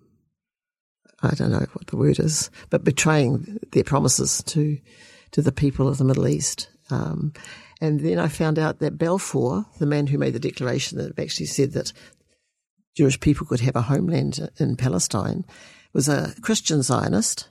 I 1.22 1.34
don't 1.34 1.51
know 1.51 1.65
what 1.72 1.88
the 1.88 1.97
word 1.97 2.20
is, 2.20 2.51
but 2.70 2.84
betraying 2.84 3.59
their 3.72 3.86
promises 3.86 4.43
to 4.47 4.78
to 5.32 5.41
the 5.41 5.51
people 5.51 5.89
of 5.89 5.97
the 5.97 6.05
Middle 6.05 6.28
East. 6.28 6.70
Um, 6.89 7.34
and 7.82 7.99
then 7.99 8.18
I 8.18 8.30
found 8.30 8.57
out 8.57 8.80
that 8.80 8.97
Balfour, 8.97 9.65
the 9.78 9.86
man 9.86 10.07
who 10.07 10.18
made 10.18 10.34
the 10.34 10.39
declaration 10.39 10.97
that 10.97 11.20
actually 11.20 11.47
said 11.47 11.74
that 11.74 11.91
Jewish 12.98 13.20
people 13.20 13.45
could 13.45 13.60
have 13.60 13.76
a 13.76 13.84
homeland 13.84 14.50
in 14.58 14.76
Palestine, 14.76 15.45
was 15.93 16.10
a 16.10 16.34
Christian 16.41 16.82
Zionist, 16.82 17.48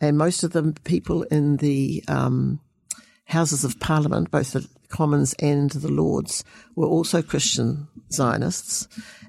and 0.00 0.16
most 0.16 0.44
of 0.44 0.52
the 0.52 0.72
people 0.84 1.24
in 1.24 1.56
the 1.56 2.04
um, 2.06 2.60
Houses 3.24 3.64
of 3.64 3.80
Parliament, 3.80 4.30
both 4.30 4.52
the 4.52 4.68
Commons 4.88 5.34
and 5.40 5.70
the 5.70 5.90
Lords 5.90 6.44
were 6.76 6.86
also 6.86 7.22
Christian 7.22 7.88
Zionists. 8.12 8.86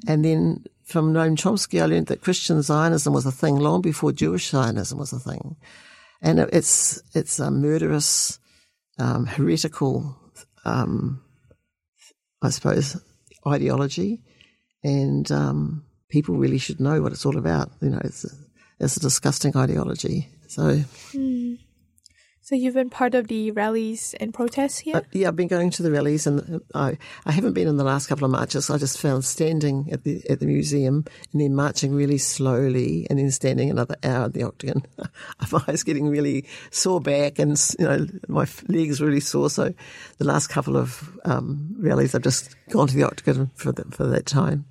And 0.07 0.23
then 0.23 0.65
from 0.83 1.11
Noam 1.11 1.35
Chomsky, 1.35 1.81
I 1.81 1.87
learned 1.87 2.07
that 2.07 2.21
Christian 2.21 2.61
Zionism 2.61 3.11
was 3.11 3.25
a 3.25 3.31
thing 3.31 3.55
long 3.55 3.81
before 3.81 4.11
Jewish 4.11 4.49
Zionism 4.49 4.99
was 4.99 5.13
a 5.13 5.19
thing. 5.19 5.55
And 6.21 6.39
it's, 6.39 7.01
it's 7.15 7.39
a 7.39 7.49
murderous, 7.49 8.37
um, 8.99 9.25
heretical, 9.25 10.15
um, 10.63 11.23
I 12.43 12.49
suppose, 12.49 13.01
ideology. 13.47 14.21
And, 14.85 15.29
um, 15.31 15.85
people 16.09 16.35
really 16.35 16.57
should 16.57 16.79
know 16.79 17.01
what 17.01 17.11
it's 17.11 17.25
all 17.25 17.37
about. 17.37 17.71
You 17.81 17.89
know, 17.89 18.01
it's 18.03 18.23
a, 18.23 18.29
it's 18.79 18.97
a 18.97 18.99
disgusting 19.01 19.57
ideology. 19.57 20.29
So, 20.47 20.81
mm. 21.11 21.59
So 22.45 22.53
you've 22.53 22.75
been 22.75 22.91
part 22.91 23.15
of 23.15 23.27
the 23.27 23.49
rallies 23.49 24.13
and 24.19 24.31
protests 24.31 24.77
here? 24.77 24.97
Uh, 24.97 25.01
yeah, 25.11 25.29
I've 25.29 25.35
been 25.35 25.47
going 25.47 25.71
to 25.71 25.81
the 25.81 25.89
rallies, 25.89 26.27
and 26.27 26.61
I 26.75 26.99
I 27.25 27.31
haven't 27.31 27.53
been 27.53 27.67
in 27.67 27.77
the 27.77 27.83
last 27.83 28.05
couple 28.05 28.23
of 28.23 28.29
marches. 28.29 28.69
I 28.69 28.77
just 28.77 29.01
found 29.01 29.25
standing 29.25 29.89
at 29.91 30.03
the 30.03 30.21
at 30.29 30.41
the 30.41 30.45
museum 30.45 31.05
and 31.33 31.41
then 31.41 31.55
marching 31.55 31.95
really 31.95 32.19
slowly, 32.19 33.07
and 33.09 33.17
then 33.17 33.31
standing 33.31 33.71
another 33.71 33.95
hour 34.03 34.25
at 34.25 34.35
the 34.35 34.43
octagon. 34.43 34.83
I 35.39 35.63
was 35.67 35.83
getting 35.83 36.07
really 36.07 36.45
sore 36.69 37.01
back, 37.01 37.39
and 37.39 37.59
you 37.79 37.85
know 37.85 38.05
my 38.27 38.45
legs 38.67 39.01
really 39.01 39.21
sore. 39.21 39.49
So 39.49 39.73
the 40.19 40.25
last 40.25 40.45
couple 40.45 40.77
of 40.77 41.17
um, 41.25 41.75
rallies, 41.79 42.13
I've 42.13 42.21
just 42.21 42.55
gone 42.69 42.85
to 42.85 42.95
the 42.95 43.05
octagon 43.05 43.49
for 43.55 43.71
the, 43.71 43.85
for 43.85 44.05
that 44.05 44.27
time. 44.27 44.65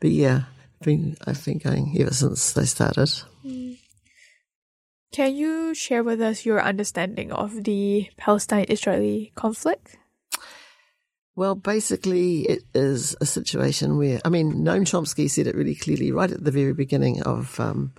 But 0.00 0.10
yeah, 0.10 0.44
I've 0.80 0.84
been 0.84 1.16
I've 1.26 1.44
been 1.44 1.58
going 1.58 1.96
ever 1.98 2.12
since 2.12 2.52
they 2.52 2.64
started. 2.64 3.10
Can 5.12 5.34
you 5.34 5.72
share 5.72 6.04
with 6.04 6.20
us 6.20 6.44
your 6.44 6.62
understanding 6.62 7.32
of 7.32 7.64
the 7.64 8.10
Palestine 8.18 8.66
Israeli 8.68 9.32
conflict? 9.34 9.96
Well, 11.34 11.54
basically, 11.54 12.42
it 12.42 12.64
is 12.74 13.16
a 13.20 13.26
situation 13.26 13.98
where, 13.98 14.20
I 14.24 14.30
mean, 14.30 14.64
Noam 14.64 14.82
Chomsky 14.82 15.30
said 15.30 15.46
it 15.46 15.54
really 15.54 15.74
clearly 15.74 16.12
right 16.12 16.30
at 16.30 16.44
the 16.44 16.50
very 16.50 16.72
beginning 16.72 17.22
of 17.22 17.60
um, 17.60 17.92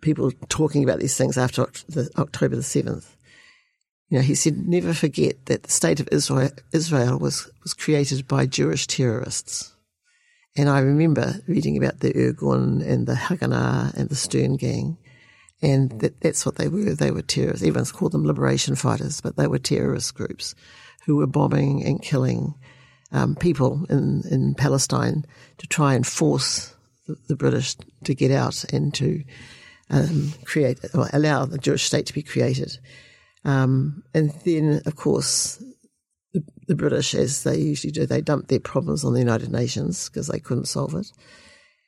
people 0.00 0.32
talking 0.48 0.82
about 0.82 0.98
these 0.98 1.16
things 1.16 1.36
after 1.36 1.66
the, 1.88 2.10
October 2.16 2.56
the 2.56 2.62
7th. 2.62 3.14
You 4.08 4.18
know, 4.18 4.22
he 4.22 4.34
said, 4.34 4.56
never 4.66 4.94
forget 4.94 5.46
that 5.46 5.64
the 5.64 5.70
state 5.70 6.00
of 6.00 6.08
Israel, 6.12 6.50
Israel 6.72 7.18
was, 7.18 7.50
was 7.62 7.74
created 7.74 8.26
by 8.26 8.46
Jewish 8.46 8.86
terrorists. 8.86 9.72
And 10.56 10.68
I 10.68 10.80
remember 10.80 11.40
reading 11.46 11.76
about 11.76 12.00
the 12.00 12.12
Irgun 12.12 12.86
and 12.86 13.06
the 13.06 13.14
Haganah 13.14 13.94
and 13.94 14.08
the 14.08 14.16
Stern 14.16 14.56
Gang 14.56 14.98
and 15.62 16.00
that, 16.00 16.20
that's 16.20 16.44
what 16.44 16.56
they 16.56 16.68
were. 16.68 16.94
They 16.94 17.10
were 17.10 17.22
terrorists. 17.22 17.66
Everyone's 17.66 17.92
called 17.92 18.12
them 18.12 18.26
liberation 18.26 18.74
fighters, 18.74 19.20
but 19.20 19.36
they 19.36 19.46
were 19.46 19.58
terrorist 19.58 20.14
groups 20.14 20.54
who 21.06 21.16
were 21.16 21.26
bombing 21.26 21.84
and 21.84 22.02
killing 22.02 22.54
um, 23.12 23.36
people 23.36 23.86
in, 23.88 24.22
in 24.30 24.54
Palestine 24.54 25.24
to 25.58 25.66
try 25.66 25.94
and 25.94 26.06
force 26.06 26.74
the, 27.06 27.16
the 27.28 27.36
British 27.36 27.76
to 28.04 28.14
get 28.14 28.30
out 28.30 28.64
and 28.72 28.92
to 28.94 29.22
um, 29.88 30.34
create, 30.44 30.78
or 30.94 31.08
allow 31.12 31.46
the 31.46 31.58
Jewish 31.58 31.84
state 31.84 32.06
to 32.06 32.14
be 32.14 32.22
created. 32.22 32.78
Um, 33.44 34.02
and 34.12 34.32
then, 34.44 34.82
of 34.84 34.96
course, 34.96 35.62
the, 36.66 36.74
British, 36.74 37.14
as 37.14 37.42
they 37.42 37.56
usually 37.58 37.90
do, 37.90 38.06
they 38.06 38.20
dumped 38.20 38.48
their 38.48 38.60
problems 38.60 39.04
on 39.04 39.12
the 39.12 39.20
United 39.20 39.50
Nations 39.50 40.08
because 40.08 40.28
they 40.28 40.40
couldn't 40.40 40.66
solve 40.66 40.94
it. 40.94 41.10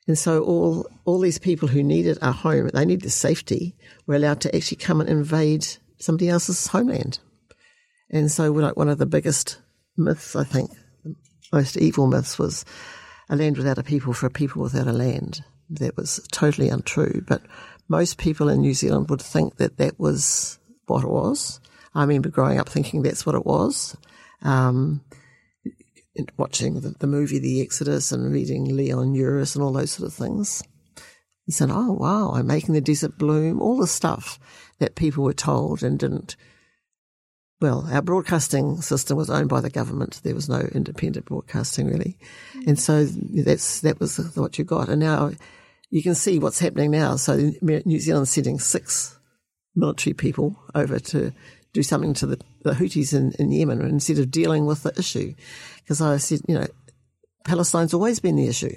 And 0.06 0.18
so 0.18 0.42
all, 0.42 0.86
all 1.04 1.20
these 1.20 1.38
people 1.38 1.68
who 1.68 1.82
needed 1.82 2.18
a 2.22 2.32
home, 2.32 2.70
they 2.72 2.86
needed 2.86 3.10
safety, 3.10 3.76
were 4.06 4.14
allowed 4.14 4.40
to 4.40 4.56
actually 4.56 4.78
come 4.78 5.00
and 5.00 5.10
invade 5.10 5.66
somebody 5.98 6.28
else's 6.28 6.66
homeland. 6.68 7.18
And 8.10 8.30
so 8.30 8.50
like 8.50 8.76
one 8.76 8.88
of 8.88 8.98
the 8.98 9.06
biggest 9.06 9.58
myths, 9.96 10.34
I 10.34 10.44
think, 10.44 10.70
most 11.52 11.76
evil 11.76 12.06
myths 12.06 12.38
was 12.38 12.64
a 13.28 13.36
land 13.36 13.58
without 13.58 13.78
a 13.78 13.82
people 13.82 14.12
for 14.12 14.26
a 14.26 14.30
people 14.30 14.62
without 14.62 14.86
a 14.86 14.92
land. 14.92 15.42
That 15.70 15.96
was 15.96 16.26
totally 16.32 16.70
untrue. 16.70 17.22
But 17.26 17.42
most 17.88 18.16
people 18.16 18.48
in 18.48 18.60
New 18.60 18.74
Zealand 18.74 19.10
would 19.10 19.20
think 19.20 19.56
that 19.56 19.76
that 19.76 19.98
was 20.00 20.58
what 20.86 21.04
it 21.04 21.10
was. 21.10 21.60
I 21.94 22.02
remember 22.02 22.30
growing 22.30 22.58
up 22.58 22.68
thinking 22.68 23.02
that's 23.02 23.26
what 23.26 23.34
it 23.34 23.44
was. 23.44 23.96
Um, 24.42 25.02
watching 26.36 26.80
the, 26.80 26.94
the, 26.98 27.06
movie 27.06 27.38
The 27.38 27.60
Exodus 27.60 28.12
and 28.12 28.32
reading 28.32 28.76
Leon 28.76 29.14
Uris 29.14 29.54
and 29.54 29.62
all 29.62 29.72
those 29.72 29.92
sort 29.92 30.08
of 30.08 30.14
things. 30.14 30.62
He 31.46 31.52
said, 31.52 31.70
Oh, 31.70 31.92
wow, 31.92 32.32
I'm 32.34 32.46
making 32.46 32.74
the 32.74 32.80
desert 32.80 33.18
bloom, 33.18 33.60
all 33.60 33.76
the 33.76 33.86
stuff 33.86 34.38
that 34.78 34.96
people 34.96 35.24
were 35.24 35.32
told 35.32 35.82
and 35.82 35.98
didn't. 35.98 36.36
Well, 37.60 37.88
our 37.90 38.02
broadcasting 38.02 38.80
system 38.82 39.16
was 39.16 39.30
owned 39.30 39.48
by 39.48 39.60
the 39.60 39.70
government. 39.70 40.20
There 40.22 40.34
was 40.34 40.48
no 40.48 40.60
independent 40.60 41.26
broadcasting 41.26 41.88
really. 41.88 42.16
And 42.66 42.78
so 42.78 43.04
that's, 43.04 43.80
that 43.80 43.98
was 43.98 44.18
what 44.36 44.58
you 44.58 44.64
got. 44.64 44.88
And 44.88 45.00
now 45.00 45.32
you 45.90 46.02
can 46.02 46.14
see 46.14 46.38
what's 46.38 46.60
happening 46.60 46.92
now. 46.92 47.16
So 47.16 47.50
New 47.60 47.98
Zealand's 47.98 48.30
sending 48.30 48.60
six 48.60 49.18
military 49.74 50.14
people 50.14 50.56
over 50.74 51.00
to 51.00 51.32
do 51.72 51.82
something 51.82 52.14
to 52.14 52.26
the, 52.26 52.40
the 52.62 52.72
Houthis 52.72 53.12
in, 53.12 53.32
in 53.38 53.52
Yemen 53.52 53.80
instead 53.82 54.18
of 54.18 54.30
dealing 54.30 54.66
with 54.66 54.82
the 54.82 54.92
issue. 54.98 55.34
Because 55.78 56.00
I 56.00 56.16
said, 56.16 56.40
you 56.48 56.54
know, 56.54 56.66
Palestine's 57.44 57.94
always 57.94 58.20
been 58.20 58.36
the 58.36 58.48
issue 58.48 58.74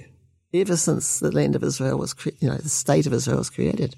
ever 0.54 0.76
since 0.76 1.20
the 1.20 1.32
land 1.32 1.56
of 1.56 1.64
Israel 1.64 1.98
was, 1.98 2.14
cre- 2.14 2.30
you 2.40 2.50
know, 2.50 2.58
the 2.58 2.70
state 2.70 3.06
of 3.06 3.14
Israel 3.14 3.38
was 3.38 3.50
created. 3.50 3.96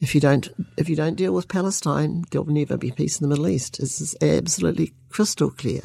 If 0.00 0.14
you 0.14 0.20
don't, 0.20 0.48
if 0.76 0.88
you 0.88 0.96
don't 0.96 1.14
deal 1.14 1.32
with 1.32 1.48
Palestine, 1.48 2.24
there'll 2.30 2.46
never 2.46 2.76
be 2.76 2.90
peace 2.90 3.20
in 3.20 3.24
the 3.24 3.28
Middle 3.28 3.48
East. 3.48 3.78
This 3.80 4.00
is 4.00 4.16
absolutely 4.20 4.92
crystal 5.08 5.50
clear. 5.50 5.80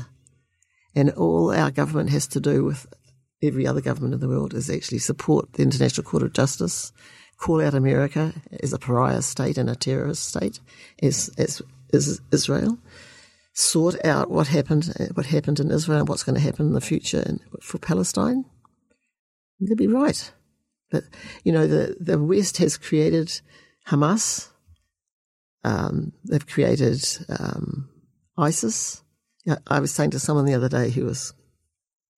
And 0.94 1.12
all 1.12 1.52
our 1.52 1.72
government 1.72 2.10
has 2.10 2.28
to 2.28 2.42
do 2.42 2.66
with 2.66 2.88
every 3.42 3.66
other 3.66 3.82
government 3.82 4.14
in 4.14 4.20
the 4.20 4.28
world 4.28 4.54
is 4.54 4.70
actually 4.70 5.00
support 5.00 5.54
the 5.54 5.64
International 5.64 6.04
Court 6.04 6.24
of 6.24 6.34
Justice, 6.34 6.92
call 7.38 7.62
out 7.62 7.74
America 7.74 8.34
as 8.62 8.74
a 8.74 8.80
pariah 8.80 9.22
state 9.22 9.58
and 9.58 9.70
a 9.70 9.76
terrorist 9.76 10.26
state, 10.28 10.60
as, 11.02 11.30
as 11.38 11.62
Israel, 11.94 12.78
sort 13.54 14.04
out 14.06 14.30
what 14.30 14.48
happened, 14.48 14.94
what 15.14 15.26
happened 15.28 15.60
in 15.60 15.72
Israel 15.72 16.00
and 16.00 16.10
what's 16.10 16.24
going 16.24 16.36
to 16.36 16.42
happen 16.42 16.68
in 16.68 16.74
the 16.74 16.82
future 16.82 17.38
for 17.62 17.78
Palestine, 17.78 18.46
they'd 19.60 19.78
be 19.78 19.88
right. 19.88 20.32
But, 20.90 21.04
you 21.44 21.52
know, 21.52 21.68
the, 21.68 21.96
the 22.00 22.22
West 22.22 22.58
has 22.58 22.78
created 22.78 23.42
Hamas. 23.88 24.50
Um, 25.64 26.12
they've 26.26 26.46
created 26.46 27.04
um, 27.30 27.90
ISIS. 28.38 29.02
I 29.68 29.80
was 29.80 29.92
saying 29.92 30.12
to 30.12 30.20
someone 30.20 30.46
the 30.46 30.54
other 30.54 30.70
day 30.70 30.90
who 30.90 31.06
was 31.06 31.34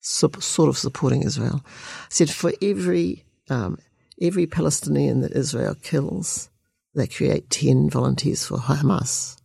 sort 0.01 0.69
of 0.69 0.78
supporting 0.78 1.24
Israel, 1.24 1.61
I 1.65 2.07
said, 2.09 2.30
for 2.30 2.51
every 2.61 3.26
um, 3.49 3.78
every 4.21 4.45
Palestinian 4.45 5.21
that 5.21 5.34
Israel 5.34 5.76
kills, 5.76 6.49
they 6.95 7.07
create 7.07 7.49
10 7.49 7.89
volunteers 7.89 8.45
for 8.45 8.57
Hamas. 8.57 9.38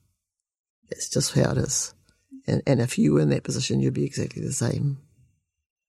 It's 0.90 1.08
just 1.08 1.34
how 1.34 1.52
it 1.52 1.58
is. 1.58 1.94
And, 2.46 2.62
and 2.66 2.80
if 2.80 2.98
you 2.98 3.14
were 3.14 3.20
in 3.20 3.30
that 3.30 3.44
position, 3.44 3.80
you'd 3.80 3.94
be 3.94 4.06
exactly 4.06 4.42
the 4.42 4.52
same. 4.52 4.98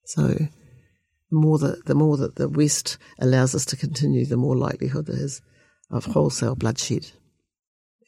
So 0.06 0.24
the 0.28 0.50
more 1.32 1.58
that 1.60 1.86
the 1.86 1.96
more 1.96 2.18
that 2.18 2.36
the 2.36 2.50
West 2.50 2.98
allows 3.20 3.56
us 3.56 3.66
to 3.66 3.78
continue, 3.78 4.26
the 4.26 4.38
more 4.38 4.56
likelihood 4.56 5.06
there 5.06 5.24
is 5.24 5.42
of 5.92 6.06
wholesale 6.06 6.56
bloodshed 6.56 7.12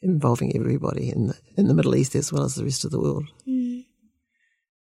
involving 0.01 0.55
everybody 0.55 1.09
in 1.09 1.27
the, 1.27 1.37
in 1.57 1.67
the 1.67 1.73
Middle 1.73 1.95
East 1.95 2.15
as 2.15 2.33
well 2.33 2.43
as 2.43 2.55
the 2.55 2.63
rest 2.63 2.85
of 2.85 2.91
the 2.91 2.99
world. 2.99 3.25
Mm. 3.47 3.85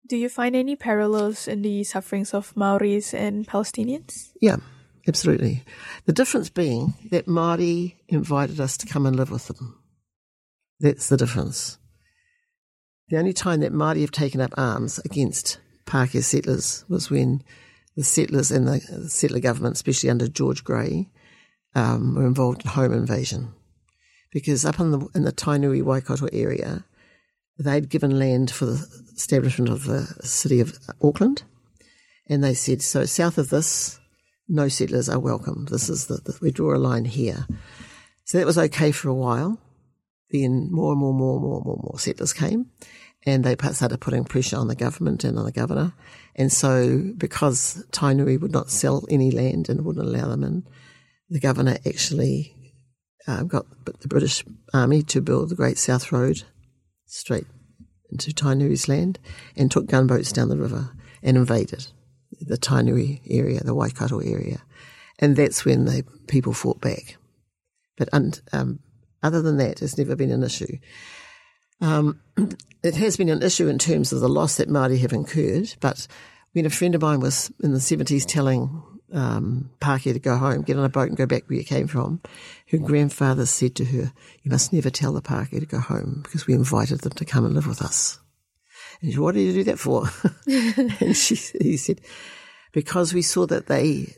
Do 0.07 0.17
you 0.17 0.29
find 0.29 0.55
any 0.55 0.75
parallels 0.75 1.47
in 1.47 1.61
the 1.61 1.83
sufferings 1.83 2.33
of 2.33 2.55
Maoris 2.55 3.13
and 3.13 3.47
Palestinians? 3.47 4.31
Yeah, 4.41 4.57
absolutely. 5.07 5.63
The 6.05 6.13
difference 6.13 6.49
being 6.49 6.93
that 7.11 7.25
Māori 7.25 7.95
invited 8.07 8.59
us 8.59 8.77
to 8.77 8.87
come 8.87 9.05
and 9.05 9.15
live 9.15 9.31
with 9.31 9.47
them. 9.47 9.81
That's 10.79 11.09
the 11.09 11.17
difference. 11.17 11.77
The 13.09 13.17
only 13.17 13.33
time 13.33 13.59
that 13.59 13.73
Māori 13.73 14.01
have 14.01 14.11
taken 14.11 14.41
up 14.41 14.53
arms 14.57 14.99
against 14.99 15.59
Pākehā 15.85 16.23
settlers 16.23 16.85
was 16.87 17.09
when 17.09 17.43
the 17.95 18.03
settlers 18.03 18.49
and 18.49 18.67
the 18.67 19.09
settler 19.09 19.39
government, 19.39 19.75
especially 19.75 20.09
under 20.09 20.27
George 20.27 20.63
Grey, 20.63 21.09
um, 21.75 22.15
were 22.15 22.25
involved 22.25 22.63
in 22.63 22.71
home 22.71 22.93
invasion. 22.93 23.53
Because 24.31 24.65
up 24.65 24.79
in 24.79 24.91
the, 24.91 25.07
in 25.13 25.23
the 25.23 25.31
Tainui 25.31 25.83
Waikato 25.83 26.27
area, 26.31 26.85
they'd 27.59 27.89
given 27.89 28.17
land 28.17 28.49
for 28.49 28.65
the 28.65 28.87
establishment 29.15 29.69
of 29.69 29.83
the 29.83 30.05
city 30.23 30.59
of 30.59 30.77
Auckland. 31.01 31.43
And 32.27 32.43
they 32.43 32.53
said, 32.53 32.81
so 32.81 33.05
south 33.05 33.37
of 33.37 33.49
this, 33.49 33.99
no 34.47 34.69
settlers 34.69 35.09
are 35.09 35.19
welcome. 35.19 35.65
This 35.69 35.89
is 35.89 36.07
the, 36.07 36.15
the 36.15 36.37
we 36.41 36.51
draw 36.51 36.75
a 36.75 36.77
line 36.77 37.05
here. 37.05 37.45
So 38.25 38.37
that 38.37 38.47
was 38.47 38.57
okay 38.57 38.91
for 38.91 39.09
a 39.09 39.13
while. 39.13 39.59
Then 40.33 40.69
more 40.71 40.91
and 40.91 40.99
more, 40.99 41.13
more, 41.13 41.35
and 41.35 41.43
more, 41.43 41.61
more, 41.63 41.79
more 41.81 41.99
settlers 41.99 42.33
came 42.33 42.71
and 43.25 43.43
they 43.43 43.55
started 43.71 44.01
putting 44.01 44.25
pressure 44.25 44.57
on 44.57 44.67
the 44.67 44.75
government 44.75 45.23
and 45.23 45.37
on 45.37 45.45
the 45.45 45.51
governor. 45.51 45.93
And 46.35 46.51
so 46.51 47.13
because 47.15 47.85
Tainui 47.91 48.41
would 48.41 48.51
not 48.51 48.71
sell 48.71 49.05
any 49.09 49.31
land 49.31 49.69
and 49.69 49.85
wouldn't 49.85 50.05
allow 50.05 50.27
them 50.27 50.43
in, 50.43 50.65
the 51.29 51.39
governor 51.39 51.77
actually 51.85 52.55
uh, 53.27 53.43
got 53.43 53.65
the 53.85 54.07
British 54.07 54.43
Army 54.73 55.03
to 55.03 55.21
build 55.21 55.49
the 55.49 55.55
Great 55.55 55.77
South 55.77 56.11
Road 56.11 56.43
straight 57.05 57.47
into 58.11 58.31
Tainui's 58.31 58.89
land 58.89 59.19
and 59.55 59.71
took 59.71 59.85
gunboats 59.85 60.31
down 60.31 60.49
the 60.49 60.57
river 60.57 60.91
and 61.21 61.37
invaded 61.37 61.87
the 62.41 62.57
Tainui 62.57 63.21
area, 63.29 63.61
the 63.63 63.75
Waikato 63.75 64.19
area. 64.19 64.63
And 65.19 65.35
that's 65.35 65.63
when 65.63 65.85
the 65.85 66.03
people 66.27 66.53
fought 66.53 66.81
back. 66.81 67.17
But 67.97 68.09
um, 68.11 68.79
other 69.23 69.41
than 69.41 69.57
that, 69.57 69.81
it's 69.81 69.97
never 69.97 70.15
been 70.15 70.31
an 70.31 70.43
issue. 70.43 70.77
Um, 71.81 72.21
it 72.83 72.95
has 72.95 73.17
been 73.17 73.29
an 73.29 73.41
issue 73.41 73.67
in 73.67 73.79
terms 73.79 74.13
of 74.13 74.21
the 74.21 74.29
loss 74.29 74.57
that 74.57 74.69
Māori 74.69 74.99
have 74.99 75.13
incurred, 75.13 75.75
but 75.79 76.07
when 76.53 76.65
a 76.65 76.69
friend 76.69 76.95
of 76.95 77.01
mine 77.01 77.19
was 77.19 77.51
in 77.63 77.73
the 77.73 77.79
70s 77.79 78.25
telling 78.25 78.83
um, 79.13 79.69
Pākehā 79.79 80.13
to 80.13 80.19
go 80.19 80.37
home, 80.37 80.61
get 80.61 80.77
on 80.77 80.85
a 80.85 80.89
boat 80.89 81.07
and 81.07 81.17
go 81.17 81.25
back 81.25 81.43
where 81.47 81.57
you 81.57 81.65
came 81.65 81.87
from, 81.87 82.21
her 82.69 82.77
grandfather 82.77 83.45
said 83.45 83.75
to 83.75 83.85
her, 83.85 84.11
you 84.43 84.51
must 84.51 84.73
never 84.73 84.89
tell 84.89 85.13
the 85.13 85.21
Pākehā 85.21 85.59
to 85.59 85.65
go 85.65 85.79
home 85.79 86.21
because 86.23 86.47
we 86.47 86.53
invited 86.53 87.01
them 87.01 87.13
to 87.13 87.25
come 87.25 87.45
and 87.45 87.53
live 87.53 87.67
with 87.67 87.81
us. 87.81 88.19
And 89.01 89.09
she 89.09 89.13
said, 89.13 89.21
what 89.21 89.35
did 89.35 89.41
you 89.41 89.53
do 89.53 89.63
that 89.65 89.79
for? 89.79 90.09
and 90.99 91.15
she, 91.15 91.35
he 91.35 91.77
said, 91.77 92.01
because 92.71 93.13
we 93.13 93.21
saw 93.21 93.45
that 93.47 93.67
they, 93.67 94.15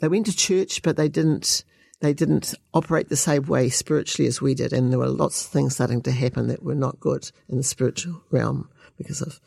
they 0.00 0.08
went 0.08 0.26
to 0.26 0.36
church, 0.36 0.82
but 0.82 0.96
they 0.96 1.08
didn't, 1.08 1.64
they 2.00 2.14
didn't 2.14 2.54
operate 2.72 3.08
the 3.08 3.16
same 3.16 3.44
way 3.44 3.68
spiritually 3.68 4.26
as 4.26 4.40
we 4.40 4.54
did. 4.54 4.72
And 4.72 4.90
there 4.90 4.98
were 4.98 5.08
lots 5.08 5.44
of 5.44 5.50
things 5.50 5.74
starting 5.74 6.02
to 6.02 6.12
happen 6.12 6.48
that 6.48 6.62
were 6.62 6.74
not 6.74 7.00
good 7.00 7.30
in 7.48 7.56
the 7.58 7.62
spiritual 7.62 8.22
realm 8.30 8.70
because 8.96 9.20
of 9.20 9.40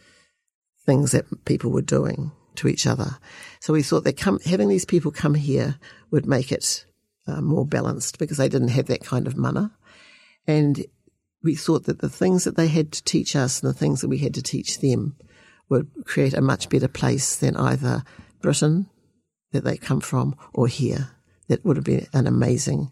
things 0.86 1.12
that 1.12 1.46
people 1.46 1.72
were 1.72 1.82
doing 1.82 2.32
to 2.56 2.68
each 2.68 2.86
other. 2.86 3.18
So 3.60 3.74
we 3.74 3.82
thought 3.82 4.04
that 4.04 4.18
come, 4.18 4.40
having 4.46 4.70
these 4.70 4.86
people 4.86 5.12
come 5.12 5.34
here 5.34 5.80
would 6.12 6.28
make 6.28 6.52
it 6.52 6.86
uh, 7.26 7.42
more 7.42 7.66
balanced 7.66 8.20
because 8.20 8.38
they 8.38 8.50
didn't 8.50 8.70
have 8.70 8.86
that 8.88 9.04
kind 9.04 9.26
of 9.26 9.38
mana. 9.38 9.72
And 10.46 10.86
we 11.42 11.56
thought 11.56 11.86
that 11.86 12.00
the 12.00 12.10
things 12.10 12.44
that 12.44 12.56
they 12.56 12.68
had 12.68 12.92
to 12.92 13.04
teach 13.04 13.36
us 13.36 13.62
and 13.62 13.70
the 13.70 13.78
things 13.78 14.02
that 14.02 14.10
we 14.10 14.20
had 14.20 14.34
to 14.36 14.42
teach 14.44 14.80
them 14.80 15.16
would 15.70 15.90
create 16.06 16.34
a 16.34 16.42
much 16.42 16.70
better 16.70 16.88
place 16.88 17.36
than 17.36 17.56
either 17.56 18.04
Britain 18.42 18.90
that 19.52 19.64
they 19.64 19.78
come 19.78 20.02
from 20.02 20.36
or 20.54 20.68
here. 20.68 21.10
That 21.48 21.64
would 21.66 21.78
have 21.78 21.86
been 21.86 22.08
an 22.14 22.28
amazing 22.28 22.92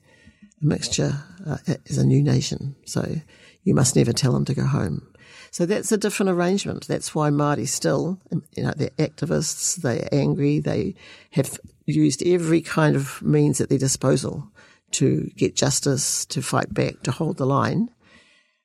mixture 0.61 1.23
uh, 1.45 1.57
as 1.89 1.97
a 1.97 2.05
new 2.05 2.21
nation. 2.21 2.75
So 2.85 3.15
you 3.63 3.73
must 3.73 3.95
never 3.95 4.13
tell 4.13 4.33
them 4.33 4.45
to 4.45 4.53
go 4.53 4.65
home. 4.65 5.07
So 5.51 5.65
that's 5.65 5.91
a 5.91 5.97
different 5.97 6.29
arrangement. 6.29 6.87
That's 6.87 7.13
why 7.13 7.29
Māori 7.29 7.67
still, 7.67 8.19
you 8.55 8.63
know, 8.63 8.73
they're 8.75 8.89
activists, 8.91 9.75
they're 9.75 10.07
angry, 10.11 10.59
they 10.59 10.95
have 11.31 11.59
used 11.85 12.25
every 12.25 12.61
kind 12.61 12.95
of 12.95 13.21
means 13.21 13.59
at 13.59 13.69
their 13.69 13.77
disposal 13.77 14.49
to 14.91 15.29
get 15.35 15.55
justice, 15.55 16.25
to 16.27 16.41
fight 16.41 16.73
back, 16.73 17.03
to 17.03 17.11
hold 17.11 17.37
the 17.37 17.45
line. 17.45 17.89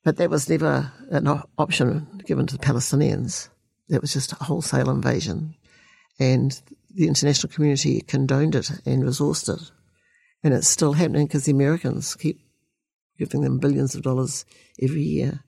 But 0.05 0.17
that 0.19 0.31
was 0.31 0.49
never 0.49 0.93
an 1.11 1.27
option 1.59 2.23
given 2.25 2.47
to 2.47 2.57
the 2.57 2.65
Palestinians. 2.65 3.49
That 3.89 4.01
was 4.01 4.13
just 4.13 4.33
a 4.33 4.45
wholesale 4.45 4.91
invasion. 4.91 5.57
And 6.21 6.61
the 6.95 7.09
international 7.09 7.53
community 7.53 8.01
condoned 8.01 8.55
it 8.55 8.71
and 8.87 9.03
resourced 9.03 9.53
it. 9.53 9.73
And 10.43 10.55
it's 10.55 10.69
still 10.69 10.93
happening 10.93 11.27
because 11.27 11.45
the 11.45 11.53
Americans 11.53 12.15
keep 12.15 12.41
giving 13.19 13.41
them 13.41 13.59
billions 13.59 13.95
of 13.95 14.03
dollars 14.03 14.45
every 14.81 15.03
year 15.03 15.41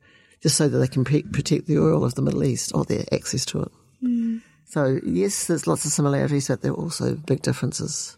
just 0.42 0.56
so 0.56 0.68
that 0.68 0.78
they 0.78 0.88
can 0.88 1.04
protect 1.04 1.66
the 1.66 1.78
oil 1.78 2.04
of 2.04 2.14
the 2.14 2.22
Middle 2.22 2.44
East 2.44 2.72
or 2.74 2.84
their 2.84 3.04
access 3.12 3.44
to 3.46 3.62
it. 3.62 3.72
Mm. 4.02 4.42
So, 4.66 5.00
yes, 5.04 5.46
there's 5.46 5.66
lots 5.66 5.84
of 5.84 5.92
similarities, 5.92 6.48
but 6.48 6.62
there 6.62 6.72
are 6.72 6.76
also 6.76 7.14
big 7.14 7.42
differences. 7.42 8.16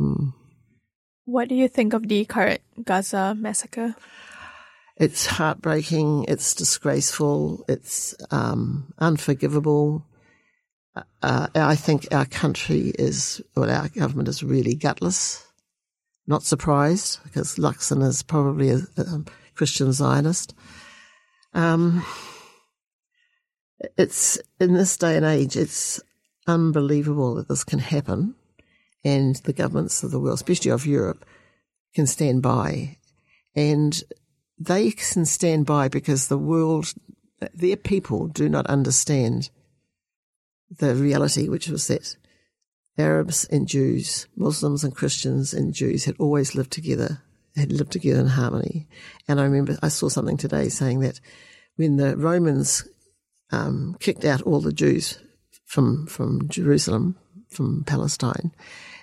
Mm. 0.00 0.32
What 1.26 1.48
do 1.48 1.54
you 1.54 1.68
think 1.68 1.92
of 1.94 2.08
the 2.08 2.24
current 2.24 2.60
Gaza 2.82 3.34
massacre? 3.38 3.94
It's 4.96 5.26
heartbreaking, 5.26 6.26
it's 6.28 6.54
disgraceful, 6.54 7.64
it's 7.68 8.14
um, 8.30 8.92
unforgivable. 8.98 10.06
Uh, 11.22 11.48
I 11.54 11.74
think 11.74 12.06
our 12.12 12.26
country 12.26 12.92
is, 12.96 13.42
well, 13.56 13.70
our 13.70 13.88
government 13.88 14.28
is 14.28 14.42
really 14.42 14.76
gutless. 14.76 15.43
Not 16.26 16.42
surprised, 16.42 17.20
because 17.22 17.56
Luxon 17.56 18.02
is 18.02 18.22
probably 18.22 18.70
a, 18.70 18.78
a 18.96 19.24
Christian 19.54 19.92
Zionist. 19.92 20.54
Um, 21.52 22.04
it's 23.98 24.38
in 24.58 24.74
this 24.74 24.96
day 24.96 25.16
and 25.16 25.26
age, 25.26 25.56
it's 25.56 26.00
unbelievable 26.46 27.34
that 27.34 27.48
this 27.48 27.64
can 27.64 27.78
happen, 27.78 28.34
and 29.04 29.36
the 29.36 29.52
governments 29.52 30.02
of 30.02 30.10
the 30.10 30.20
world, 30.20 30.34
especially 30.34 30.70
of 30.70 30.86
Europe, 30.86 31.24
can 31.94 32.06
stand 32.06 32.42
by, 32.42 32.96
and 33.54 34.02
they 34.58 34.90
can 34.92 35.26
stand 35.26 35.66
by 35.66 35.88
because 35.88 36.28
the 36.28 36.38
world, 36.38 36.94
their 37.52 37.76
people, 37.76 38.28
do 38.28 38.48
not 38.48 38.66
understand 38.66 39.50
the 40.70 40.94
reality, 40.94 41.48
which 41.48 41.68
was 41.68 41.86
that 41.88 42.16
Arabs 42.96 43.44
and 43.46 43.66
Jews, 43.66 44.26
Muslims 44.36 44.84
and 44.84 44.94
Christians 44.94 45.52
and 45.52 45.74
Jews 45.74 46.04
had 46.04 46.16
always 46.18 46.54
lived 46.54 46.70
together 46.70 47.20
had 47.56 47.72
lived 47.72 47.92
together 47.92 48.20
in 48.20 48.26
harmony. 48.26 48.86
And 49.28 49.40
I 49.40 49.44
remember 49.44 49.78
I 49.82 49.88
saw 49.88 50.08
something 50.08 50.36
today 50.36 50.68
saying 50.68 51.00
that 51.00 51.20
when 51.76 51.96
the 51.96 52.16
Romans 52.16 52.86
um, 53.52 53.96
kicked 54.00 54.24
out 54.24 54.42
all 54.42 54.60
the 54.60 54.72
Jews 54.72 55.18
from 55.64 56.06
from 56.06 56.48
Jerusalem, 56.48 57.16
from 57.48 57.84
Palestine, 57.84 58.52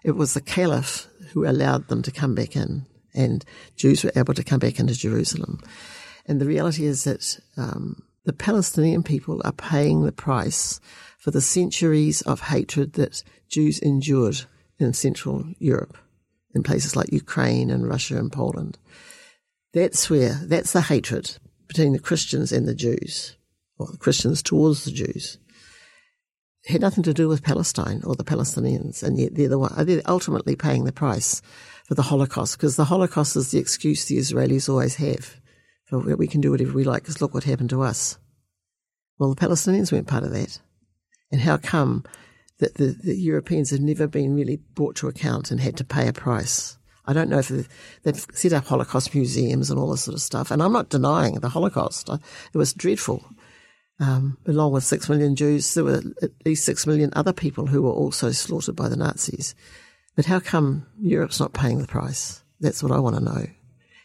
it 0.03 0.11
was 0.11 0.33
the 0.33 0.41
Caliph 0.41 1.07
who 1.31 1.45
allowed 1.45 1.87
them 1.87 2.01
to 2.03 2.11
come 2.11 2.35
back 2.35 2.55
in, 2.55 2.85
and 3.13 3.45
Jews 3.75 4.03
were 4.03 4.11
able 4.15 4.33
to 4.33 4.43
come 4.43 4.59
back 4.59 4.79
into 4.79 4.93
Jerusalem. 4.93 5.59
And 6.25 6.39
the 6.39 6.45
reality 6.45 6.85
is 6.85 7.03
that 7.05 7.39
um, 7.57 8.03
the 8.25 8.33
Palestinian 8.33 9.03
people 9.03 9.41
are 9.43 9.53
paying 9.53 10.03
the 10.03 10.11
price 10.11 10.79
for 11.21 11.31
the 11.31 11.41
centuries 11.41 12.21
of 12.23 12.41
hatred 12.41 12.93
that 12.93 13.23
Jews 13.47 13.79
endured 13.79 14.41
in 14.79 14.93
Central 14.93 15.45
Europe 15.59 15.97
in 16.53 16.63
places 16.63 16.95
like 16.95 17.13
Ukraine 17.13 17.69
and 17.69 17.87
Russia 17.87 18.17
and 18.17 18.31
Poland. 18.31 18.77
That's 19.73 20.09
where, 20.09 20.41
that's 20.45 20.73
the 20.73 20.81
hatred 20.81 21.37
between 21.67 21.93
the 21.93 21.99
Christians 21.99 22.51
and 22.51 22.67
the 22.67 22.75
Jews, 22.75 23.37
or 23.77 23.87
the 23.87 23.97
Christians 23.97 24.41
towards 24.41 24.83
the 24.83 24.91
Jews. 24.91 25.37
It 26.63 26.71
had 26.71 26.81
nothing 26.81 27.03
to 27.03 27.13
do 27.13 27.29
with 27.29 27.43
Palestine 27.43 28.01
or 28.03 28.15
the 28.15 28.25
Palestinians, 28.25 29.01
and 29.01 29.17
yet 29.17 29.35
they're 29.35 29.47
the 29.47 29.59
one, 29.59 29.73
they're 29.85 30.01
ultimately 30.05 30.55
paying 30.55 30.83
the 30.83 30.91
price 30.91 31.41
for 31.85 31.95
the 31.95 32.01
Holocaust, 32.01 32.57
because 32.57 32.75
the 32.75 32.85
Holocaust 32.85 33.35
is 33.35 33.51
the 33.51 33.59
excuse 33.59 34.05
the 34.05 34.17
Israelis 34.17 34.67
always 34.67 34.95
have 34.95 35.41
for 35.91 35.99
we 36.15 36.27
can 36.27 36.39
do 36.39 36.51
whatever 36.51 36.71
we 36.71 36.85
like, 36.85 37.03
because 37.03 37.21
look 37.21 37.33
what 37.33 37.43
happened 37.43 37.69
to 37.69 37.81
us. 37.81 38.17
Well, 39.19 39.33
the 39.33 39.47
Palestinians 39.47 39.91
weren't 39.91 40.07
part 40.07 40.23
of 40.23 40.31
that. 40.31 40.59
And 41.31 41.41
how 41.41 41.57
come 41.57 42.03
that 42.61 42.75
the, 42.75 42.95
the 43.03 43.15
Europeans 43.15 43.71
have 43.71 43.81
never 43.81 44.07
been 44.07 44.35
really 44.35 44.57
brought 44.75 44.95
to 44.97 45.07
account 45.07 45.51
and 45.51 45.59
had 45.59 45.75
to 45.77 45.83
pay 45.83 46.07
a 46.07 46.13
price. 46.13 46.77
I 47.05 47.13
don't 47.13 47.29
know 47.29 47.39
if 47.39 47.49
they've, 48.03 48.27
set 48.33 48.53
up 48.53 48.65
Holocaust 48.65 49.13
museums 49.15 49.69
and 49.69 49.79
all 49.79 49.89
this 49.89 50.03
sort 50.03 50.15
of 50.15 50.21
stuff. 50.21 50.51
And 50.51 50.61
I'm 50.61 50.71
not 50.71 50.89
denying 50.89 51.35
the 51.35 51.49
Holocaust. 51.49 52.07
it 52.09 52.57
was 52.57 52.73
dreadful. 52.73 53.25
Um, 53.99 54.37
along 54.47 54.71
with 54.71 54.83
six 54.83 55.09
million 55.09 55.35
Jews, 55.35 55.73
there 55.73 55.83
were 55.83 56.01
at 56.21 56.31
least 56.45 56.65
six 56.65 56.87
million 56.87 57.11
other 57.15 57.33
people 57.33 57.67
who 57.67 57.81
were 57.81 57.91
also 57.91 58.31
slaughtered 58.31 58.75
by 58.75 58.89
the 58.89 58.95
Nazis. 58.95 59.55
But 60.15 60.25
how 60.25 60.39
come 60.39 60.85
Europe's 60.99 61.39
not 61.39 61.53
paying 61.53 61.79
the 61.79 61.87
price? 61.87 62.43
That's 62.59 62.83
what 62.83 62.91
I 62.91 62.99
want 62.99 63.15
to 63.15 63.23
know. 63.23 63.47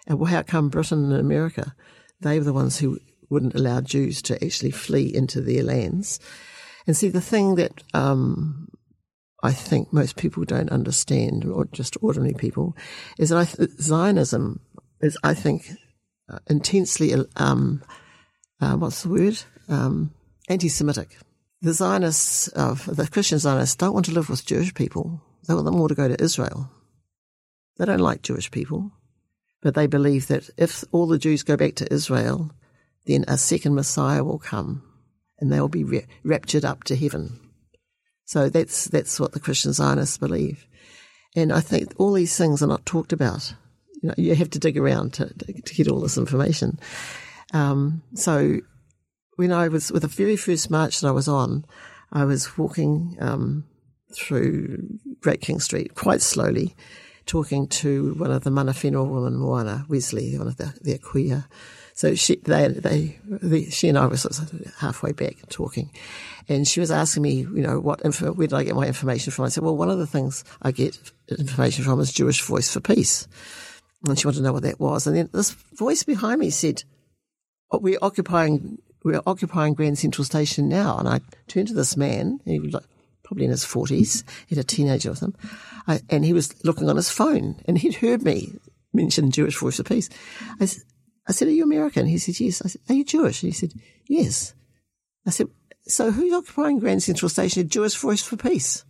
And 0.07 0.29
how 0.29 0.43
come 0.43 0.69
Britain 0.69 1.13
and 1.13 1.21
America, 1.21 1.75
they 2.21 2.39
were 2.39 2.45
the 2.45 2.53
ones 2.53 2.79
who 2.79 2.99
wouldn't 3.29 3.55
allow 3.55 3.81
Jews 3.81 4.23
to 4.23 4.43
actually 4.45 4.71
flee 4.71 5.13
into 5.15 5.41
their 5.41 5.63
lands. 5.63 6.21
And 6.87 6.97
see, 6.97 7.09
the 7.09 7.21
thing 7.21 7.57
that 7.57 7.83
um, 7.95 8.69
I 9.43 9.53
think 9.53 9.93
most 9.93 10.17
people 10.17 10.45
don't 10.45 10.71
understand, 10.71 11.45
or 11.45 11.67
just 11.67 11.97
ordinary 12.01 12.35
people, 12.35 12.77
is 13.19 13.31
that 13.31 13.49
th- 13.49 13.71
Zionism 13.81 14.61
is, 15.01 15.19
I 15.23 15.35
think, 15.35 15.71
uh, 16.29 16.39
intensely, 16.49 17.15
um, 17.37 17.83
uh, 18.61 18.77
what's 18.77 19.03
the 19.03 19.09
word? 19.09 19.39
Um, 19.69 20.13
anti-Semitic. 20.49 21.17
The 21.63 21.73
Zionists, 21.73 22.49
of 22.49 22.87
the 22.87 23.09
Christian 23.09 23.39
Zionists, 23.39 23.77
don't 23.77 23.95
want 23.95 24.07
to 24.07 24.13
live 24.13 24.29
with 24.29 24.47
Jewish 24.47 24.73
people. 24.75 25.21
They 25.47 25.55
want 25.55 25.67
them 25.67 25.81
all 25.81 25.89
to 25.89 25.95
go 25.95 26.09
to 26.09 26.23
Israel. 26.23 26.71
They 27.79 27.85
don't 27.85 28.01
like 28.01 28.23
Jewish 28.23 28.51
people, 28.51 28.93
but 29.63 29.75
they 29.75 29.87
believe 29.87 30.29
that 30.29 30.49
if 30.57 30.85
all 30.93 31.07
the 31.07 31.19
Jews 31.19 31.43
go 31.43 31.57
back 31.57 31.75
to 31.77 31.93
Israel, 31.93 32.53
then 33.07 33.25
a 33.29 33.37
second 33.37 33.75
Messiah 33.75 34.25
will 34.25 34.39
come 34.39 34.83
and 35.39 35.53
they 35.53 35.61
will 35.61 35.69
be 35.69 35.85
ra- 35.85 36.01
raptured 36.25 36.65
up 36.65 36.85
to 36.85 36.97
heaven. 36.97 37.39
So 38.25 38.49
that's 38.49 38.87
that's 38.87 39.21
what 39.21 39.33
the 39.33 39.41
Christian 39.41 39.73
Zionists 39.73 40.19
believe, 40.19 40.67
and 41.37 41.53
I 41.53 41.61
think 41.61 41.93
all 41.97 42.13
these 42.13 42.37
things 42.37 42.63
are 42.63 42.67
not 42.67 42.87
talked 42.87 43.13
about. 43.13 43.55
You 44.03 44.09
know, 44.09 44.15
you 44.19 44.35
have 44.35 44.51
to 44.51 44.59
dig 44.59 44.77
around 44.77 45.15
to, 45.15 45.33
to 45.33 45.75
get 45.75 45.89
all 45.89 46.01
this 46.01 46.19
information. 46.19 46.79
Um, 47.55 48.03
so 48.15 48.61
when 49.37 49.53
I 49.53 49.69
was 49.69 49.93
with 49.93 50.03
the 50.03 50.09
very 50.09 50.37
first 50.37 50.71
march 50.71 51.01
that 51.01 51.09
I 51.09 51.13
was 51.13 51.29
on, 51.29 51.65
I 52.13 52.25
was 52.25 52.59
walking 52.59 53.17
um, 53.21 53.65
through 54.15 54.99
Great 55.21 55.41
King 55.41 55.61
Street 55.61 55.95
quite 55.95 56.23
slowly, 56.23 56.75
talking 57.27 57.69
to 57.69 58.15
one 58.15 58.31
of 58.31 58.45
the 58.45 58.51
mana 58.51 58.73
whenua 58.73 59.09
women, 59.09 59.37
Moana 59.37 59.85
Wesley, 59.89 60.37
one 60.39 60.49
of 60.49 60.57
the, 60.57 60.75
the 60.81 60.99
Akuia. 60.99 61.47
So 61.97 62.15
she, 62.15 62.37
they, 62.37 62.69
they, 62.69 63.19
the, 63.25 63.71
she 63.71 63.89
and 63.89 63.97
I 63.97 64.07
were 64.07 64.19
sort 64.19 64.39
of 64.39 64.75
halfway 64.81 65.13
back 65.13 65.37
talking, 65.49 65.91
and 66.47 66.69
she 66.69 66.79
was 66.79 66.91
asking 66.91 67.23
me, 67.23 67.39
you 67.39 67.63
know, 67.63 67.81
what 67.81 68.05
info, 68.05 68.33
where 68.33 68.47
did 68.47 68.55
I 68.55 68.65
get 68.65 68.75
my 68.75 68.87
information 68.87 69.33
from? 69.33 69.47
I 69.47 69.49
said, 69.49 69.65
well, 69.65 69.79
one 69.79 69.89
of 69.89 69.97
the 69.97 70.07
things 70.07 70.45
I 70.61 70.73
get 70.73 71.11
information 71.39 71.85
from 71.85 71.99
is 72.01 72.13
Jewish 72.13 72.43
Voice 72.43 72.71
for 72.71 72.81
Peace, 72.81 73.27
and 74.07 74.19
she 74.19 74.27
wanted 74.27 74.41
to 74.41 74.43
know 74.45 74.53
what 74.53 74.65
that 74.65 74.79
was. 74.79 75.07
And 75.07 75.17
then 75.17 75.31
this 75.33 75.53
voice 75.53 76.03
behind 76.03 76.39
me 76.41 76.51
said, 76.51 76.85
oh, 77.71 77.79
"We're 77.79 77.99
occupying, 78.03 78.77
we're 79.03 79.23
occupying 79.27 79.73
Grand 79.73 79.99
Central 79.99 80.27
Station 80.27 80.69
now." 80.69 80.99
And 80.99 81.09
I 81.09 81.21
turned 81.49 81.69
to 81.69 81.75
this 81.75 81.97
man, 81.97 82.41
he 82.45 82.61
was 82.61 82.75
like 82.75 82.85
probably 83.25 83.47
in 83.47 83.51
his 83.51 83.65
forties, 83.65 84.23
he 84.47 84.55
had 84.55 84.63
a 84.63 84.69
teenager 84.69 85.09
with 85.09 85.21
him, 85.21 85.35
I, 85.89 86.01
and 86.11 86.27
he 86.27 86.35
was 86.35 86.63
looking 86.63 86.91
on 86.91 86.97
his 86.97 87.09
phone, 87.09 87.59
and 87.65 87.79
he'd 87.79 87.95
heard 87.95 88.23
me 88.23 88.53
mention 88.93 89.31
Jewish 89.31 89.57
Voice 89.57 89.79
for 89.79 89.83
Peace. 89.83 90.11
I 90.61 90.69
I 91.29 91.33
said, 91.33 91.49
Are 91.49 91.53
you 91.53 91.65
American? 91.65 92.07
He 92.07 92.19
said, 92.19 92.39
Yes. 92.41 92.63
I 92.65 92.69
said, 92.69 92.81
Are 92.89 92.95
you 92.95 93.05
Jewish? 93.05 93.41
He 93.41 93.53
said, 93.53 93.73
Yes. 94.07 94.55
I 95.27 95.31
said, 95.31 95.49
So 95.87 96.11
who's 96.11 96.33
occupying 96.33 96.79
Grand 96.79 97.03
Central 97.03 97.29
Station? 97.29 97.63
A 97.63 97.65
Jewish 97.65 97.97
Voice 97.97 98.23
for 98.23 98.37
Peace. 98.37 98.85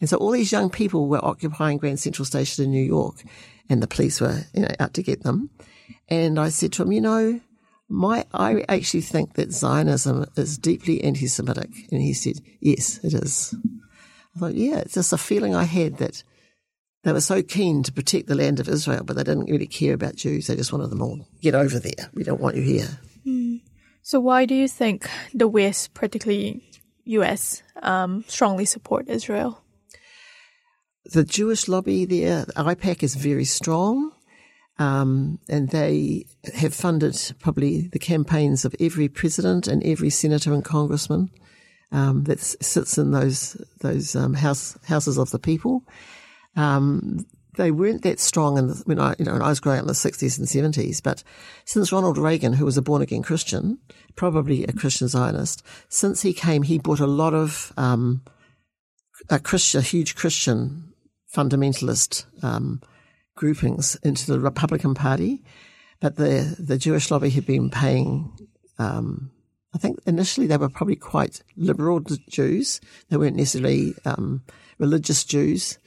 And 0.00 0.08
so 0.08 0.16
all 0.16 0.32
these 0.32 0.52
young 0.52 0.70
people 0.70 1.08
were 1.08 1.24
occupying 1.24 1.78
Grand 1.78 2.00
Central 2.00 2.26
Station 2.26 2.64
in 2.64 2.70
New 2.70 2.82
York, 2.82 3.22
and 3.68 3.82
the 3.82 3.86
police 3.86 4.20
were, 4.20 4.42
you 4.52 4.62
know, 4.62 4.74
out 4.80 4.94
to 4.94 5.02
get 5.02 5.22
them. 5.22 5.50
And 6.08 6.38
I 6.38 6.48
said 6.48 6.72
to 6.74 6.82
him, 6.82 6.92
You 6.92 7.00
know, 7.00 7.40
my 7.88 8.24
I 8.32 8.64
actually 8.68 9.02
think 9.02 9.34
that 9.34 9.52
Zionism 9.52 10.26
is 10.36 10.58
deeply 10.58 11.02
anti-Semitic. 11.04 11.70
And 11.90 12.02
he 12.02 12.14
said, 12.14 12.40
Yes, 12.60 12.98
it 13.04 13.14
is. 13.14 13.54
I 14.34 14.38
thought, 14.38 14.54
yeah, 14.54 14.78
it's 14.78 14.94
just 14.94 15.12
a 15.12 15.18
feeling 15.18 15.54
I 15.54 15.64
had 15.64 15.98
that 15.98 16.22
they 17.02 17.12
were 17.12 17.20
so 17.20 17.42
keen 17.42 17.82
to 17.82 17.92
protect 17.92 18.28
the 18.28 18.34
land 18.34 18.60
of 18.60 18.68
Israel, 18.68 19.02
but 19.04 19.16
they 19.16 19.24
didn't 19.24 19.50
really 19.50 19.66
care 19.66 19.94
about 19.94 20.16
Jews. 20.16 20.46
They 20.46 20.56
just 20.56 20.72
wanted 20.72 20.90
them 20.90 21.02
all 21.02 21.26
get 21.40 21.54
over 21.54 21.78
there. 21.78 22.10
We 22.14 22.22
don't 22.22 22.40
want 22.40 22.56
you 22.56 22.62
here. 22.62 22.88
Mm. 23.26 23.60
So 24.02 24.20
why 24.20 24.46
do 24.46 24.54
you 24.54 24.68
think 24.68 25.08
the 25.34 25.48
West, 25.48 25.94
particularly 25.94 26.62
U.S., 27.04 27.62
um, 27.82 28.24
strongly 28.28 28.64
support 28.64 29.08
Israel? 29.08 29.62
The 31.06 31.24
Jewish 31.24 31.68
lobby 31.68 32.04
there, 32.04 32.44
the 32.44 32.52
AIPAC, 32.52 33.02
is 33.02 33.16
very 33.16 33.44
strong. 33.44 34.12
Um, 34.78 35.38
and 35.48 35.68
they 35.68 36.26
have 36.54 36.74
funded 36.74 37.16
probably 37.40 37.88
the 37.88 37.98
campaigns 37.98 38.64
of 38.64 38.74
every 38.80 39.08
president 39.08 39.68
and 39.68 39.84
every 39.84 40.10
senator 40.10 40.52
and 40.52 40.64
congressman 40.64 41.30
um, 41.92 42.24
that 42.24 42.40
sits 42.40 42.96
in 42.96 43.10
those 43.10 43.52
those 43.80 44.16
um, 44.16 44.34
house, 44.34 44.78
houses 44.84 45.18
of 45.18 45.30
the 45.30 45.38
people. 45.38 45.84
Um, 46.56 47.24
they 47.56 47.70
weren't 47.70 48.02
that 48.02 48.18
strong 48.18 48.56
in 48.56 48.68
the, 48.68 48.82
when 48.86 48.98
I, 48.98 49.14
you 49.18 49.24
know, 49.24 49.32
when 49.32 49.42
I 49.42 49.48
was 49.48 49.60
growing 49.60 49.78
up 49.78 49.82
in 49.82 49.88
the 49.88 49.92
60s 49.92 50.38
and 50.38 50.74
70s, 50.74 51.02
but 51.02 51.22
since 51.64 51.92
Ronald 51.92 52.16
Reagan, 52.16 52.54
who 52.54 52.64
was 52.64 52.76
a 52.76 52.82
born 52.82 53.02
again 53.02 53.22
Christian, 53.22 53.78
probably 54.16 54.64
a 54.64 54.72
Christian 54.72 55.08
Zionist, 55.08 55.62
since 55.88 56.22
he 56.22 56.32
came, 56.32 56.62
he 56.62 56.78
brought 56.78 57.00
a 57.00 57.06
lot 57.06 57.34
of, 57.34 57.72
um, 57.76 58.22
a 59.28 59.38
Christian, 59.38 59.80
a 59.80 59.84
huge 59.84 60.14
Christian 60.14 60.94
fundamentalist, 61.34 62.24
um, 62.42 62.80
groupings 63.34 63.96
into 64.02 64.30
the 64.30 64.40
Republican 64.40 64.94
Party. 64.94 65.42
But 66.00 66.16
the, 66.16 66.56
the 66.58 66.78
Jewish 66.78 67.10
lobby 67.10 67.30
had 67.30 67.46
been 67.46 67.70
paying, 67.70 68.32
um, 68.78 69.30
I 69.74 69.78
think 69.78 69.98
initially 70.06 70.46
they 70.46 70.56
were 70.56 70.68
probably 70.68 70.96
quite 70.96 71.42
liberal 71.56 72.00
Jews. 72.28 72.80
They 73.08 73.16
weren't 73.16 73.36
necessarily, 73.36 73.94
um, 74.04 74.42
religious 74.78 75.22
Jews 75.22 75.78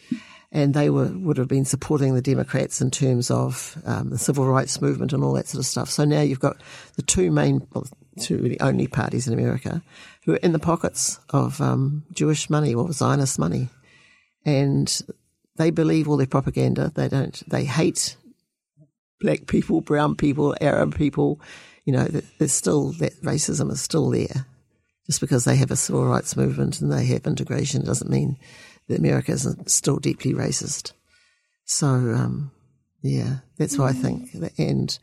and 0.56 0.74
they 0.74 0.89
were, 0.89 1.10
would 1.18 1.38
have 1.38 1.49
been 1.49 1.66
supporting 1.66 2.16
the 2.16 2.22
Democrats 2.22 2.80
in 2.80 2.89
terms 2.89 3.30
of 3.30 3.78
um, 3.86 4.10
the 4.10 4.18
civil 4.18 4.47
rights 4.47 4.82
movement 4.82 5.12
and 5.12 5.22
all 5.22 5.34
that 5.34 5.49
sort 5.49 5.60
of 5.60 5.66
stuff. 5.66 5.89
So 5.89 6.06
now 6.06 6.22
you've 6.22 6.39
got 6.39 6.62
the 6.95 7.01
two 7.01 7.30
main, 7.30 7.68
well, 7.74 7.86
two 8.22 8.38
really 8.38 8.60
only 8.62 8.88
parties 8.88 9.28
in 9.28 9.34
America 9.34 9.84
who 10.24 10.32
are 10.32 10.38
in 10.38 10.53
the 10.53 10.60
pockets 10.60 11.20
of 11.32 11.60
um, 11.60 12.06
Jewish 12.14 12.49
money 12.49 12.74
or 12.74 12.89
Zionist 12.93 13.38
money, 13.38 13.68
and 14.45 15.01
they 15.58 15.72
believe 15.72 16.08
all 16.08 16.16
their 16.16 16.26
propaganda. 16.26 16.89
They 16.95 17.10
don't. 17.10 17.43
They 17.49 17.66
hate 17.66 18.16
black 19.20 19.47
people, 19.47 19.82
brown 19.82 20.16
people, 20.16 20.56
Arab 20.62 20.95
people. 20.95 21.41
You 21.84 21.91
know, 21.91 22.08
there's 22.39 22.53
still 22.53 22.93
that 22.93 23.22
racism 23.24 23.70
is 23.74 23.82
still 23.82 24.10
there. 24.10 24.45
Just 25.06 25.20
because 25.20 25.43
they 25.43 25.58
have 25.58 25.70
a 25.70 25.76
civil 25.76 26.06
rights 26.06 26.38
movement 26.38 26.80
and 26.80 26.91
they 26.91 27.06
have 27.08 27.28
integration 27.28 27.84
doesn't 27.84 28.10
mean 28.10 28.38
that 28.88 28.99
America 28.99 29.31
is 29.31 29.47
still 29.67 29.97
deeply 29.97 30.33
racist. 30.33 30.93
So, 31.65 31.88
um, 31.88 32.51
yeah, 33.01 33.38
that's 33.57 33.77
why 33.77 33.89
I 33.89 33.93
think. 33.93 34.29
And 34.57 34.97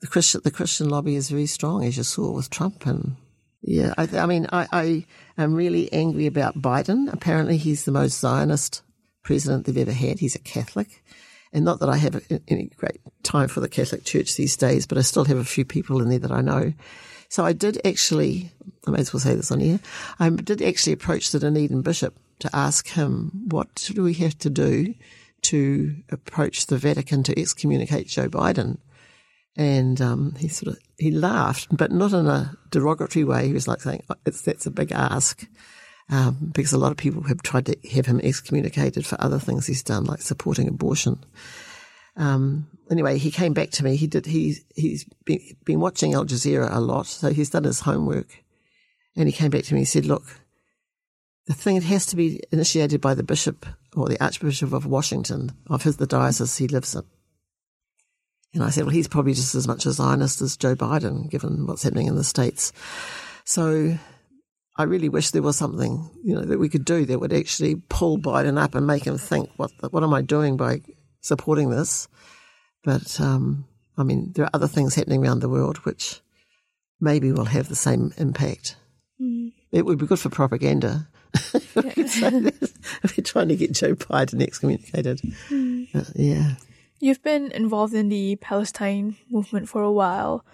the 0.00 0.06
Christian, 0.06 0.40
the 0.44 0.50
Christian 0.50 0.88
lobby 0.88 1.16
is 1.16 1.30
very 1.30 1.46
strong, 1.46 1.84
as 1.84 1.96
you 1.96 2.02
saw 2.02 2.32
with 2.32 2.50
Trump. 2.50 2.86
And 2.86 3.16
yeah, 3.62 3.94
I, 3.96 4.08
I 4.18 4.26
mean, 4.26 4.46
I, 4.52 4.66
I 4.72 5.06
am 5.38 5.54
really 5.54 5.92
angry 5.92 6.26
about 6.26 6.60
Biden. 6.60 7.12
Apparently, 7.12 7.56
he's 7.56 7.84
the 7.84 7.92
most 7.92 8.18
Zionist 8.18 8.82
president 9.22 9.66
they've 9.66 9.76
ever 9.78 9.92
had. 9.92 10.18
He's 10.18 10.34
a 10.34 10.40
Catholic. 10.40 11.02
And 11.52 11.64
not 11.64 11.80
that 11.80 11.88
I 11.88 11.96
have 11.96 12.22
any 12.48 12.70
great 12.76 13.00
time 13.22 13.48
for 13.48 13.60
the 13.60 13.68
Catholic 13.68 14.04
Church 14.04 14.36
these 14.36 14.56
days, 14.56 14.86
but 14.86 14.98
I 14.98 15.02
still 15.02 15.24
have 15.24 15.38
a 15.38 15.44
few 15.44 15.64
people 15.64 16.02
in 16.02 16.10
there 16.10 16.18
that 16.18 16.32
I 16.32 16.42
know. 16.42 16.74
So 17.28 17.44
I 17.44 17.52
did 17.52 17.80
actually, 17.86 18.50
I 18.86 18.90
may 18.90 18.98
as 18.98 19.12
well 19.12 19.20
say 19.20 19.34
this 19.34 19.50
on 19.50 19.60
here, 19.60 19.80
I 20.18 20.28
did 20.28 20.60
actually 20.60 20.92
approach 20.92 21.30
the 21.30 21.40
Dunedin 21.40 21.82
Bishop 21.82 22.14
to 22.40 22.54
ask 22.54 22.88
him 22.88 23.30
what 23.48 23.90
do 23.94 24.02
we 24.02 24.14
have 24.14 24.38
to 24.38 24.50
do 24.50 24.94
to 25.42 25.94
approach 26.10 26.66
the 26.66 26.78
Vatican 26.78 27.22
to 27.22 27.38
excommunicate 27.38 28.08
Joe 28.08 28.28
Biden. 28.28 28.78
And 29.56 30.00
um, 30.00 30.34
he 30.38 30.48
sort 30.48 30.76
of 30.76 30.82
he 30.98 31.10
laughed, 31.10 31.68
but 31.74 31.90
not 31.90 32.12
in 32.12 32.26
a 32.26 32.56
derogatory 32.70 33.24
way. 33.24 33.46
He 33.46 33.54
was 33.54 33.66
like 33.66 33.80
saying, 33.80 34.02
oh, 34.10 34.16
"That's 34.24 34.66
a 34.66 34.70
big 34.70 34.92
ask," 34.92 35.46
um, 36.10 36.50
because 36.52 36.72
a 36.72 36.78
lot 36.78 36.90
of 36.90 36.98
people 36.98 37.22
have 37.22 37.42
tried 37.42 37.66
to 37.66 37.76
have 37.94 38.04
him 38.04 38.20
excommunicated 38.22 39.06
for 39.06 39.16
other 39.18 39.38
things 39.38 39.66
he's 39.66 39.82
done, 39.82 40.04
like 40.04 40.20
supporting 40.20 40.68
abortion. 40.68 41.24
Um, 42.16 42.66
anyway, 42.90 43.16
he 43.16 43.30
came 43.30 43.54
back 43.54 43.70
to 43.72 43.84
me. 43.84 43.96
He 43.96 44.06
did. 44.06 44.26
He 44.26 44.56
he's 44.74 45.06
been, 45.24 45.40
been 45.64 45.80
watching 45.80 46.12
Al 46.12 46.26
Jazeera 46.26 46.68
a 46.70 46.80
lot, 46.80 47.06
so 47.06 47.32
he's 47.32 47.50
done 47.50 47.64
his 47.64 47.80
homework. 47.80 48.42
And 49.16 49.26
he 49.26 49.32
came 49.32 49.50
back 49.50 49.64
to 49.64 49.74
me 49.74 49.80
and 49.80 49.88
said, 49.88 50.04
"Look, 50.04 50.24
the 51.46 51.54
thing 51.54 51.76
it 51.76 51.84
has 51.84 52.06
to 52.06 52.16
be 52.16 52.40
initiated 52.50 53.00
by 53.00 53.14
the 53.14 53.22
bishop 53.22 53.66
or 53.94 54.08
the 54.08 54.22
archbishop 54.22 54.72
of 54.72 54.84
Washington 54.84 55.52
of 55.68 55.82
his 55.82 55.96
the 55.96 56.06
diocese 56.06 56.56
he 56.56 56.68
lives 56.68 56.94
in. 56.94 57.02
And 58.54 58.64
I 58.64 58.70
said, 58.70 58.84
well, 58.84 58.94
he's 58.94 59.08
probably 59.08 59.34
just 59.34 59.54
as 59.54 59.68
much 59.68 59.86
a 59.86 59.92
Zionist 59.92 60.40
as 60.40 60.56
Joe 60.56 60.74
Biden, 60.74 61.30
given 61.30 61.66
what's 61.66 61.82
happening 61.82 62.06
in 62.06 62.16
the 62.16 62.24
states. 62.24 62.72
So 63.44 63.98
I 64.76 64.82
really 64.84 65.08
wish 65.08 65.30
there 65.30 65.42
was 65.42 65.56
something 65.56 66.10
you 66.24 66.34
know 66.34 66.42
that 66.42 66.58
we 66.58 66.68
could 66.68 66.84
do 66.84 67.04
that 67.04 67.20
would 67.20 67.32
actually 67.32 67.76
pull 67.88 68.18
Biden 68.18 68.60
up 68.60 68.74
and 68.74 68.86
make 68.86 69.04
him 69.04 69.18
think, 69.18 69.50
what 69.56 69.70
what 69.90 70.02
am 70.02 70.14
I 70.14 70.22
doing 70.22 70.56
by 70.56 70.82
supporting 71.20 71.70
this? 71.70 72.08
But 72.82 73.20
um, 73.20 73.66
I 73.96 74.02
mean, 74.02 74.32
there 74.34 74.44
are 74.44 74.50
other 74.54 74.68
things 74.68 74.94
happening 74.94 75.24
around 75.24 75.40
the 75.40 75.48
world 75.48 75.78
which 75.78 76.20
maybe 77.00 77.32
will 77.32 77.46
have 77.46 77.68
the 77.68 77.76
same 77.76 78.12
impact. 78.16 78.76
Mm. 79.20 79.52
It 79.70 79.84
would 79.84 79.98
be 79.98 80.06
good 80.06 80.18
for 80.18 80.30
propaganda 80.30 81.08
we're 81.74 83.24
trying 83.24 83.48
to 83.48 83.56
get 83.56 83.72
Joe 83.72 83.94
Biden 83.94 84.42
excommunicated. 84.42 85.20
Mm. 85.50 85.94
Uh, 85.94 86.04
yeah. 86.14 86.54
You've 86.98 87.22
been 87.22 87.52
involved 87.52 87.94
in 87.94 88.08
the 88.08 88.36
Palestine 88.36 89.16
movement 89.30 89.68
for 89.68 89.82
a 89.82 89.92
while. 89.92 90.44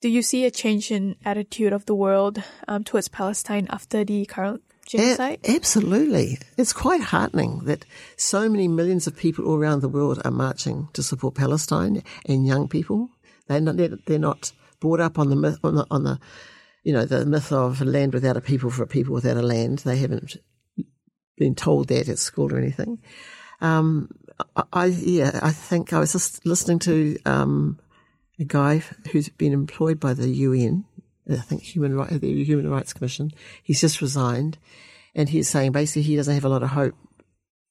Do 0.00 0.08
you 0.08 0.22
see 0.22 0.46
a 0.46 0.50
change 0.50 0.90
in 0.90 1.16
attitude 1.24 1.74
of 1.74 1.84
the 1.84 1.94
world 1.94 2.42
um, 2.66 2.84
towards 2.84 3.08
Palestine 3.08 3.66
after 3.68 4.02
the 4.02 4.24
current 4.24 4.62
genocide? 4.86 5.40
A- 5.44 5.56
absolutely. 5.56 6.38
It's 6.56 6.72
quite 6.72 7.02
heartening 7.02 7.64
that 7.64 7.84
so 8.16 8.48
many 8.48 8.66
millions 8.66 9.06
of 9.06 9.14
people 9.14 9.44
all 9.44 9.56
around 9.56 9.80
the 9.80 9.90
world 9.90 10.22
are 10.24 10.30
marching 10.30 10.88
to 10.94 11.02
support 11.02 11.34
Palestine 11.34 12.02
and 12.24 12.46
young 12.46 12.66
people. 12.66 13.10
They're 13.46 13.60
not, 13.60 13.76
they're 14.06 14.18
not 14.18 14.52
brought 14.80 15.00
up 15.00 15.18
on 15.18 15.28
the 15.28 15.58
on 15.62 15.74
the, 15.74 15.86
on 15.90 16.04
the, 16.04 16.18
you 16.82 16.92
know, 16.92 17.04
the 17.04 17.26
myth 17.26 17.52
of 17.52 17.80
a 17.80 17.84
land 17.84 18.14
without 18.14 18.36
a 18.36 18.40
people 18.40 18.70
for 18.70 18.82
a 18.82 18.86
people 18.86 19.14
without 19.14 19.36
a 19.36 19.42
land. 19.42 19.80
They 19.80 19.98
haven't 19.98 20.36
been 21.36 21.54
told 21.54 21.88
that 21.88 22.08
at 22.08 22.18
school 22.18 22.52
or 22.52 22.58
anything. 22.58 23.02
Um, 23.60 24.08
I, 24.72 24.86
yeah, 24.86 25.38
I 25.42 25.52
think 25.52 25.92
I 25.92 25.98
was 25.98 26.12
just 26.12 26.46
listening 26.46 26.78
to, 26.80 27.18
um, 27.26 27.78
a 28.40 28.44
guy 28.44 28.82
who's 29.12 29.28
been 29.28 29.52
employed 29.52 30.00
by 30.00 30.14
the 30.14 30.28
UN, 30.28 30.86
I 31.30 31.36
think 31.36 31.62
Human 31.62 31.94
Rights, 31.94 32.18
the 32.18 32.42
Human 32.42 32.70
Rights 32.70 32.94
Commission. 32.94 33.32
He's 33.62 33.82
just 33.82 34.00
resigned, 34.00 34.56
and 35.14 35.28
he's 35.28 35.48
saying 35.48 35.72
basically 35.72 36.02
he 36.02 36.16
doesn't 36.16 36.34
have 36.34 36.46
a 36.46 36.48
lot 36.48 36.62
of 36.62 36.70
hope 36.70 36.94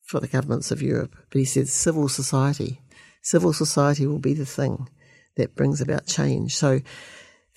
for 0.04 0.20
the 0.20 0.28
governments 0.28 0.72
of 0.72 0.82
Europe. 0.82 1.16
But 1.32 1.40
he 1.40 1.46
said 1.46 1.68
civil 1.68 2.08
society, 2.08 2.82
civil 3.24 3.52
society 3.52 4.06
will 4.06 4.20
be 4.20 4.36
the 4.36 4.46
thing 4.46 4.88
that 5.36 5.56
brings 5.56 5.82
about 5.82 6.06
change. 6.06 6.56
So. 6.56 6.82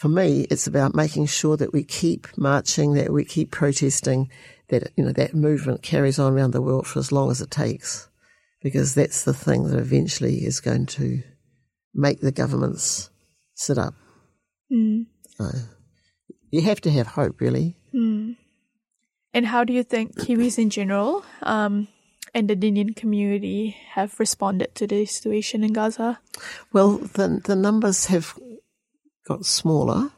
For 0.02 0.08
me, 0.08 0.48
it's 0.50 0.66
about 0.66 0.96
making 0.96 1.26
sure 1.26 1.56
that 1.56 1.72
we 1.72 1.84
keep 1.84 2.26
marching, 2.36 2.94
that 2.94 3.12
we 3.12 3.24
keep 3.24 3.52
protesting, 3.52 4.32
that 4.66 4.90
you 4.96 5.04
know 5.04 5.12
that 5.12 5.32
movement 5.32 5.84
carries 5.84 6.18
on 6.18 6.32
around 6.32 6.50
the 6.50 6.60
world 6.60 6.88
for 6.88 6.98
as 6.98 7.12
long 7.12 7.30
as 7.30 7.40
it 7.40 7.52
takes, 7.52 8.08
because 8.62 8.96
that's 8.96 9.22
the 9.22 9.32
thing 9.32 9.68
that 9.68 9.78
eventually 9.78 10.44
is 10.44 10.58
going 10.58 10.86
to 10.86 11.22
make 11.94 12.20
the 12.20 12.32
governments 12.32 13.10
sit 13.54 13.78
up. 13.78 13.94
Mm. 14.72 15.06
So 15.38 15.50
you 16.50 16.62
have 16.62 16.80
to 16.80 16.90
have 16.90 17.06
hope, 17.06 17.40
really. 17.40 17.76
Mm. 17.94 18.34
And 19.32 19.46
how 19.46 19.62
do 19.62 19.72
you 19.72 19.84
think 19.84 20.16
Kiwis 20.16 20.58
in 20.58 20.70
general 20.70 21.24
um, 21.42 21.86
and 22.34 22.50
the 22.50 22.54
Indian 22.54 22.92
community 22.94 23.76
have 23.92 24.18
responded 24.18 24.74
to 24.74 24.88
the 24.88 25.06
situation 25.06 25.62
in 25.62 25.72
Gaza? 25.72 26.18
Well, 26.72 26.98
the 26.98 27.40
the 27.44 27.54
numbers 27.54 28.06
have 28.06 28.36
got 29.26 29.44
smaller 29.44 30.10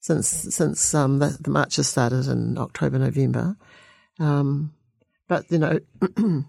since 0.00 0.28
since 0.28 0.94
um, 0.94 1.18
the, 1.18 1.36
the 1.40 1.50
marches 1.50 1.88
started 1.88 2.26
in 2.28 2.56
October 2.58 2.98
November, 2.98 3.56
um, 4.18 4.72
but 5.28 5.50
you 5.50 5.58
know. 5.58 5.78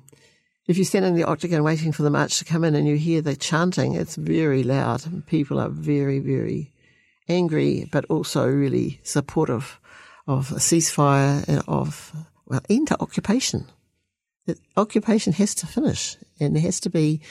if 0.70 0.78
you 0.78 0.84
stand 0.84 1.04
in 1.04 1.16
the 1.16 1.24
octagon 1.24 1.64
waiting 1.64 1.92
for 1.92 2.04
the 2.04 2.12
march 2.12 2.38
to 2.38 2.46
come 2.46 2.64
in 2.64 2.76
and 2.76 2.88
you 2.88 2.96
hear 2.96 3.24
the 3.24 3.36
chanting, 3.36 3.96
it's 3.96 4.16
very 4.16 4.62
loud 4.62 5.04
and 5.08 5.26
people 5.26 5.60
are 5.60 5.68
very, 5.68 6.20
very 6.20 6.72
angry, 7.28 7.90
but 7.92 8.06
also 8.06 8.48
really 8.48 9.00
supportive 9.02 9.80
of 10.28 10.52
a 10.52 10.56
ceasefire 10.58 11.44
and 11.48 11.64
of, 11.68 12.14
well, 12.46 12.62
end 12.70 12.88
to 12.88 13.02
occupation. 13.02 13.66
The 14.46 14.60
occupation 14.78 15.34
has 15.34 15.56
to 15.56 15.66
finish 15.66 16.18
and 16.40 16.56
there 16.56 16.62
has 16.62 16.80
to 16.82 16.90
be 16.92 17.22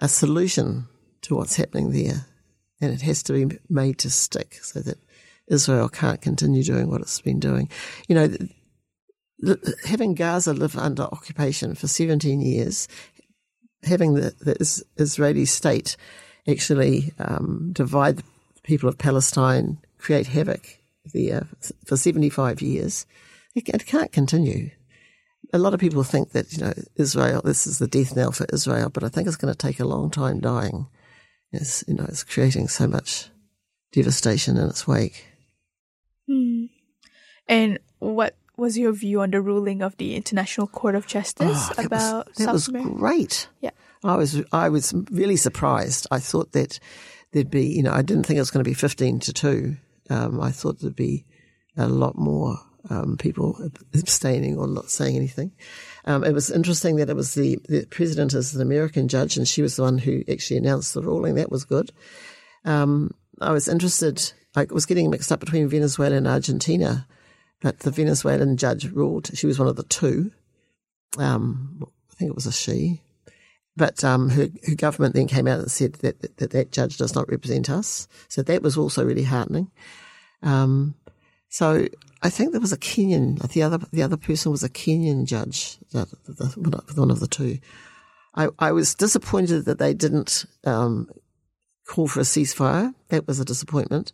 a 0.00 0.08
solution 0.08 0.88
to 1.22 1.36
what's 1.36 1.54
happening 1.54 1.92
there. 1.92 2.26
And 2.82 2.92
it 2.92 3.00
has 3.02 3.22
to 3.24 3.32
be 3.32 3.58
made 3.70 3.98
to 4.00 4.10
stick 4.10 4.58
so 4.62 4.80
that 4.80 4.98
Israel 5.48 5.88
can't 5.88 6.20
continue 6.20 6.62
doing 6.62 6.90
what 6.90 7.00
it's 7.00 7.20
been 7.20 7.40
doing. 7.40 7.70
You 8.08 8.14
know, 8.14 9.56
having 9.84 10.14
Gaza 10.14 10.52
live 10.52 10.76
under 10.76 11.04
occupation 11.04 11.74
for 11.74 11.88
17 11.88 12.40
years, 12.40 12.88
having 13.82 14.14
the, 14.14 14.34
the 14.40 14.84
Israeli 14.96 15.44
state 15.44 15.96
actually 16.48 17.12
um, 17.18 17.70
divide 17.72 18.18
the 18.18 18.24
people 18.62 18.88
of 18.88 18.98
Palestine, 18.98 19.78
create 19.98 20.26
havoc 20.26 20.78
there 21.12 21.48
for 21.84 21.96
75 21.96 22.62
years, 22.62 23.06
it, 23.54 23.68
it 23.68 23.86
can't 23.86 24.12
continue. 24.12 24.70
A 25.52 25.58
lot 25.58 25.74
of 25.74 25.80
people 25.80 26.02
think 26.02 26.30
that, 26.30 26.52
you 26.52 26.58
know, 26.58 26.72
Israel, 26.96 27.42
this 27.44 27.66
is 27.66 27.78
the 27.78 27.88
death 27.88 28.16
knell 28.16 28.32
for 28.32 28.46
Israel, 28.52 28.88
but 28.88 29.04
I 29.04 29.08
think 29.08 29.26
it's 29.26 29.36
going 29.36 29.52
to 29.52 29.58
take 29.58 29.80
a 29.80 29.84
long 29.84 30.10
time 30.10 30.40
dying. 30.40 30.86
It's, 31.52 31.84
you 31.86 31.94
know, 31.94 32.06
it's 32.08 32.24
creating 32.24 32.68
so 32.68 32.86
much 32.86 33.28
devastation 33.92 34.56
in 34.56 34.68
its 34.68 34.86
wake. 34.86 35.26
Hmm. 36.26 36.64
And 37.48 37.78
what 37.98 38.34
was 38.56 38.78
your 38.78 38.92
view 38.92 39.20
on 39.20 39.30
the 39.30 39.40
ruling 39.40 39.82
of 39.82 39.96
the 39.96 40.14
International 40.14 40.66
Court 40.66 40.94
of 40.94 41.06
Justice 41.06 41.68
oh, 41.70 41.72
that 41.76 41.86
about 41.86 42.28
was, 42.28 42.36
that 42.36 42.44
South 42.44 42.52
was 42.52 42.68
America? 42.68 42.94
great. 42.94 43.48
Yeah, 43.60 43.70
I 44.04 44.16
was 44.16 44.42
I 44.52 44.68
was 44.68 44.94
really 45.10 45.36
surprised. 45.36 46.06
I 46.10 46.18
thought 46.18 46.52
that 46.52 46.78
there'd 47.32 47.50
be 47.50 47.66
you 47.66 47.82
know 47.82 47.92
I 47.92 48.02
didn't 48.02 48.24
think 48.24 48.36
it 48.36 48.40
was 48.40 48.50
going 48.50 48.64
to 48.64 48.70
be 48.70 48.74
fifteen 48.74 49.20
to 49.20 49.32
two. 49.32 49.76
Um, 50.10 50.40
I 50.40 50.50
thought 50.50 50.80
there'd 50.80 50.96
be 50.96 51.26
a 51.76 51.88
lot 51.88 52.16
more 52.16 52.58
um, 52.90 53.16
people 53.16 53.70
abstaining 53.94 54.58
or 54.58 54.66
not 54.66 54.90
saying 54.90 55.16
anything. 55.16 55.52
Um, 56.04 56.24
it 56.24 56.32
was 56.32 56.50
interesting 56.50 56.96
that 56.96 57.10
it 57.10 57.16
was 57.16 57.34
the, 57.34 57.58
the 57.68 57.86
president 57.86 58.34
is 58.34 58.54
an 58.54 58.62
American 58.62 59.08
judge, 59.08 59.36
and 59.36 59.46
she 59.46 59.62
was 59.62 59.76
the 59.76 59.82
one 59.82 59.98
who 59.98 60.24
actually 60.30 60.56
announced 60.56 60.94
the 60.94 61.02
ruling. 61.02 61.36
That 61.36 61.50
was 61.50 61.64
good. 61.64 61.92
Um, 62.64 63.12
I 63.40 63.52
was 63.52 63.68
interested. 63.68 64.32
I 64.56 64.66
was 64.70 64.86
getting 64.86 65.10
mixed 65.10 65.32
up 65.32 65.40
between 65.40 65.68
Venezuela 65.68 66.16
and 66.16 66.26
Argentina 66.26 67.06
but 67.62 67.78
the 67.80 67.90
Venezuelan 67.92 68.56
judge 68.56 68.90
ruled 68.90 69.30
she 69.34 69.46
was 69.46 69.58
one 69.58 69.68
of 69.68 69.76
the 69.76 69.84
two. 69.84 70.32
Um, 71.16 71.82
I 72.10 72.14
think 72.16 72.30
it 72.30 72.34
was 72.34 72.46
a 72.46 72.52
she. 72.52 73.00
But 73.76 74.04
um, 74.04 74.28
her, 74.30 74.48
her, 74.66 74.74
government 74.74 75.14
then 75.14 75.28
came 75.28 75.46
out 75.46 75.60
and 75.60 75.70
said 75.70 75.94
that, 75.94 76.20
that, 76.20 76.36
that 76.38 76.50
that 76.50 76.72
judge 76.72 76.98
does 76.98 77.14
not 77.14 77.30
represent 77.30 77.70
us. 77.70 78.06
So 78.28 78.42
that 78.42 78.62
was 78.62 78.76
also 78.76 79.02
really 79.04 79.22
heartening. 79.22 79.70
Um, 80.42 80.94
so 81.48 81.86
I 82.22 82.30
think 82.30 82.52
there 82.52 82.60
was 82.60 82.72
a 82.72 82.78
Kenyan. 82.78 83.38
The 83.52 83.62
other 83.62 83.78
the 83.92 84.02
other 84.02 84.16
person 84.16 84.52
was 84.52 84.62
a 84.62 84.68
Kenyan 84.68 85.26
judge, 85.26 85.76
the, 85.90 86.06
one 86.94 87.10
of 87.10 87.20
the 87.20 87.26
two. 87.26 87.58
I, 88.34 88.48
I 88.58 88.72
was 88.72 88.94
disappointed 88.94 89.66
that 89.66 89.78
they 89.78 89.92
didn't 89.92 90.46
um, 90.64 91.10
call 91.86 92.08
for 92.08 92.20
a 92.20 92.22
ceasefire. 92.22 92.94
That 93.08 93.26
was 93.26 93.40
a 93.40 93.44
disappointment. 93.44 94.12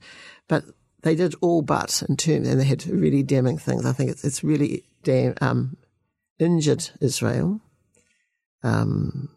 But 0.49 0.65
they 1.03 1.15
did 1.15 1.35
all 1.41 1.63
but 1.63 2.03
in 2.09 2.17
terms, 2.17 2.49
and 2.49 2.61
they 2.61 2.65
had 2.65 2.87
really 2.87 3.23
damning 3.23 3.59
things. 3.59 3.87
I 3.87 3.93
think 3.93 4.11
it's, 4.11 4.25
it's 4.25 4.43
really 4.43 4.85
damn, 5.05 5.35
um, 5.41 5.77
injured 6.39 6.91
Israel. 7.01 7.61
Um, 8.65 9.29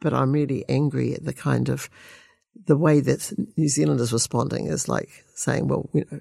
but 0.00 0.12
I'm 0.12 0.32
really 0.32 0.64
angry 0.68 1.14
at 1.14 1.24
the 1.24 1.32
kind 1.32 1.68
of, 1.70 1.88
the 2.66 2.76
way 2.76 3.00
that 3.00 3.32
New 3.56 3.68
Zealand 3.68 4.00
is 4.00 4.12
responding 4.12 4.66
is 4.66 4.88
like 4.88 5.08
saying, 5.34 5.68
well, 5.68 5.88
you 5.94 6.04
know, 6.10 6.20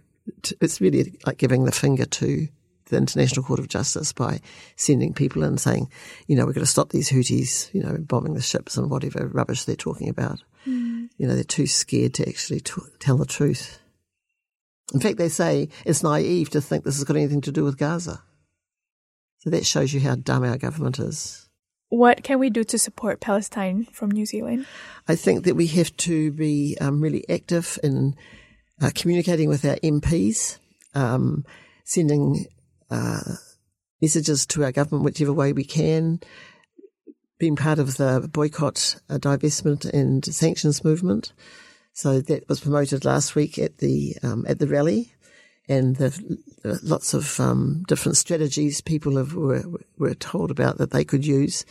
it's 0.62 0.82
really 0.82 1.18
like 1.26 1.38
giving 1.38 1.66
the 1.66 1.72
finger 1.72 2.06
to 2.06 2.48
the 2.90 2.98
International 2.98 3.44
Court 3.44 3.60
of 3.60 3.68
Justice 3.68 4.14
by 4.14 4.40
sending 4.76 5.14
people 5.14 5.44
in 5.44 5.58
saying, 5.58 5.90
you 6.28 6.36
know, 6.36 6.46
we're 6.46 6.54
going 6.54 6.66
to 6.66 6.72
stop 6.72 6.90
these 6.90 7.10
Houthis, 7.10 7.74
you 7.74 7.82
know, 7.82 7.98
bombing 8.00 8.34
the 8.34 8.42
ships 8.42 8.78
and 8.78 8.90
whatever 8.90 9.28
rubbish 9.28 9.64
they're 9.64 9.76
talking 9.76 10.10
about. 10.10 10.42
Mm. 10.66 11.10
You 11.18 11.28
know, 11.28 11.36
they're 11.36 11.44
too 11.44 11.68
scared 11.68 12.16
to 12.16 12.28
actually 12.28 12.62
t- 12.62 12.82
tell 13.00 13.18
the 13.18 13.26
truth. 13.26 13.80
In 14.94 15.00
fact, 15.00 15.18
they 15.18 15.30
say 15.30 15.70
it's 15.86 16.04
naive 16.04 16.50
to 16.52 16.62
think 16.62 16.84
this 16.84 16.96
has 16.96 17.04
got 17.04 17.16
anything 17.16 17.42
to 17.42 17.52
do 17.52 17.64
with 17.64 17.78
Gaza. 17.78 18.24
So 19.40 19.50
that 19.52 19.66
shows 19.66 19.94
you 19.94 20.00
how 20.00 20.16
dumb 20.16 20.44
our 20.44 20.58
government 20.58 21.00
is. 21.00 21.48
What 21.90 22.24
can 22.24 22.40
we 22.40 22.50
do 22.50 22.64
to 22.66 22.78
support 22.78 23.20
Palestine 23.20 23.88
from 23.92 24.12
New 24.12 24.26
Zealand? 24.26 24.68
I 25.08 25.16
think 25.16 25.46
that 25.46 25.56
we 25.56 25.68
have 25.68 25.96
to 25.98 26.32
be 26.32 26.78
um, 26.80 27.02
really 27.02 27.28
active 27.30 27.80
in 27.84 28.16
uh, 28.82 28.92
communicating 28.94 29.50
with 29.50 29.66
our 29.66 29.76
MPs, 29.78 30.58
um, 30.94 31.46
sending 31.84 32.46
uh, 32.90 33.36
messages 34.02 34.46
to 34.48 34.64
our 34.64 34.72
government 34.72 35.04
whichever 35.04 35.34
way 35.34 35.54
we 35.54 35.64
can, 35.64 36.20
being 37.40 37.56
part 37.56 37.80
of 37.80 37.98
the 37.98 38.30
boycott, 38.32 38.96
uh, 39.10 39.18
divestment, 39.18 39.86
and 39.92 40.26
sanctions 40.26 40.84
movement. 40.84 41.34
So 41.94 42.22
that 42.22 42.48
was 42.48 42.62
promoted 42.62 43.06
last 43.06 43.36
week 43.36 43.58
at 43.58 43.80
the 43.80 44.16
um, 44.24 44.46
at 44.48 44.60
the 44.60 44.68
rally, 44.68 45.14
and 45.70 45.96
the, 45.98 46.40
lots 46.84 47.14
of 47.14 47.40
um, 47.40 47.84
different 47.88 48.18
strategies 48.18 48.82
people 48.82 49.18
have, 49.18 49.36
were 49.36 49.64
were 49.98 50.16
told 50.16 50.52
about 50.52 50.80
that 50.80 50.92
they 50.92 51.04
could 51.06 51.26
use 51.26 51.64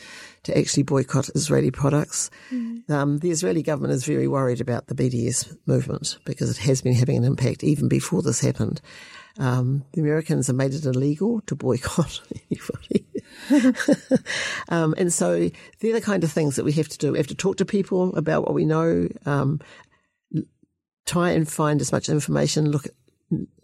to 0.44 0.56
actually 0.56 0.84
boycott 0.84 1.28
Israeli 1.34 1.70
products. 1.70 2.30
Mm. 2.50 2.88
Um, 2.88 3.18
the 3.18 3.30
Israeli 3.30 3.62
government 3.62 3.92
is 3.92 4.04
very 4.04 4.28
worried 4.28 4.60
about 4.60 4.86
the 4.86 4.94
BDS 4.94 5.56
movement 5.66 6.18
because 6.24 6.50
it 6.50 6.58
has 6.58 6.80
been 6.80 6.94
having 6.94 7.16
an 7.16 7.24
impact 7.24 7.64
even 7.64 7.88
before 7.88 8.22
this 8.22 8.40
happened. 8.40 8.80
Um, 9.38 9.84
the 9.92 10.00
Americans 10.00 10.46
have 10.46 10.56
made 10.56 10.74
it 10.74 10.84
illegal 10.84 11.40
to 11.42 11.54
boycott 11.54 12.20
anybody. 12.50 13.06
um, 14.68 14.94
and 14.96 15.12
so 15.12 15.50
they're 15.80 15.92
the 15.92 16.00
kind 16.00 16.24
of 16.24 16.32
things 16.32 16.56
that 16.56 16.64
we 16.64 16.72
have 16.72 16.88
to 16.88 16.98
do. 16.98 17.12
We 17.12 17.18
have 17.18 17.26
to 17.28 17.34
talk 17.34 17.56
to 17.58 17.64
people 17.64 18.14
about 18.16 18.42
what 18.42 18.54
we 18.54 18.64
know, 18.64 19.08
um, 19.26 19.60
try 21.06 21.30
and 21.30 21.48
find 21.48 21.80
as 21.80 21.92
much 21.92 22.08
information. 22.08 22.70
Look 22.70 22.86
at 22.86 22.92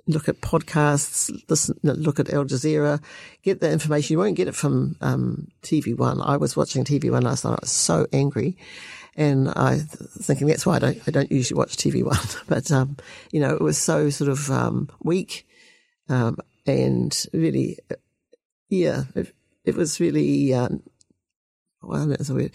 look 0.06 0.28
at 0.28 0.40
podcasts, 0.40 1.30
listen, 1.48 1.78
look 1.82 2.20
at 2.20 2.32
Al 2.32 2.44
Jazeera, 2.44 3.02
get 3.42 3.60
the 3.60 3.70
information. 3.70 4.14
You 4.14 4.18
won't 4.18 4.36
get 4.36 4.48
it 4.48 4.54
from 4.54 4.96
um, 5.00 5.48
TV 5.62 5.96
One. 5.96 6.20
I 6.20 6.36
was 6.36 6.56
watching 6.56 6.84
TV 6.84 7.10
One 7.10 7.22
last 7.22 7.44
night. 7.44 7.52
I 7.52 7.58
was 7.62 7.70
so 7.70 8.06
angry, 8.12 8.56
and 9.16 9.48
I 9.48 9.78
thinking 9.78 10.46
that's 10.46 10.66
why 10.66 10.76
I 10.76 10.78
don't 10.78 10.98
I 11.06 11.10
don't 11.10 11.32
usually 11.32 11.58
watch 11.58 11.76
TV 11.76 12.02
One, 12.04 12.18
but 12.48 12.70
um, 12.70 12.96
you 13.30 13.40
know 13.40 13.54
it 13.54 13.62
was 13.62 13.78
so 13.78 14.10
sort 14.10 14.30
of 14.30 14.50
um, 14.50 14.88
weak, 15.02 15.46
um, 16.08 16.38
and 16.66 17.24
really, 17.32 17.78
yeah, 18.68 19.04
it, 19.14 19.34
it 19.64 19.74
was 19.74 20.00
really 20.00 20.52
um, 20.52 20.82
well, 21.82 22.06
that's 22.06 22.30
weird, 22.30 22.52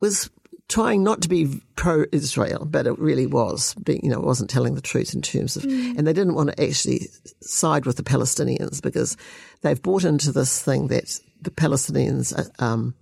was 0.00 0.30
trying 0.68 1.02
not 1.02 1.22
to 1.22 1.28
be 1.28 1.60
pro-Israel, 1.76 2.66
but 2.66 2.86
it 2.86 2.98
really 2.98 3.26
was. 3.26 3.74
Being, 3.74 4.00
you 4.04 4.10
know, 4.10 4.18
it 4.18 4.24
wasn't 4.24 4.50
telling 4.50 4.74
the 4.74 4.80
truth 4.80 5.14
in 5.14 5.22
terms 5.22 5.56
of, 5.56 5.62
mm. 5.62 5.96
and 5.96 6.06
they 6.06 6.12
didn't 6.12 6.34
want 6.34 6.50
to 6.50 6.62
actually 6.62 7.08
side 7.40 7.86
with 7.86 7.96
the 7.96 8.02
Palestinians 8.02 8.82
because 8.82 9.16
they've 9.62 9.80
bought 9.80 10.04
into 10.04 10.30
this 10.30 10.62
thing 10.62 10.88
that 10.88 11.18
the 11.40 11.50
Palestinians 11.50 12.48
um, 12.60 12.94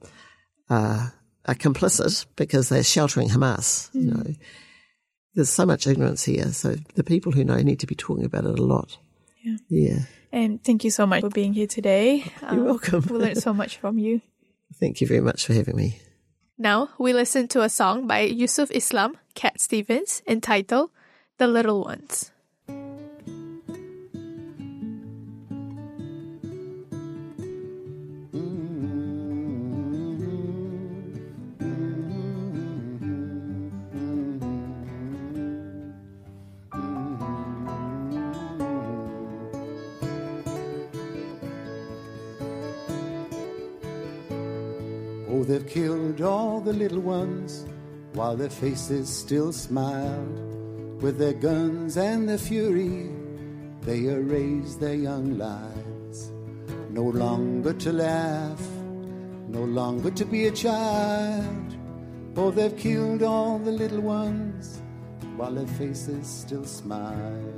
uh, 0.71 1.09
are 1.47 1.55
complicit 1.55 2.27
because 2.37 2.69
they're 2.69 2.85
sheltering 2.85 3.29
Hamas. 3.29 3.91
Mm. 3.91 3.95
You 3.95 4.11
know, 4.13 4.35
there's 5.35 5.51
so 5.51 5.67
much 5.67 5.87
ignorance 5.87 6.25
here. 6.25 6.53
So 6.53 6.77
the 6.95 7.05
people 7.05 7.33
who 7.33 7.45
know 7.45 7.57
need 7.57 7.81
to 7.81 7.87
be 7.87 7.95
talking 7.95 8.25
about 8.25 8.45
it 8.45 8.59
a 8.59 8.63
lot. 8.63 8.97
Yeah. 9.43 9.57
Yeah. 9.69 9.99
And 10.33 10.63
thank 10.63 10.85
you 10.85 10.91
so 10.91 11.07
much 11.07 11.23
for 11.23 11.31
being 11.31 11.53
here 11.53 11.67
today. 11.67 12.31
You're 12.43 12.51
um, 12.51 12.65
welcome. 12.65 13.05
we 13.09 13.17
learned 13.19 13.43
so 13.43 13.53
much 13.53 13.79
from 13.79 13.99
you. 13.99 14.21
Thank 14.81 15.01
you 15.01 15.07
very 15.07 15.21
much 15.21 15.47
for 15.47 15.55
having 15.55 15.77
me. 15.77 16.01
Now 16.59 16.89
we 16.97 17.13
listen 17.13 17.49
to 17.49 17.63
a 17.63 17.69
song 17.69 18.07
by 18.07 18.21
Yusuf 18.21 18.71
Islam, 18.71 19.19
Cat 19.35 19.61
Stevens, 19.61 20.23
entitled 20.27 20.89
The 21.37 21.47
Little 21.47 21.85
Ones. 21.85 22.31
The 46.67 46.73
little 46.73 47.01
ones 47.01 47.65
while 48.15 48.37
their 48.37 48.51
faces 48.51 49.09
still 49.09 49.53
smiled. 49.53 51.01
With 51.01 51.17
their 51.17 51.33
guns 51.33 51.97
and 51.97 52.29
their 52.29 52.39
fury, 52.39 53.09
they 53.83 54.07
erased 54.07 54.81
their 54.81 54.97
young 54.97 55.39
lives. 55.39 56.33
No 56.91 57.05
longer 57.05 57.73
to 57.73 57.93
laugh, 57.93 58.61
no 59.47 59.63
longer 59.63 60.11
to 60.11 60.25
be 60.25 60.49
a 60.49 60.51
child. 60.51 61.77
Oh, 62.37 62.51
they've 62.51 62.77
killed 62.77 63.23
all 63.23 63.61
the 63.61 63.71
little 63.71 64.01
ones 64.01 64.83
while 65.37 65.53
their 65.53 65.69
faces 65.79 66.27
still 66.27 66.65
smile. 66.65 67.55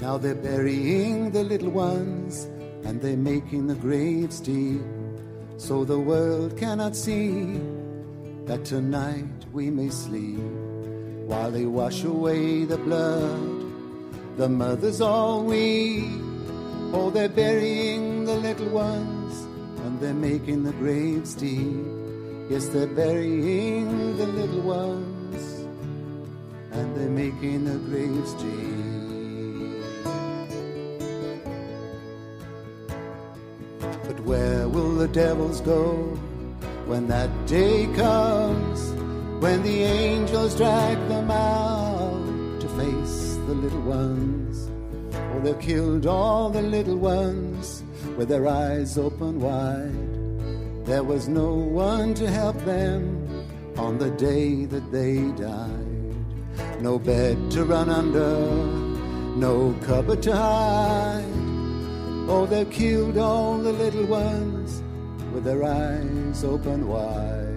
Now 0.00 0.18
they're 0.18 0.36
burying 0.36 1.32
the 1.32 1.42
little 1.42 1.70
ones 1.70 2.46
and 2.86 3.00
they're 3.00 3.16
making 3.16 3.66
the 3.66 3.74
graves 3.74 4.38
deep 4.38 4.80
so 5.56 5.84
the 5.84 5.98
world 5.98 6.56
cannot 6.56 6.94
see 6.94 7.60
that 8.44 8.64
tonight 8.64 9.44
we 9.52 9.70
may 9.70 9.88
sleep 9.88 10.38
while 11.26 11.50
they 11.50 11.66
wash 11.66 12.04
away 12.04 12.64
the 12.64 12.78
blood. 12.78 14.36
The 14.36 14.48
mothers 14.48 15.00
all 15.00 15.42
weep. 15.42 16.04
Oh, 16.92 17.10
they're 17.12 17.28
burying 17.28 18.24
the 18.24 18.36
little 18.36 18.68
ones 18.68 19.34
and 19.84 19.98
they're 19.98 20.14
making 20.14 20.62
the 20.62 20.72
graves 20.74 21.34
deep. 21.34 21.84
Yes, 22.48 22.68
they're 22.68 22.86
burying 22.86 24.16
the 24.16 24.26
little 24.26 24.60
ones 24.60 25.42
and 26.70 26.96
they're 26.96 27.10
making 27.10 27.64
the 27.64 27.78
graves 27.90 28.32
deep. 28.34 28.85
The 35.06 35.12
devils 35.12 35.60
go 35.60 35.92
when 36.86 37.06
that 37.06 37.30
day 37.46 37.86
comes? 37.94 38.90
When 39.40 39.62
the 39.62 39.82
angels 39.82 40.56
drag 40.56 40.96
them 41.08 41.30
out 41.30 42.60
to 42.60 42.68
face 42.70 43.36
the 43.46 43.54
little 43.54 43.82
ones? 43.82 44.68
Oh, 45.14 45.40
they've 45.40 45.60
killed 45.60 46.06
all 46.06 46.50
the 46.50 46.62
little 46.62 46.96
ones 46.96 47.84
with 48.16 48.28
their 48.28 48.48
eyes 48.48 48.98
open 48.98 49.38
wide. 49.38 50.86
There 50.86 51.04
was 51.04 51.28
no 51.28 51.54
one 51.54 52.14
to 52.14 52.28
help 52.28 52.56
them 52.64 53.04
on 53.76 53.98
the 53.98 54.10
day 54.10 54.64
that 54.64 54.90
they 54.90 55.18
died. 55.32 56.80
No 56.80 56.98
bed 56.98 57.50
to 57.52 57.64
run 57.64 57.88
under, 57.90 58.40
no 59.36 59.72
cupboard 59.82 60.22
to 60.24 60.34
hide. 60.34 61.24
Oh, 62.28 62.46
they've 62.50 62.70
killed 62.70 63.18
all 63.18 63.58
the 63.58 63.72
little 63.72 64.06
ones 64.06 64.82
with 65.36 65.44
their 65.44 65.64
eyes 65.64 66.44
open 66.44 66.88
wide. 66.88 67.52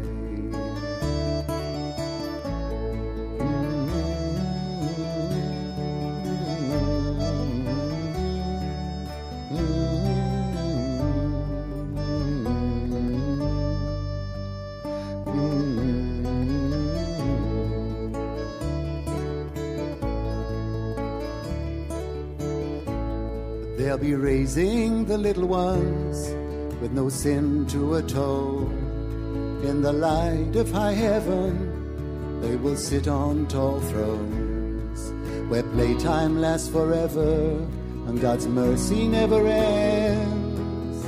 They'll 23.77 23.97
be 23.97 24.15
raising 24.15 25.05
the 25.05 25.17
little 25.17 25.47
ones 25.47 26.48
with 26.81 26.91
no 26.91 27.09
sin 27.09 27.65
to 27.67 27.95
atone. 27.95 29.61
In 29.63 29.81
the 29.81 29.91
light 29.91 30.55
of 30.55 30.71
high 30.71 30.93
heaven, 30.93 32.41
they 32.41 32.55
will 32.55 32.77
sit 32.77 33.07
on 33.07 33.47
tall 33.47 33.79
thrones 33.81 35.11
where 35.49 35.63
playtime 35.63 36.39
lasts 36.39 36.69
forever 36.69 37.67
and 38.07 38.21
God's 38.21 38.47
mercy 38.47 39.07
never 39.07 39.45
ends. 39.45 41.03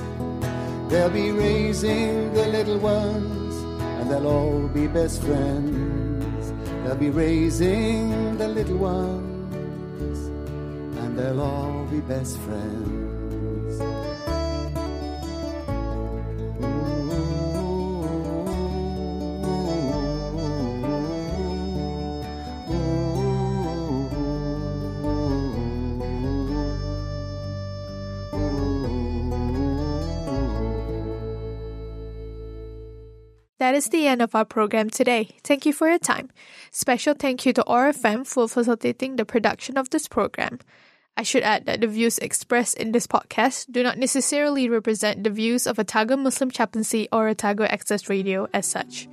They'll 0.91 1.09
be 1.09 1.31
raising 1.31 2.33
the 2.33 2.47
little 2.47 2.79
ones 2.79 3.55
and 3.99 4.11
they'll 4.11 4.27
all 4.27 4.67
be 4.67 4.87
best 4.87 5.21
friends. 5.21 6.53
They'll 6.83 6.95
be 6.95 7.09
raising 7.09 8.37
the 8.37 8.47
little 8.47 8.77
ones 8.77 10.27
and 10.97 11.17
they'll 11.17 11.41
all 11.41 11.85
be 11.85 12.01
best 12.01 12.37
friends. 12.39 13.00
That 33.71 33.77
is 33.77 33.87
the 33.87 34.05
end 34.05 34.21
of 34.21 34.35
our 34.35 34.43
program 34.43 34.89
today. 34.89 35.29
Thank 35.45 35.65
you 35.65 35.71
for 35.71 35.87
your 35.87 35.97
time. 35.97 36.29
Special 36.71 37.13
thank 37.13 37.45
you 37.45 37.53
to 37.53 37.63
OAR 37.63 37.93
FM 37.93 38.27
for 38.27 38.49
facilitating 38.49 39.15
the 39.15 39.23
production 39.23 39.77
of 39.77 39.91
this 39.91 40.09
program. 40.09 40.59
I 41.15 41.23
should 41.23 41.43
add 41.43 41.67
that 41.67 41.79
the 41.79 41.87
views 41.87 42.17
expressed 42.17 42.75
in 42.75 42.91
this 42.91 43.07
podcast 43.07 43.71
do 43.71 43.81
not 43.81 43.97
necessarily 43.97 44.67
represent 44.67 45.23
the 45.23 45.29
views 45.29 45.67
of 45.67 45.79
Otago 45.79 46.17
Muslim 46.17 46.51
Chaplaincy 46.51 47.07
or 47.13 47.29
Otago 47.29 47.63
Access 47.63 48.09
Radio 48.09 48.49
as 48.53 48.65
such. 48.65 49.07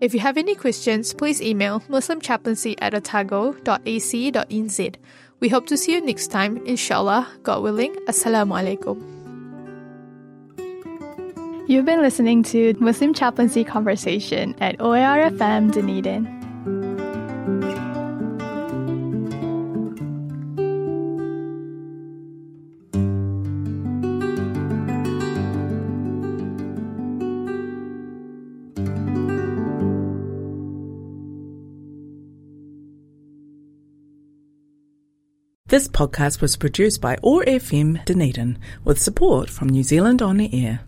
If 0.00 0.14
you 0.14 0.18
have 0.18 0.36
any 0.36 0.56
questions, 0.56 1.14
please 1.14 1.40
email 1.40 1.78
muslimchaplaincy 1.82 2.74
at 2.80 2.94
otago.ac.nz. 2.94 4.96
We 5.38 5.48
hope 5.48 5.68
to 5.68 5.76
see 5.76 5.92
you 5.92 6.04
next 6.04 6.32
time, 6.32 6.56
inshallah, 6.66 7.28
God 7.44 7.62
willing. 7.62 7.94
Assalamu 8.08 8.58
alaikum. 8.58 9.21
You've 11.72 11.86
been 11.86 12.02
listening 12.02 12.42
to 12.52 12.74
Muslim 12.80 13.14
Chaplaincy 13.14 13.64
Conversation 13.64 14.54
at 14.60 14.76
OARFM 14.76 15.72
Dunedin. 15.72 16.26
This 35.68 35.88
podcast 35.88 36.42
was 36.42 36.58
produced 36.58 37.00
by 37.00 37.16
OAR 37.22 37.44
FM 37.46 38.04
Dunedin 38.04 38.58
with 38.84 39.00
support 39.00 39.48
from 39.48 39.70
New 39.70 39.82
Zealand 39.82 40.20
On 40.20 40.36
the 40.36 40.50
Air. 40.52 40.86